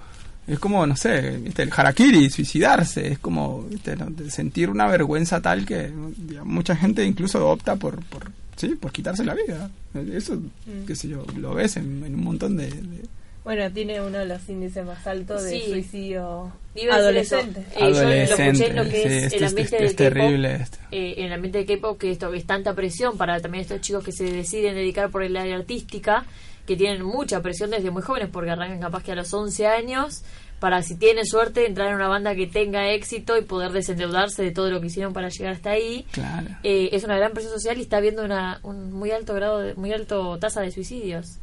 es 0.47 0.59
como, 0.59 0.85
no 0.87 0.95
sé, 0.95 1.37
¿viste? 1.37 1.63
el 1.63 1.71
harakiri, 1.75 2.29
suicidarse, 2.29 3.07
es 3.11 3.19
como 3.19 3.63
¿viste? 3.63 3.95
¿no? 3.97 4.05
de 4.07 4.31
sentir 4.31 4.69
una 4.69 4.87
vergüenza 4.87 5.41
tal 5.41 5.65
que 5.65 5.91
digamos, 6.17 6.47
mucha 6.53 6.75
gente 6.75 7.03
incluso 7.03 7.49
opta 7.49 7.75
por, 7.75 8.01
por, 8.05 8.31
¿sí? 8.55 8.69
por 8.75 8.91
quitarse 8.93 9.25
la 9.25 9.33
vida. 9.33 9.69
Eso, 10.13 10.39
qué 10.85 10.95
sé 10.95 11.09
yo, 11.09 11.25
lo 11.37 11.53
ves 11.55 11.75
en, 11.77 12.03
en 12.05 12.15
un 12.15 12.23
montón 12.23 12.55
de- 12.55 12.69
de, 12.69 13.03
Bueno, 13.47 13.71
tiene 13.71 14.01
uno 14.01 14.17
de 14.19 14.25
los 14.25 14.47
índices 14.49 14.85
más 14.85 15.07
altos 15.07 15.43
de 15.43 15.51
Sí. 15.51 15.61
suicidio 15.71 16.51
adolescente. 16.91 17.61
Eh, 17.75 17.79
yo 17.93 18.03
lo 18.03 18.11
escuché 18.11 18.67
en 18.67 18.75
lo 18.75 18.83
que 18.83 18.91
sí, 18.91 18.97
es 19.07 19.23
este 19.23 19.37
el 19.37 19.43
es- 19.43 19.49
ambiente 19.49 19.75
este 19.75 19.85
es 19.85 19.95
terrible 19.95 20.55
esto. 20.55 20.77
eh, 20.91 21.13
en 21.17 21.25
el 21.27 21.33
ambiente 21.33 21.59
de 21.59 21.65
K-pop 21.65 21.97
que 21.97 22.11
esto 22.11 22.33
es 22.33 22.45
tanta 22.45 22.73
presión 22.73 23.17
para 23.17 23.39
también 23.39 23.61
estos 23.63 23.81
chicos 23.81 24.03
que 24.03 24.11
se 24.11 24.25
deciden 24.25 24.75
dedicar 24.75 25.09
por 25.09 25.23
el 25.23 25.35
área 25.37 25.55
artística 25.55 26.25
que 26.65 26.75
tienen 26.75 27.01
mucha 27.03 27.41
presión 27.41 27.69
desde 27.71 27.89
muy 27.89 28.01
jóvenes 28.01 28.29
porque 28.31 28.51
arrancan 28.51 28.79
capaz 28.81 29.01
que 29.03 29.13
a 29.13 29.15
los 29.15 29.33
11 29.33 29.65
años 29.65 30.23
para 30.59 30.81
si 30.83 30.95
tienen 30.97 31.25
suerte 31.25 31.65
entrar 31.65 31.87
en 31.89 31.95
una 31.95 32.07
banda 32.09 32.35
que 32.35 32.47
tenga 32.47 32.91
éxito 32.91 33.37
y 33.37 33.41
poder 33.43 33.71
desendeudarse 33.71 34.43
de 34.43 34.51
todo 34.51 34.69
lo 34.71 34.81
que 34.81 34.87
hicieron 34.87 35.13
para 35.13 35.29
llegar 35.29 35.53
hasta 35.53 35.71
ahí 35.71 36.05
Claro. 36.11 36.47
Eh, 36.63 36.89
es 36.91 37.03
una 37.05 37.15
gran 37.15 37.31
presión 37.31 37.53
social 37.53 37.77
y 37.77 37.81
está 37.81 37.97
habiendo 37.97 38.23
una 38.25 38.59
un 38.63 38.91
muy 38.91 39.11
alto 39.11 39.33
grado 39.33 39.59
de, 39.59 39.73
muy 39.75 39.93
alto 39.93 40.37
tasa 40.39 40.61
de 40.61 40.71
suicidios 40.71 41.37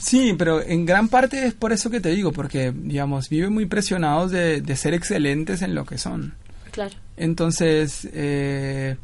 Sí, 0.00 0.34
pero 0.36 0.60
en 0.62 0.84
gran 0.86 1.08
parte 1.08 1.46
es 1.46 1.54
por 1.54 1.72
eso 1.72 1.90
que 1.90 2.00
te 2.00 2.10
digo, 2.10 2.32
porque, 2.32 2.72
digamos, 2.74 3.28
viven 3.28 3.52
muy 3.52 3.66
presionados 3.66 4.30
de, 4.30 4.60
de 4.60 4.76
ser 4.76 4.94
excelentes 4.94 5.62
en 5.62 5.74
lo 5.74 5.84
que 5.84 5.96
son. 5.98 6.34
claro 6.72 6.94
Entonces, 7.16 8.08
eh, 8.12 8.96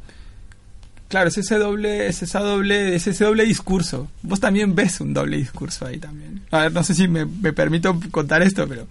claro, 1.08 1.28
es 1.28 1.38
ese 1.38 1.56
doble, 1.56 2.08
es 2.08 2.22
esa 2.22 2.40
doble, 2.40 2.94
es 2.96 3.06
ese 3.06 3.24
doble 3.24 3.44
discurso. 3.44 4.08
Vos 4.22 4.40
también 4.40 4.74
ves 4.74 5.00
un 5.00 5.14
doble 5.14 5.36
discurso 5.36 5.86
ahí 5.86 5.98
también. 5.98 6.40
A 6.50 6.58
ver, 6.62 6.72
no 6.72 6.82
sé 6.82 6.94
si 6.94 7.06
me, 7.08 7.26
me 7.26 7.52
permito 7.52 7.98
contar 8.10 8.42
esto, 8.42 8.66
pero 8.66 8.88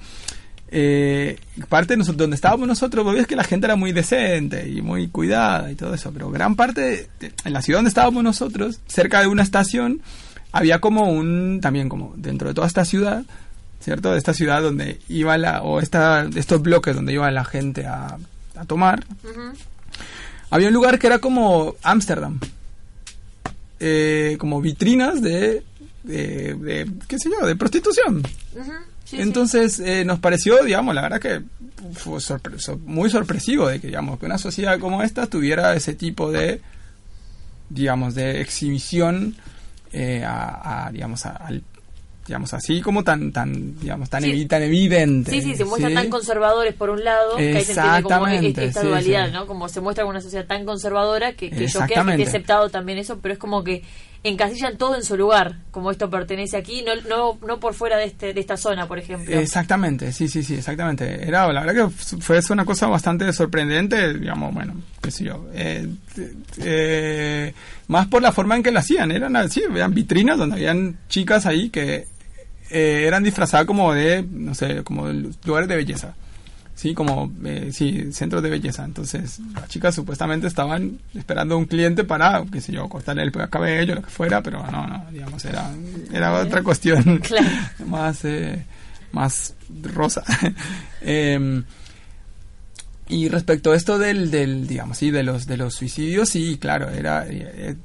eh, 0.74 1.38
parte 1.68 1.94
de 1.94 1.98
nosotros, 1.98 2.18
donde 2.20 2.36
estábamos 2.36 2.68
nosotros, 2.68 3.04
vos 3.04 3.14
ves 3.16 3.28
que 3.28 3.36
la 3.36 3.44
gente 3.44 3.68
era 3.68 3.76
muy 3.76 3.92
decente 3.92 4.70
y 4.70 4.82
muy 4.82 5.10
cuidada 5.10 5.70
y 5.72 5.76
todo 5.76 5.94
eso, 5.94 6.12
pero 6.14 6.30
gran 6.32 6.56
parte, 6.56 7.10
de- 7.20 7.34
en 7.44 7.52
la 7.54 7.62
ciudad 7.62 7.80
donde 7.80 7.90
estábamos 7.90 8.24
nosotros, 8.24 8.80
cerca 8.88 9.20
de 9.20 9.28
una 9.28 9.44
estación, 9.44 10.02
había 10.52 10.80
como 10.80 11.10
un, 11.12 11.60
también 11.62 11.90
como 11.90 12.14
dentro 12.18 12.48
de 12.48 12.54
toda 12.54 12.68
esta 12.68 12.86
ciudad, 12.86 13.24
¿cierto? 13.80 14.12
De 14.12 14.18
esta 14.18 14.34
ciudad 14.34 14.62
donde 14.62 15.00
iba 15.10 15.38
la, 15.38 15.62
o 15.64 15.80
esta, 15.80 16.28
estos 16.36 16.62
bloques 16.62 16.96
donde 16.96 17.14
iba 17.14 17.30
la 17.32 17.46
gente 17.46 17.86
a, 17.86 18.18
a 18.56 18.66
tomar, 18.66 19.04
había 20.50 20.68
un 20.68 20.74
lugar 20.74 21.00
que 21.00 21.08
era 21.08 21.20
como 21.20 21.76
Ámsterdam. 21.84 22.40
Eh, 23.84 24.38
como 24.40 24.62
vitrinas 24.62 25.24
de, 25.24 25.64
de, 26.04 26.54
de, 26.54 26.92
qué 27.08 27.18
sé 27.18 27.32
yo, 27.32 27.48
de 27.48 27.56
prostitución. 27.56 28.22
Sí. 29.06 29.20
Entonces 29.20 29.80
eh, 29.80 30.06
nos 30.06 30.20
pareció, 30.20 30.64
digamos, 30.64 30.94
la 30.94 31.02
verdad 31.02 31.20
que 31.20 31.42
fue 31.96 32.20
sorpre- 32.20 32.78
muy 32.86 33.10
sorpresivo 33.10 33.68
de 33.68 33.82
que, 33.82 33.88
digamos, 33.88 34.20
que 34.20 34.28
una 34.28 34.38
sociedad 34.38 34.78
como 34.78 35.02
esta 35.02 35.26
tuviera 35.26 35.74
ese 35.76 35.96
tipo 35.96 36.32
de, 36.32 36.62
digamos, 37.70 38.14
de 38.14 38.40
exhibición 38.42 39.36
eh, 39.94 40.24
a, 40.26 40.88
a, 40.88 40.92
digamos, 40.92 41.26
a- 41.26 41.36
al, 41.38 41.64
digamos, 42.26 42.54
así 42.54 42.82
como 42.82 43.04
tan, 43.04 43.32
tan, 43.32 43.80
digamos, 43.80 44.10
tan, 44.10 44.22
Sí. 44.24 44.32
evi- 44.32 44.48
tan 44.48 44.62
evidente. 44.64 45.32
Sí, 45.32 45.42
sí, 45.42 45.56
se 45.56 45.66
muestran 45.66 45.92
¿sí? 45.92 45.96
tan 45.96 46.10
conservadores 46.10 46.74
por 46.76 46.90
un 46.92 47.04
lado, 47.04 47.36
que 47.36 47.58
ahí 47.58 47.66
se 47.66 47.72
entiende 47.74 48.04
como 48.04 48.28
e- 48.28 48.36
Exactamente, 48.36 48.66
esta 48.66 48.82
sí, 48.82 48.88
dualidad. 48.88 49.32
¿no? 49.32 49.48
Como 49.48 49.68
se 49.68 49.82
muestra 49.82 50.04
como 50.04 50.12
una 50.12 50.22
sociedad 50.22 50.46
tan 50.46 50.64
conservadora 50.66 51.34
que, 51.34 51.50
que 51.50 51.68
yo 51.68 51.80
creo 51.82 52.06
que 52.06 52.24
he 52.24 52.28
aceptado 52.28 52.70
también 52.70 53.00
eso, 53.00 53.20
pero 53.22 53.34
es 53.34 53.40
como 53.40 53.64
que 53.64 53.84
encasillan 54.24 54.78
todo 54.78 54.96
en 54.96 55.04
su 55.04 55.18
lugar, 55.18 55.58
como 55.72 55.90
esto 55.90 56.10
pertenece 56.10 56.58
aquí, 56.58 56.84
no, 56.84 56.96
no, 57.10 57.40
no 57.46 57.60
por 57.60 57.74
fuera 57.74 57.98
de, 57.98 58.06
este, 58.06 58.34
de 58.34 58.40
esta 58.40 58.56
zona, 58.56 58.88
por 58.88 59.00
ejemplo. 59.00 59.36
Exactamente, 59.36 60.12
sí, 60.12 60.28
sí, 60.28 60.44
sí, 60.44 60.56
exactamente. 60.56 61.28
Era, 61.28 61.52
la 61.52 61.66
verdad 61.66 61.90
que 61.90 62.20
fue 62.22 62.40
una 62.52 62.66
cosa 62.66 62.88
bastante 62.88 63.32
sorprendente, 63.34 64.14
digamos, 64.14 64.54
bueno, 64.54 64.76
qué 65.02 65.12
sé 65.12 65.24
yo. 65.26 65.48
eh, 65.54 65.88
eh, 66.58 67.54
más 67.88 68.08
por 68.08 68.22
la 68.22 68.32
forma 68.32 68.56
en 68.56 68.64
que 68.64 68.72
lo 68.72 68.80
hacían, 68.80 69.12
eran 69.12 69.36
así, 69.36 69.64
eran 69.74 69.94
vitrinas 69.94 70.38
donde 70.38 70.56
habían 70.56 70.98
chicas 71.10 71.46
ahí 71.46 71.70
que 71.70 72.08
eh, 72.70 73.04
eran 73.06 73.24
disfrazadas 73.24 73.66
como 73.66 73.94
de, 73.94 74.24
no 74.24 74.54
sé, 74.56 74.84
como 74.84 75.08
de 75.08 75.32
lugares 75.46 75.68
de 75.68 75.76
belleza. 75.76 76.16
Sí, 76.82 76.96
como, 76.96 77.32
eh, 77.46 77.70
sí, 77.72 78.12
centros 78.12 78.42
de 78.42 78.50
belleza. 78.50 78.84
Entonces, 78.84 79.38
las 79.54 79.70
chicas 79.70 79.94
supuestamente 79.94 80.48
estaban 80.48 80.98
esperando 81.14 81.56
un 81.56 81.66
cliente 81.66 82.04
para, 82.04 82.44
qué 82.52 82.60
sé 82.60 82.72
yo, 82.72 82.90
cortarle 82.90 83.22
el 83.22 83.32
cabello, 83.52 83.94
lo 83.94 84.02
que 84.02 84.10
fuera, 84.10 84.42
pero 84.42 84.66
no, 84.66 84.88
no, 84.88 85.06
digamos, 85.12 85.46
era, 85.46 85.70
era 86.12 86.34
otra 86.34 86.64
cuestión 86.64 87.18
Claro. 87.24 87.46
más, 87.86 88.26
eh, 88.26 88.66
más 89.12 89.54
rosa. 89.94 90.24
Em, 91.02 91.64
y 93.10 93.30
respecto 93.30 93.74
a 93.74 93.76
esto 93.76 94.00
del, 94.00 94.32
del 94.32 94.66
digamos, 94.66 94.98
sí, 94.98 95.12
de 95.12 95.22
los, 95.22 95.46
de 95.46 95.58
los 95.58 95.76
suicidios, 95.76 96.30
sí, 96.30 96.58
claro, 96.60 96.90
era, 96.90 97.28
eh, 97.28 97.52
eh, 97.58 97.76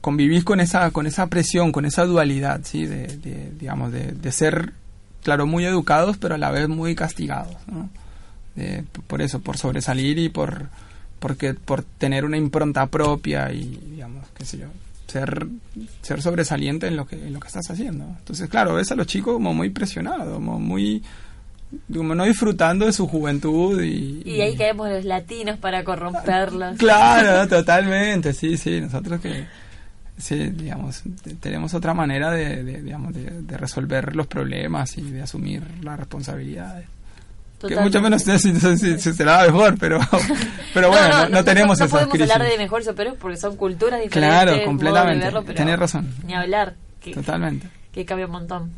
convivís 0.00 0.44
con 0.44 0.60
esa, 0.60 0.92
con 0.92 1.06
esa 1.06 1.26
presión, 1.26 1.72
con 1.72 1.84
esa 1.84 2.06
dualidad, 2.06 2.62
sí, 2.64 2.86
de, 2.86 3.06
de, 3.18 3.52
digamos, 3.60 3.92
de, 3.92 4.12
de 4.12 4.32
ser, 4.32 4.72
claro, 5.22 5.44
muy 5.46 5.66
educados, 5.66 6.16
pero 6.16 6.36
a 6.36 6.38
la 6.38 6.50
vez 6.50 6.70
muy 6.70 6.94
castigados, 6.94 7.54
¿no? 7.70 7.90
De- 8.56 8.84
por 9.06 9.22
eso, 9.22 9.40
por 9.40 9.56
sobresalir 9.58 10.18
y 10.18 10.28
por, 10.28 10.66
porque, 11.18 11.54
por 11.54 11.82
tener 11.82 12.24
una 12.24 12.36
impronta 12.36 12.86
propia 12.86 13.52
y, 13.52 13.64
digamos, 13.92 14.26
qué 14.36 14.44
sé 14.44 14.58
yo, 14.58 14.66
ser, 15.06 15.46
ser 16.02 16.22
sobresaliente 16.22 16.86
en 16.88 16.96
lo 16.96 17.06
que, 17.06 17.16
en 17.16 17.32
lo 17.32 17.40
que 17.40 17.48
estás 17.48 17.70
haciendo. 17.70 18.04
Entonces, 18.18 18.48
claro, 18.48 18.74
ves 18.74 18.90
a 18.92 18.94
los 18.96 19.06
chicos 19.06 19.34
como 19.34 19.54
muy 19.54 19.70
presionados, 19.70 20.32
como 20.34 20.58
muy, 20.58 21.02
como 21.92 22.14
no 22.14 22.24
disfrutando 22.24 22.86
de 22.86 22.92
su 22.92 23.06
juventud 23.06 23.80
y... 23.82 24.22
Y 24.24 24.40
ahí 24.40 24.56
caemos 24.56 24.88
los 24.90 25.04
latinos 25.04 25.58
para 25.58 25.84
corromperlos. 25.84 26.76
Claro, 26.76 27.48
totalmente, 27.48 28.32
sí, 28.32 28.56
sí, 28.56 28.80
nosotros 28.80 29.20
que, 29.20 29.44
sí, 30.18 30.36
digamos, 30.50 31.02
te- 31.22 31.34
tenemos 31.34 31.74
otra 31.74 31.94
manera 31.94 32.30
de, 32.32 32.62
de, 32.64 32.82
digamos, 32.82 33.14
de, 33.14 33.42
de 33.42 33.56
resolver 33.56 34.14
los 34.16 34.26
problemas 34.26 34.96
y 34.98 35.02
de 35.02 35.22
asumir 35.22 35.62
las 35.82 35.98
responsabilidades. 35.98 36.86
Que 37.68 37.76
mucho 37.76 38.00
menos 38.00 38.22
sé 38.22 38.38
si, 38.38 38.54
si- 38.58 38.98
si 38.98 39.12
será 39.12 39.42
mejor, 39.44 39.76
pero, 39.78 39.98
pero 40.74 40.88
bueno, 40.88 41.08
no, 41.24 41.28
no 41.28 41.44
tenemos 41.44 41.78
no, 41.78 41.84
esas 41.84 41.90
podemos 41.90 42.12
crisis. 42.14 42.30
hablar 42.32 42.48
de 42.50 42.56
mejores 42.58 42.88
o 42.88 42.94
peores 42.94 43.14
porque 43.20 43.36
son 43.36 43.56
culturas 43.56 44.00
diferentes. 44.02 44.42
Claro, 44.42 44.64
completamente. 44.64 45.24
verlo, 45.24 45.42
pero 45.44 45.54
Tenés 45.56 45.78
razón. 45.78 46.08
Ni 46.26 46.34
hablar, 46.34 46.74
que, 47.00 47.12
Totalmente. 47.12 47.68
que 47.92 48.04
cambia 48.06 48.26
un 48.26 48.32
montón. 48.32 48.70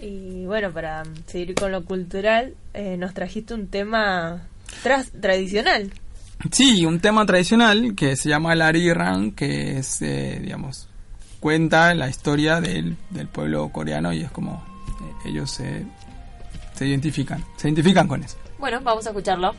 Y 0.00 0.44
bueno, 0.46 0.70
para 0.72 1.02
seguir 1.26 1.54
con 1.54 1.72
lo 1.72 1.84
cultural, 1.84 2.54
eh, 2.74 2.96
nos 2.98 3.14
trajiste 3.14 3.54
un 3.54 3.68
tema 3.68 4.42
tras 4.82 5.10
tradicional. 5.10 5.90
Sí, 6.52 6.84
un 6.84 7.00
tema 7.00 7.24
tradicional 7.24 7.94
que 7.94 8.14
se 8.16 8.28
llama 8.28 8.52
el 8.52 8.60
Arirang, 8.62 9.32
que 9.32 9.78
es, 9.78 10.02
eh, 10.02 10.38
digamos, 10.42 10.86
cuenta 11.40 11.94
la 11.94 12.08
historia 12.10 12.60
del, 12.60 12.96
del 13.10 13.26
pueblo 13.28 13.68
coreano 13.70 14.12
y 14.12 14.20
es 14.22 14.30
como 14.30 14.62
eh, 15.24 15.28
ellos 15.30 15.50
se, 15.50 15.86
se 16.76 16.86
identifican, 16.86 17.42
se 17.56 17.68
identifican 17.68 18.06
con 18.06 18.22
eso. 18.22 18.36
Bueno, 18.58 18.80
vamos 18.82 19.06
a 19.06 19.10
escucharlo. 19.10 19.54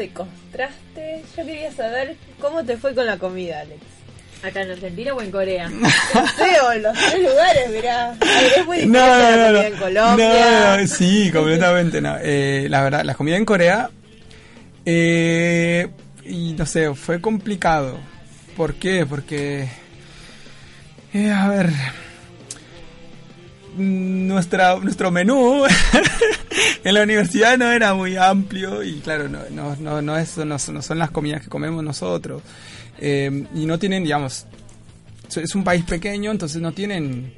De 0.00 0.08
contraste, 0.10 1.22
yo 1.36 1.44
quería 1.44 1.70
saber 1.72 2.16
cómo 2.40 2.64
te 2.64 2.76
fue 2.78 2.94
con 2.94 3.04
la 3.06 3.18
comida, 3.18 3.60
Alex. 3.60 3.80
¿Acá 4.42 4.62
en 4.62 4.70
Argentina 4.70 5.12
o 5.12 5.20
en 5.20 5.30
Corea? 5.30 5.68
No 5.68 5.88
sé, 5.88 6.60
o 6.66 6.72
en 6.72 6.82
los 6.82 6.94
tres 6.96 7.20
lugares, 7.20 7.70
mirá. 7.70 8.14
Es 8.56 8.66
muy 8.66 8.86
No, 8.86 8.98
la 8.98 9.18
no, 9.18 9.36
comida 9.36 9.52
no, 9.52 9.60
en 9.62 9.76
Colombia. 9.76 10.28
No, 10.76 10.76
no, 10.78 10.86
sí, 10.86 11.30
completamente 11.30 12.00
no. 12.00 12.16
Eh, 12.22 12.66
la 12.70 12.82
verdad, 12.82 13.04
la 13.04 13.14
comida 13.14 13.36
en 13.36 13.44
Corea, 13.44 13.90
eh, 14.86 15.88
y 16.24 16.54
no 16.54 16.64
sé, 16.64 16.94
fue 16.94 17.20
complicado. 17.20 17.98
¿Por 18.56 18.74
qué? 18.76 19.04
Porque, 19.04 19.68
eh, 21.12 21.30
a 21.30 21.48
ver, 21.48 21.68
nuestra, 23.76 24.76
nuestro 24.76 25.10
menú 25.10 25.64
en 26.84 26.94
la 26.94 27.02
universidad 27.02 27.56
no 27.58 27.70
era 27.70 27.94
muy 27.94 28.16
amplio 28.16 28.82
y 28.82 29.00
claro, 29.00 29.28
no, 29.28 29.38
no, 29.50 29.76
no, 29.76 30.02
no, 30.02 30.16
es- 30.18 30.36
no 30.38 30.58
son 30.58 30.74
no 30.76 30.82
son 30.82 30.98
las 30.98 31.10
comidas 31.10 31.42
que 31.42 31.48
comemos 31.48 31.82
nosotros. 31.84 32.42
Eh, 32.98 33.46
y 33.54 33.66
no 33.66 33.78
tienen, 33.78 34.02
digamos, 34.04 34.46
es 35.34 35.54
un 35.54 35.64
país 35.64 35.84
pequeño, 35.84 36.30
entonces 36.30 36.60
no 36.60 36.72
tienen 36.72 37.32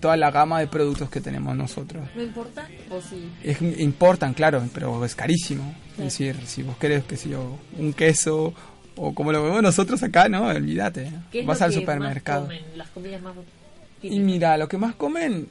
toda 0.00 0.16
la 0.16 0.30
gama 0.30 0.60
de 0.60 0.68
productos 0.68 1.10
que 1.10 1.20
tenemos 1.20 1.56
nosotros. 1.56 2.06
¿No 2.14 2.22
importa? 2.22 2.68
¿O 2.90 3.00
sí? 3.00 3.28
Es, 3.42 3.60
importan, 3.80 4.32
claro, 4.34 4.62
pero 4.72 5.04
es 5.04 5.14
carísimo. 5.16 5.74
Claro. 5.96 6.08
Es 6.08 6.18
decir, 6.18 6.36
si 6.46 6.62
vos 6.62 6.76
querés, 6.76 7.02
que 7.04 7.16
sé 7.16 7.30
yo, 7.30 7.58
un 7.78 7.92
queso 7.94 8.54
o 8.94 9.14
como 9.14 9.32
lo 9.32 9.42
vemos 9.42 9.62
nosotros 9.62 10.00
acá, 10.04 10.28
¿no? 10.28 10.46
Olvídate. 10.46 11.10
¿Qué 11.32 11.40
es 11.40 11.46
Vas 11.46 11.58
lo 11.60 11.66
al 11.66 11.72
que 11.72 11.80
supermercado. 11.80 12.46
Más 12.46 12.56
comen? 12.58 12.78
Las 12.78 12.88
comidas 12.90 13.22
más 13.22 13.34
Y 14.02 14.20
mira, 14.20 14.56
lo 14.56 14.68
que 14.68 14.78
más 14.78 14.94
comen 14.94 15.48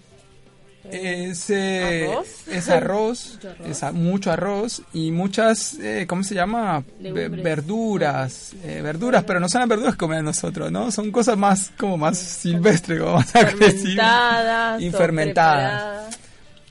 es, 0.83 1.49
eh, 1.49 2.07
¿Arroz? 2.11 2.47
es 2.47 2.69
arroz, 2.69 3.31
Mucho 3.35 3.49
arroz. 3.49 3.67
es 3.69 3.83
a- 3.83 3.91
mucho 3.91 4.31
arroz 4.31 4.81
y 4.93 5.11
muchas, 5.11 5.73
eh, 5.79 6.05
¿cómo 6.07 6.23
se 6.23 6.35
llama? 6.35 6.83
Ve- 6.99 7.27
verduras, 7.29 8.53
eh, 8.63 8.81
verduras, 8.81 9.23
pero 9.25 9.39
no 9.39 9.49
son 9.49 9.59
las 9.61 9.69
verduras 9.69 9.93
que 9.95 9.97
comemos 9.99 10.23
nosotros, 10.23 10.71
¿no? 10.71 10.89
Son 10.91 11.11
cosas 11.11 11.37
más, 11.37 11.71
como 11.77 11.97
más 11.97 12.17
silvestres, 12.17 12.99
como 13.01 13.15
más. 13.15 13.31
Fermentadas, 13.31 14.81
Y 14.81 14.91
fermentadas. 14.91 16.17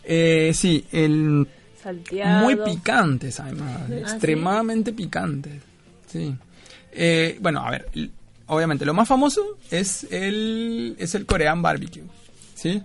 Eh, 0.04 0.52
sí, 0.54 0.84
el, 0.92 1.46
muy 2.42 2.56
picantes 2.56 3.40
además, 3.40 3.80
¿sí? 3.88 3.94
extremadamente 3.94 4.92
picantes. 4.92 5.62
Sí. 6.10 6.34
Eh, 6.92 7.36
bueno, 7.40 7.60
a 7.66 7.70
ver, 7.70 7.88
obviamente 8.46 8.84
lo 8.84 8.94
más 8.94 9.06
famoso 9.08 9.58
es 9.70 10.06
el 10.10 10.96
es 10.98 11.14
el 11.14 11.26
Korean 11.26 11.60
barbecue, 11.60 12.04
¿sí? 12.54 12.82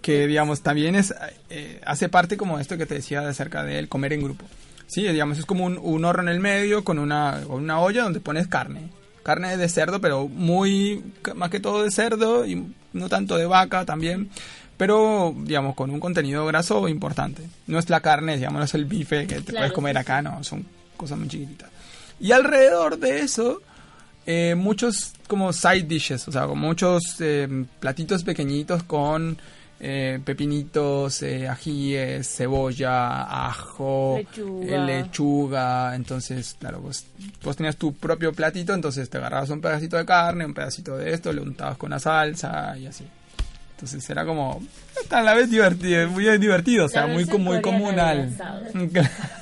Que 0.00 0.26
digamos 0.26 0.62
también 0.62 0.94
es 0.94 1.14
eh, 1.50 1.80
hace 1.84 2.08
parte 2.08 2.36
como 2.36 2.58
esto 2.58 2.76
que 2.76 2.86
te 2.86 2.94
decía 2.94 3.26
acerca 3.28 3.62
del 3.62 3.88
comer 3.88 4.12
en 4.12 4.22
grupo. 4.22 4.44
Sí, 4.86 5.02
digamos 5.02 5.38
es 5.38 5.46
como 5.46 5.64
un, 5.64 5.78
un 5.78 6.04
horno 6.04 6.22
en 6.22 6.28
el 6.28 6.40
medio 6.40 6.84
con 6.84 6.98
una 6.98 7.40
una 7.48 7.80
olla 7.80 8.02
donde 8.02 8.20
pones 8.20 8.46
carne. 8.46 8.88
Carne 9.22 9.56
de 9.56 9.68
cerdo, 9.68 10.00
pero 10.00 10.28
muy 10.28 11.02
más 11.34 11.50
que 11.50 11.60
todo 11.60 11.82
de 11.82 11.90
cerdo 11.90 12.46
y 12.46 12.64
no 12.92 13.08
tanto 13.08 13.36
de 13.36 13.46
vaca 13.46 13.84
también 13.84 14.30
pero 14.76 15.34
digamos 15.36 15.74
con 15.74 15.90
un 15.90 16.00
contenido 16.00 16.44
graso 16.46 16.88
importante. 16.88 17.42
No 17.66 17.78
es 17.78 17.88
la 17.88 18.00
carne, 18.00 18.36
digamos, 18.36 18.58
no 18.58 18.64
es 18.64 18.74
el 18.74 18.84
bife 18.84 19.26
que 19.26 19.36
te 19.36 19.44
Claro, 19.44 19.58
puedes 19.58 19.72
comer 19.72 19.98
acá, 19.98 20.22
no, 20.22 20.42
son 20.44 20.66
cosas 20.96 21.18
muy 21.18 21.28
chiquititas. 21.28 21.70
Y 22.20 22.32
alrededor 22.32 22.98
de 22.98 23.20
eso, 23.20 23.62
eh, 24.26 24.54
muchos 24.54 25.12
como 25.28 25.52
side 25.52 25.82
dishes, 25.82 26.28
o 26.28 26.32
sea, 26.32 26.46
con 26.46 26.58
muchos 26.58 27.16
eh, 27.20 27.48
platitos 27.80 28.22
pequeñitos 28.22 28.82
con 28.82 29.38
eh, 29.80 30.18
pepinitos, 30.24 31.22
eh, 31.22 31.48
ajíes, 31.48 32.28
cebolla, 32.28 33.46
ajo, 33.46 34.16
Lechuga. 34.18 34.74
eh, 34.74 34.78
lechuga. 34.86 35.94
Entonces, 35.96 36.56
claro, 36.58 36.80
vos, 36.80 37.04
vos 37.42 37.56
tenías 37.56 37.76
tu 37.76 37.92
propio 37.92 38.32
platito, 38.32 38.72
entonces 38.74 39.10
te 39.10 39.18
agarrabas 39.18 39.50
un 39.50 39.60
pedacito 39.60 39.96
de 39.96 40.06
carne, 40.06 40.46
un 40.46 40.54
pedacito 40.54 40.96
de 40.96 41.12
esto, 41.12 41.32
lo 41.32 41.42
untabas 41.42 41.76
con 41.76 41.90
la 41.90 41.98
salsa 41.98 42.76
y 42.78 42.86
así. 42.86 43.04
Entonces 43.72 44.08
era 44.08 44.24
como 44.24 44.62
a 45.10 45.20
la 45.20 45.34
vez 45.34 45.50
divertido, 45.50 46.08
muy 46.08 46.24
divertido, 46.38 46.86
o 46.86 46.88
sea, 46.88 47.06
muy, 47.06 47.26
muy 47.26 47.60
comunal. 47.60 48.30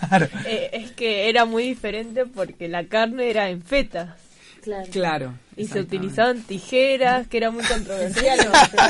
Claro. 0.08 0.28
Eh, 0.44 0.70
es 0.72 0.90
que 0.92 1.28
era 1.28 1.44
muy 1.44 1.62
diferente 1.62 2.26
porque 2.26 2.68
la 2.68 2.84
carne 2.84 3.30
era 3.30 3.48
en 3.48 3.62
fetas 3.62 4.10
Claro. 4.64 4.90
Claro. 4.90 5.34
y 5.56 5.66
se 5.66 5.80
utilizaban 5.80 6.42
tijeras, 6.42 7.28
que 7.28 7.36
era 7.36 7.50
muy 7.50 7.62
controversial. 7.68 8.38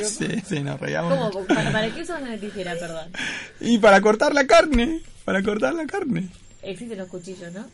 Sí, 0.04 0.26
sí, 0.46 0.60
nos 0.60 0.80
reíamos. 0.80 1.30
¿Cómo? 1.32 1.46
¿Para, 1.46 1.72
¿Para 1.72 1.90
qué 1.92 2.02
usan 2.02 2.22
una 2.22 2.36
tijera, 2.38 2.74
perdón? 2.78 3.10
Y 3.60 3.78
para 3.78 4.00
cortar 4.00 4.32
la 4.34 4.46
carne, 4.46 5.00
para 5.24 5.42
cortar 5.42 5.74
la 5.74 5.84
carne. 5.86 6.28
Existen 6.62 6.96
los 6.98 7.08
cuchillos, 7.08 7.52
¿no? 7.52 7.66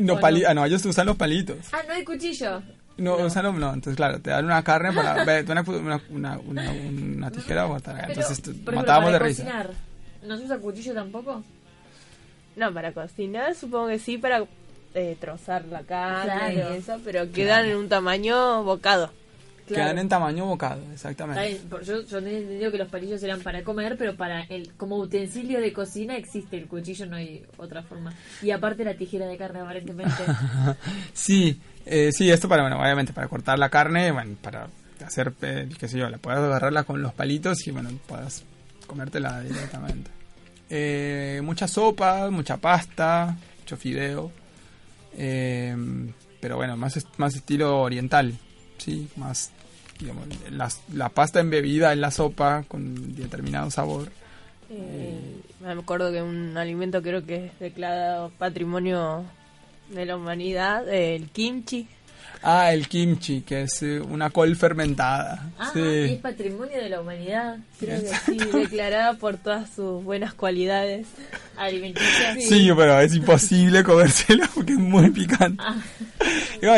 No, 0.00 0.18
pali- 0.18 0.44
ah, 0.44 0.54
no, 0.54 0.64
ellos 0.64 0.84
usan 0.86 1.06
los 1.06 1.16
palitos. 1.16 1.58
Ah, 1.72 1.82
no 1.86 1.94
hay 1.94 2.04
cuchillo. 2.04 2.62
No, 2.96 3.16
usan 3.18 3.44
los- 3.44 3.54
no, 3.54 3.72
entonces 3.74 3.96
claro, 3.96 4.20
te 4.20 4.30
dan 4.30 4.44
una 4.46 4.62
carne 4.64 4.92
para 4.92 5.24
ve, 5.24 5.44
una, 5.48 5.60
una, 5.62 6.00
una, 6.10 6.38
una, 6.38 6.70
una 6.72 7.30
tijera 7.30 7.66
cortar. 7.66 8.06
Pero, 8.08 8.20
Entonces 8.22 8.56
matábamos 8.72 9.12
de 9.12 9.18
para 9.18 9.28
risa. 9.28 9.42
cocinar, 9.44 9.70
¿no 10.24 10.36
se 10.38 10.44
usa 10.44 10.58
cuchillo 10.58 10.94
tampoco? 10.94 11.44
No, 12.56 12.72
para 12.72 12.92
cocinar 12.92 13.54
supongo 13.54 13.88
que 13.88 13.98
sí, 13.98 14.16
para 14.18 14.44
eh, 14.94 15.16
trozar 15.20 15.64
la 15.66 15.82
carne 15.82 16.54
Claro. 16.54 16.74
y 16.74 16.78
eso, 16.78 17.00
pero 17.04 17.30
quedan 17.32 17.66
en 17.66 17.76
un 17.76 17.88
tamaño 17.88 18.62
bocado. 18.64 19.10
Quedan 19.66 19.96
en 19.98 20.10
tamaño 20.10 20.44
bocado, 20.44 20.82
exactamente. 20.92 21.58
Yo, 21.84 22.02
yo 22.02 22.18
he 22.18 22.36
entendido 22.38 22.70
que 22.70 22.76
los 22.76 22.88
palillos 22.88 23.22
eran 23.22 23.40
para 23.40 23.62
comer, 23.64 23.96
pero 23.96 24.14
para 24.14 24.42
el 24.42 24.74
como 24.74 24.96
utensilio 24.98 25.58
de 25.58 25.72
cocina 25.72 26.16
existe 26.18 26.58
el 26.58 26.66
cuchillo, 26.66 27.06
no 27.06 27.16
hay 27.16 27.42
otra 27.56 27.82
forma. 27.82 28.12
Y 28.42 28.50
aparte 28.50 28.84
la 28.84 28.94
tijera 28.94 29.26
de 29.26 29.38
carne, 29.38 29.60
aparentemente. 29.60 30.22
Sí, 31.14 31.58
eh, 31.86 32.10
sí, 32.12 32.30
esto 32.30 32.46
para, 32.46 32.60
bueno, 32.62 32.78
obviamente 32.78 33.14
para 33.14 33.26
cortar 33.28 33.58
la 33.58 33.70
carne, 33.70 34.12
bueno, 34.12 34.36
para 34.42 34.68
hacer, 35.04 35.32
eh, 35.40 35.66
qué 35.78 35.88
sé 35.88 35.98
yo, 35.98 36.10
la 36.10 36.18
puedes 36.18 36.40
agarrarla 36.40 36.84
con 36.84 37.00
los 37.00 37.14
palitos 37.14 37.66
y 37.66 37.70
bueno, 37.70 37.88
puedas 38.06 38.44
comértela 38.86 39.40
directamente. 39.40 40.10
Eh, 40.68 41.40
mucha 41.42 41.68
sopa, 41.68 42.28
mucha 42.30 42.58
pasta, 42.58 43.34
mucho 43.60 43.76
fideo, 43.78 44.30
eh, 45.16 45.76
pero 46.40 46.56
bueno, 46.56 46.76
más, 46.76 46.98
más 47.16 47.34
estilo 47.34 47.80
oriental, 47.80 48.34
sí, 48.78 49.08
más, 49.16 49.50
digamos, 49.98 50.26
las- 50.50 50.82
la 50.92 51.08
pasta 51.08 51.40
embebida 51.40 51.92
en 51.92 52.00
la 52.00 52.10
sopa 52.10 52.64
con 52.68 53.14
determinado 53.14 53.70
sabor. 53.70 54.10
Eh, 54.70 55.40
me 55.60 55.70
acuerdo 55.72 56.10
que 56.12 56.22
un 56.22 56.56
alimento 56.56 57.02
creo 57.02 57.24
que 57.24 57.46
es 57.46 57.58
declarado 57.60 58.30
patrimonio 58.38 59.24
de 59.90 60.04
la 60.06 60.16
humanidad, 60.16 60.88
el 60.92 61.28
kimchi. 61.30 61.86
Ah, 62.46 62.74
el 62.74 62.88
kimchi, 62.88 63.40
que 63.40 63.62
es 63.62 63.82
eh, 63.82 64.00
una 64.00 64.28
col 64.28 64.54
fermentada. 64.54 65.50
Ah, 65.58 65.70
sí. 65.72 65.80
es 65.80 66.20
patrimonio 66.20 66.76
de 66.76 66.90
la 66.90 67.00
humanidad. 67.00 67.56
Creo 67.80 68.02
que 68.02 68.08
sí, 68.08 68.38
declarada 68.52 69.14
por 69.14 69.38
todas 69.38 69.70
sus 69.70 70.04
buenas 70.04 70.34
cualidades. 70.34 71.06
Alimenticia. 71.56 72.36
Sí, 72.38 72.68
pero 72.76 73.00
es 73.00 73.14
imposible 73.14 73.82
comérselo 73.82 74.44
porque 74.54 74.72
es 74.72 74.78
muy 74.78 75.10
picante. 75.10 75.62
Ah, 75.64 75.80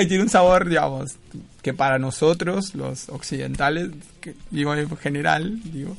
Y, 0.01 0.07
tiene 0.07 0.23
un 0.23 0.31
sabor, 0.31 0.69
digamos, 0.69 1.17
que 1.63 1.75
para 1.75 1.99
nosotros, 1.99 2.77
los 2.77 3.09
occidentales, 3.09 3.91
que, 4.21 4.37
digo 4.53 4.73
en 4.73 4.97
general, 4.99 5.61
digo, 5.65 5.97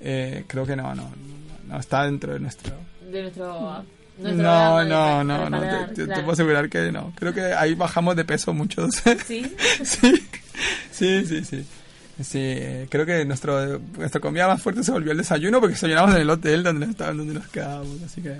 eh, 0.00 0.44
creo 0.46 0.64
que 0.64 0.76
no, 0.76 0.94
no, 0.94 1.02
no, 1.02 1.10
no 1.66 1.80
está 1.80 2.04
dentro 2.04 2.34
de 2.34 2.38
nuestro... 2.38 2.72
de 3.10 3.22
nuestro. 3.22 3.84
No, 4.18 4.84
no, 4.84 5.22
no, 5.24 5.48
no, 5.50 5.60
te, 5.94 6.06
puedo 6.06 6.32
asegurar 6.32 6.68
que 6.68 6.90
no. 6.92 7.12
Creo 7.16 7.32
que 7.32 7.52
ahí 7.54 7.74
bajamos 7.74 8.16
de 8.16 8.24
peso 8.24 8.52
muchos. 8.52 9.02
Sí. 9.26 9.50
sí, 9.84 10.26
sí, 10.90 11.24
sí, 11.26 11.44
sí. 11.44 11.66
Sí, 12.20 12.38
eh, 12.40 12.88
creo 12.90 13.06
que 13.06 13.24
nuestro, 13.24 13.78
nuestra 13.96 14.20
comida 14.20 14.48
más 14.48 14.60
fuerte 14.60 14.82
se 14.82 14.90
volvió 14.90 15.12
el 15.12 15.18
desayuno 15.18 15.60
porque 15.60 15.74
desayunábamos 15.74 16.16
en 16.16 16.22
el 16.22 16.30
hotel 16.30 16.64
donde, 16.64 16.86
nos- 16.88 16.96
donde 16.96 17.34
nos 17.34 17.46
quedábamos. 17.48 18.02
Así 18.04 18.20
que 18.20 18.36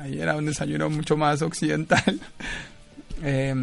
ahí 0.00 0.20
era 0.20 0.34
un 0.34 0.46
desayuno 0.46 0.90
mucho 0.90 1.16
más 1.16 1.42
occidental. 1.42 2.02
Eh, 3.22 3.54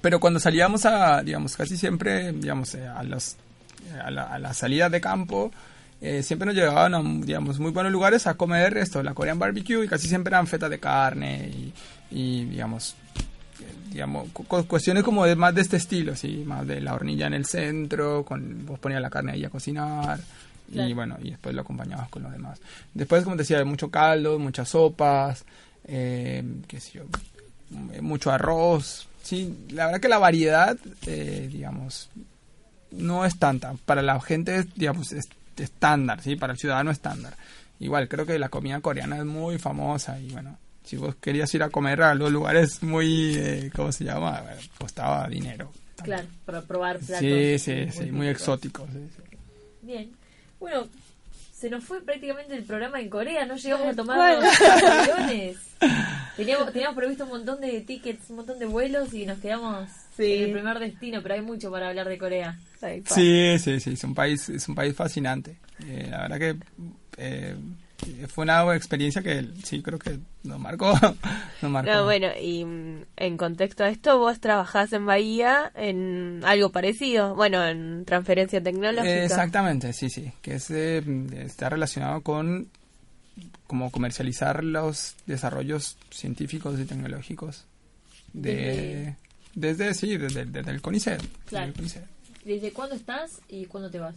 pero 0.00 0.18
cuando 0.20 0.40
salíamos 0.40 0.86
a, 0.86 1.22
digamos, 1.22 1.54
casi 1.56 1.76
siempre, 1.76 2.32
digamos, 2.32 2.74
eh, 2.74 2.86
a, 2.86 3.02
los, 3.02 3.36
a, 4.02 4.10
la, 4.10 4.22
a 4.24 4.38
la 4.38 4.54
salida 4.54 4.88
de 4.88 5.00
campo, 5.02 5.52
eh, 6.06 6.22
siempre 6.22 6.46
nos 6.46 6.54
llevaban 6.54 6.94
a, 6.94 7.02
digamos, 7.24 7.58
muy 7.58 7.70
buenos 7.72 7.90
lugares 7.90 8.26
a 8.26 8.34
comer 8.34 8.76
esto, 8.76 9.02
la 9.02 9.14
Korean 9.14 9.38
barbecue, 9.38 9.84
y 9.84 9.88
casi 9.88 10.06
siempre 10.08 10.30
eran 10.30 10.46
fetas 10.46 10.68
de 10.70 10.78
carne 10.78 11.48
y, 11.48 11.72
y, 12.10 12.44
digamos, 12.44 12.94
digamos, 13.90 14.28
cu- 14.32 14.44
cu- 14.44 14.66
cuestiones 14.66 15.02
como 15.04 15.24
de 15.24 15.34
más 15.36 15.54
de 15.54 15.62
este 15.62 15.76
estilo, 15.78 16.14
sí, 16.16 16.42
más 16.46 16.66
de 16.66 16.80
la 16.80 16.94
hornilla 16.94 17.26
en 17.26 17.34
el 17.34 17.46
centro, 17.46 18.24
con 18.24 18.66
vos 18.66 18.78
ponías 18.78 19.00
la 19.00 19.08
carne 19.10 19.32
ahí 19.32 19.44
a 19.44 19.50
cocinar 19.50 20.18
y 20.68 20.74
Claro. 20.74 20.94
bueno, 20.94 21.16
y 21.22 21.30
después 21.30 21.54
lo 21.54 21.60
acompañabas 21.62 22.08
con 22.08 22.22
lo 22.22 22.30
demás. 22.30 22.58
Después, 22.94 23.22
como 23.24 23.36
te 23.36 23.42
decía, 23.42 23.64
mucho 23.64 23.90
caldo, 23.90 24.38
muchas 24.38 24.68
sopas, 24.70 25.44
eh, 25.86 26.42
qué 26.66 26.80
sé 26.80 26.92
yo, 26.98 27.02
mucho 28.02 28.30
arroz. 28.30 29.06
Sí, 29.22 29.66
la 29.70 29.86
verdad 29.86 30.00
que 30.00 30.08
la 30.08 30.18
variedad, 30.18 30.76
eh, 31.06 31.48
digamos, 31.50 32.10
no 32.90 33.24
es 33.24 33.38
tanta. 33.38 33.74
Para 33.86 34.02
la 34.02 34.20
gente, 34.20 34.66
digamos, 34.76 35.12
es 35.12 35.24
estándar, 35.56 36.20
¿sí? 36.22 36.36
Para 36.36 36.52
el 36.52 36.58
ciudadano 36.58 36.90
estándar. 36.90 37.34
Igual, 37.80 38.08
creo 38.08 38.24
que 38.26 38.38
la 38.38 38.48
comida 38.48 38.80
coreana 38.80 39.18
es 39.18 39.24
muy 39.24 39.58
famosa 39.58 40.18
y 40.20 40.30
bueno, 40.30 40.58
si 40.84 40.96
vos 40.96 41.14
querías 41.16 41.52
ir 41.54 41.62
a 41.62 41.70
comer 41.70 42.02
a 42.02 42.14
los 42.14 42.30
lugares 42.30 42.82
muy, 42.82 43.34
eh, 43.36 43.70
¿cómo 43.74 43.90
se 43.92 44.04
llama? 44.04 44.40
Bueno, 44.42 44.60
costaba 44.78 45.28
dinero. 45.28 45.72
Claro, 46.02 46.26
para 46.44 46.62
probar 46.62 46.98
platos. 46.98 47.18
Sí, 47.18 47.58
sí, 47.58 47.90
sí, 47.90 48.10
muy 48.10 48.28
exóticos. 48.28 48.88
sí, 48.92 49.08
sí. 49.16 49.36
Bien. 49.82 50.10
Bueno, 50.60 50.86
se 51.52 51.70
nos 51.70 51.84
fue 51.84 52.00
prácticamente 52.02 52.54
el 52.54 52.64
programa 52.64 53.00
en 53.00 53.08
Corea, 53.08 53.44
no 53.46 53.56
llegamos 53.56 53.88
a 53.88 53.94
tomar 53.94 54.16
Bueno. 54.18 54.40
los 54.42 54.82
aviones. 55.10 55.56
Teníamos, 56.36 56.72
teníamos 56.72 56.96
previsto 56.96 57.24
un 57.24 57.30
montón 57.30 57.60
de 57.60 57.80
tickets, 57.80 58.30
un 58.30 58.36
montón 58.36 58.58
de 58.58 58.66
vuelos 58.66 59.12
y 59.14 59.24
nos 59.26 59.38
quedamos 59.38 59.88
Sí. 60.16 60.32
en 60.34 60.44
el 60.44 60.52
primer 60.52 60.78
destino, 60.78 61.22
pero 61.22 61.34
hay 61.34 61.42
mucho 61.42 61.70
para 61.70 61.88
hablar 61.88 62.08
de 62.08 62.18
Corea. 62.18 62.58
Sí, 63.06 63.58
sí, 63.58 63.80
sí, 63.80 63.90
es 63.92 64.04
un 64.04 64.14
país, 64.14 64.48
es 64.48 64.68
un 64.68 64.74
país 64.74 64.94
fascinante. 64.94 65.56
Eh, 65.86 66.06
la 66.10 66.22
verdad 66.22 66.38
que 66.38 66.56
eh, 67.16 67.56
fue 68.28 68.44
una 68.44 68.74
experiencia 68.74 69.22
que 69.22 69.48
sí 69.62 69.82
creo 69.82 69.98
que 69.98 70.18
nos 70.42 70.58
marcó. 70.58 70.92
Nos 71.62 71.70
marcó. 71.70 71.90
No, 71.90 72.04
bueno, 72.04 72.28
y 72.40 72.64
mm, 72.64 73.04
en 73.16 73.36
contexto 73.36 73.84
a 73.84 73.88
esto, 73.88 74.18
vos 74.18 74.40
trabajás 74.40 74.92
en 74.92 75.06
Bahía 75.06 75.72
en 75.74 76.42
algo 76.44 76.70
parecido, 76.70 77.34
bueno, 77.34 77.64
en 77.66 78.04
transferencia 78.04 78.62
tecnológica. 78.62 79.08
Eh, 79.08 79.24
Exactamente, 79.24 79.92
sí, 79.92 80.10
sí, 80.10 80.32
que 80.42 80.56
es, 80.56 80.70
eh, 80.70 81.02
está 81.38 81.70
relacionado 81.70 82.20
con 82.20 82.68
como 83.66 83.90
comercializar 83.90 84.62
los 84.62 85.16
desarrollos 85.26 85.96
científicos 86.10 86.78
y 86.78 86.84
tecnológicos 86.84 87.64
de 88.32 88.54
desde 88.54 89.16
sí, 89.94 90.16
desde, 90.16 90.44
desde 90.46 90.70
el 90.70 90.80
CONICET. 90.80 91.20
desde 91.20 91.30
Claro. 91.46 91.66
el 91.66 91.72
CONICET. 91.74 92.04
¿Desde 92.44 92.72
cuándo 92.72 92.94
estás 92.94 93.40
y 93.48 93.64
cuándo 93.66 93.90
te 93.90 93.98
vas? 93.98 94.14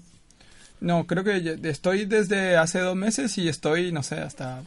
No, 0.79 1.07
creo 1.07 1.23
que 1.23 1.57
estoy 1.63 2.05
desde 2.05 2.55
hace 2.57 2.79
dos 2.79 2.95
meses 2.95 3.37
y 3.37 3.47
estoy, 3.47 3.91
no 3.91 4.03
sé, 4.03 4.15
hasta, 4.15 4.61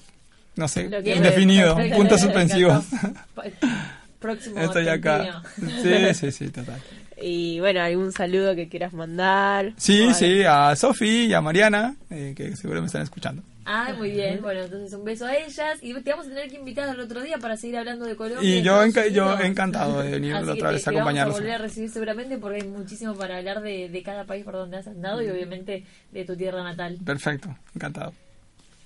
no 0.56 0.66
sé, 0.66 0.84
indefinido, 1.04 1.76
puntos 1.96 2.20
suspensivos. 2.20 2.84
Próximo 4.20 4.58
Estoy 4.60 4.88
acá. 4.88 5.42
Sí, 5.82 6.14
sí, 6.14 6.30
sí, 6.32 6.48
total. 6.50 6.80
Y 7.22 7.58
bueno, 7.60 7.80
algún 7.80 8.12
saludo 8.12 8.54
que 8.54 8.68
quieras 8.68 8.92
mandar. 8.92 9.72
Sí, 9.76 10.12
sí, 10.14 10.42
a 10.46 10.74
Sofi 10.76 11.26
y 11.26 11.32
a 11.32 11.40
Mariana, 11.40 11.96
eh, 12.10 12.34
que 12.36 12.54
seguro 12.56 12.80
me 12.80 12.86
están 12.86 13.02
escuchando. 13.02 13.42
Ah, 13.72 13.94
muy 13.96 14.10
bien. 14.10 14.42
Bueno, 14.42 14.62
entonces 14.62 14.92
un 14.92 15.04
beso 15.04 15.26
a 15.26 15.36
ellas. 15.36 15.78
Y 15.80 15.94
te 16.00 16.10
vamos 16.10 16.26
a 16.26 16.28
tener 16.30 16.48
que 16.50 16.56
invitar 16.56 16.88
al 16.88 16.98
otro 16.98 17.20
día 17.22 17.38
para 17.38 17.56
seguir 17.56 17.78
hablando 17.78 18.04
de 18.04 18.16
Colombia. 18.16 18.42
Y 18.42 18.62
yo, 18.62 18.82
enca- 18.84 19.08
yo 19.08 19.38
encantado 19.38 20.02
de 20.02 20.10
venir 20.10 20.34
Así 20.34 20.46
que 20.46 20.50
otra 20.52 20.68
te- 20.70 20.74
vez 20.74 20.88
a 20.88 20.90
vamos 20.90 21.00
acompañarlos. 21.00 21.36
a 21.36 21.38
volver 21.38 21.54
a 21.54 21.58
recibir 21.58 21.90
seguramente 21.90 22.38
porque 22.38 22.62
hay 22.62 22.68
muchísimo 22.68 23.14
para 23.14 23.36
hablar 23.38 23.60
de, 23.62 23.88
de 23.88 24.02
cada 24.02 24.24
país 24.24 24.44
por 24.44 24.54
donde 24.54 24.78
has 24.78 24.86
andado 24.88 25.22
y 25.22 25.28
obviamente 25.28 25.84
de 26.10 26.24
tu 26.24 26.36
tierra 26.36 26.62
natal. 26.64 26.98
Perfecto, 27.04 27.56
encantado. 27.74 28.12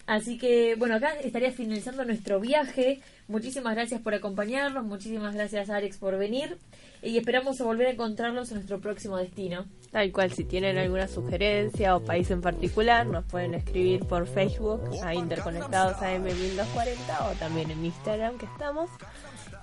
Así 0.07 0.37
que, 0.37 0.75
bueno, 0.77 0.97
acá 0.97 1.15
estaría 1.23 1.51
finalizando 1.51 2.05
nuestro 2.05 2.39
viaje. 2.39 3.01
Muchísimas 3.27 3.75
gracias 3.75 4.03
por 4.03 4.13
acompañarnos, 4.13 4.85
muchísimas 4.85 5.35
gracias 5.35 5.71
Alex 5.71 5.97
por 5.97 6.19
venir 6.19 6.59
y 7.03 7.17
esperamos 7.17 7.59
volver 7.59 7.87
a 7.87 7.91
encontrarlos 7.93 8.51
en 8.51 8.57
nuestro 8.57 8.81
próximo 8.81 9.17
destino. 9.17 9.65
Tal 9.91 10.13
cual, 10.13 10.31
si 10.33 10.45
tienen 10.45 10.77
alguna 10.77 11.09
sugerencia 11.09 11.97
o 11.97 12.05
país 12.05 12.31
en 12.31 12.43
particular, 12.43 13.07
nos 13.07 13.25
pueden 13.25 13.55
escribir 13.55 14.05
por 14.05 14.27
Facebook 14.27 14.83
a 15.03 15.15
Interconectados 15.15 15.97
AM1240 15.99 17.31
o 17.31 17.39
también 17.39 17.71
en 17.71 17.85
Instagram 17.87 18.37
que 18.37 18.47
estamos. 18.47 18.91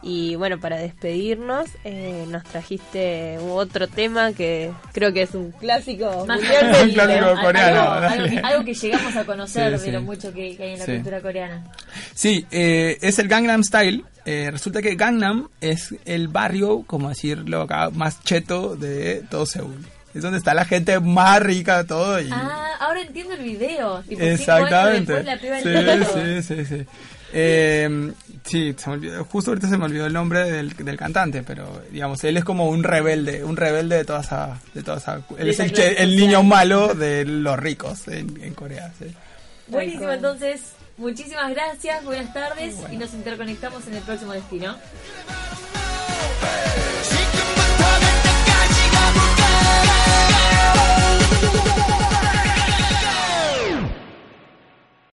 Y 0.04 0.36
bueno, 0.36 0.60
para 0.60 0.78
despedirnos, 0.78 1.68
eh, 1.84 2.26
nos 2.28 2.44
trajiste 2.44 3.38
otro 3.40 3.88
tema 3.88 4.34
que 4.34 4.72
creo 4.94 5.14
que 5.14 5.22
es 5.22 5.36
un 5.36 5.52
clásico 5.52 6.26
Más 6.26 6.40
mundial 6.42 6.66
Un 6.88 6.92
clásico 6.94 7.26
algo- 7.26 7.42
coreano, 7.42 7.92
algo, 7.92 8.28
que, 8.30 8.40
algo 8.40 8.66
que 8.66 8.74
llegamos 8.74 9.16
a 9.16 9.24
conocer 9.26 9.78
Sí, 9.78 9.86
de 9.86 9.92
lo 9.92 10.02
mucho 10.02 10.34
que, 10.34 10.58
que 10.58 10.64
hay 10.64 10.74
en 10.74 10.80
la 10.80 10.86
Sí. 10.86 10.94
cultura 10.94 11.22
coreana. 11.22 11.64
Sí, 12.16 12.46
eh, 12.52 12.98
es 13.02 13.20
el 13.20 13.28
Gangnam 13.28 13.64
Style. 13.64 14.04
Eh, 14.26 14.50
resulta 14.52 14.82
que 14.82 14.96
Gangnam 14.96 15.50
es 15.62 15.94
el 16.06 16.28
barrio, 16.30 16.84
como 16.88 17.10
decirlo 17.10 17.62
acá, 17.62 17.90
más 17.92 18.24
cheto 18.24 18.76
de 18.76 19.24
todo 19.30 19.46
Seúl. 19.46 19.86
Es 20.14 20.22
donde 20.24 20.40
está 20.40 20.54
la 20.54 20.66
gente 20.66 21.00
más 21.00 21.40
rica 21.42 21.78
de 21.78 21.84
todo. 21.88 22.20
Y... 22.20 22.30
Ah, 22.32 22.72
ahora 22.80 23.02
entiendo 23.02 23.34
el 23.36 23.44
video. 23.44 24.02
Tipo, 24.02 24.22
Exactamente. 24.22 25.14
después 25.14 25.26
la 25.26 25.38
piba 25.40 25.60
Sí, 25.62 25.70
entendió. 25.70 26.42
sí, 26.42 26.56
sí, 26.56 26.66
sí. 26.66 26.86
Eh, 27.34 28.12
Sí, 28.44 28.74
se 28.78 28.90
me 28.90 28.96
olvidó, 28.96 29.24
justo 29.26 29.52
ahorita 29.52 29.70
se 29.70 29.78
me 29.78 29.86
olvidó 29.86 30.08
el 30.08 30.14
nombre 30.14 30.52
del, 30.52 30.70
del, 30.76 30.98
cantante, 30.98 31.44
pero 31.44 31.84
digamos, 31.92 32.24
él 32.24 32.38
es 32.38 32.44
como 32.44 32.68
un 32.70 32.84
rebelde, 32.84 33.44
un 33.44 33.56
rebelde 33.56 33.98
de 33.98 34.06
toda 34.06 34.22
esa... 34.22 34.60
De 34.74 34.84
toda 34.84 35.22
él 35.38 35.50
es 35.50 35.60
el, 35.60 36.16
niño 36.16 36.44
malo 36.44 36.94
de 36.96 37.24
los 37.26 37.58
ricos 37.58 38.08
en, 38.08 38.42
en 38.42 38.54
Corea. 38.54 38.92
Sí. 38.98 39.06
Buenísimo, 39.68 40.12
entonces, 40.12 40.74
muchísimas 40.98 41.52
gracias, 41.52 42.04
buenas 42.04 42.34
tardes 42.34 42.76
y 42.92 42.98
nos 42.98 43.14
interconectamos 43.14 43.88
en 43.88 43.96
el 43.96 44.04
próximo 44.04 44.34
destino. 44.34 44.76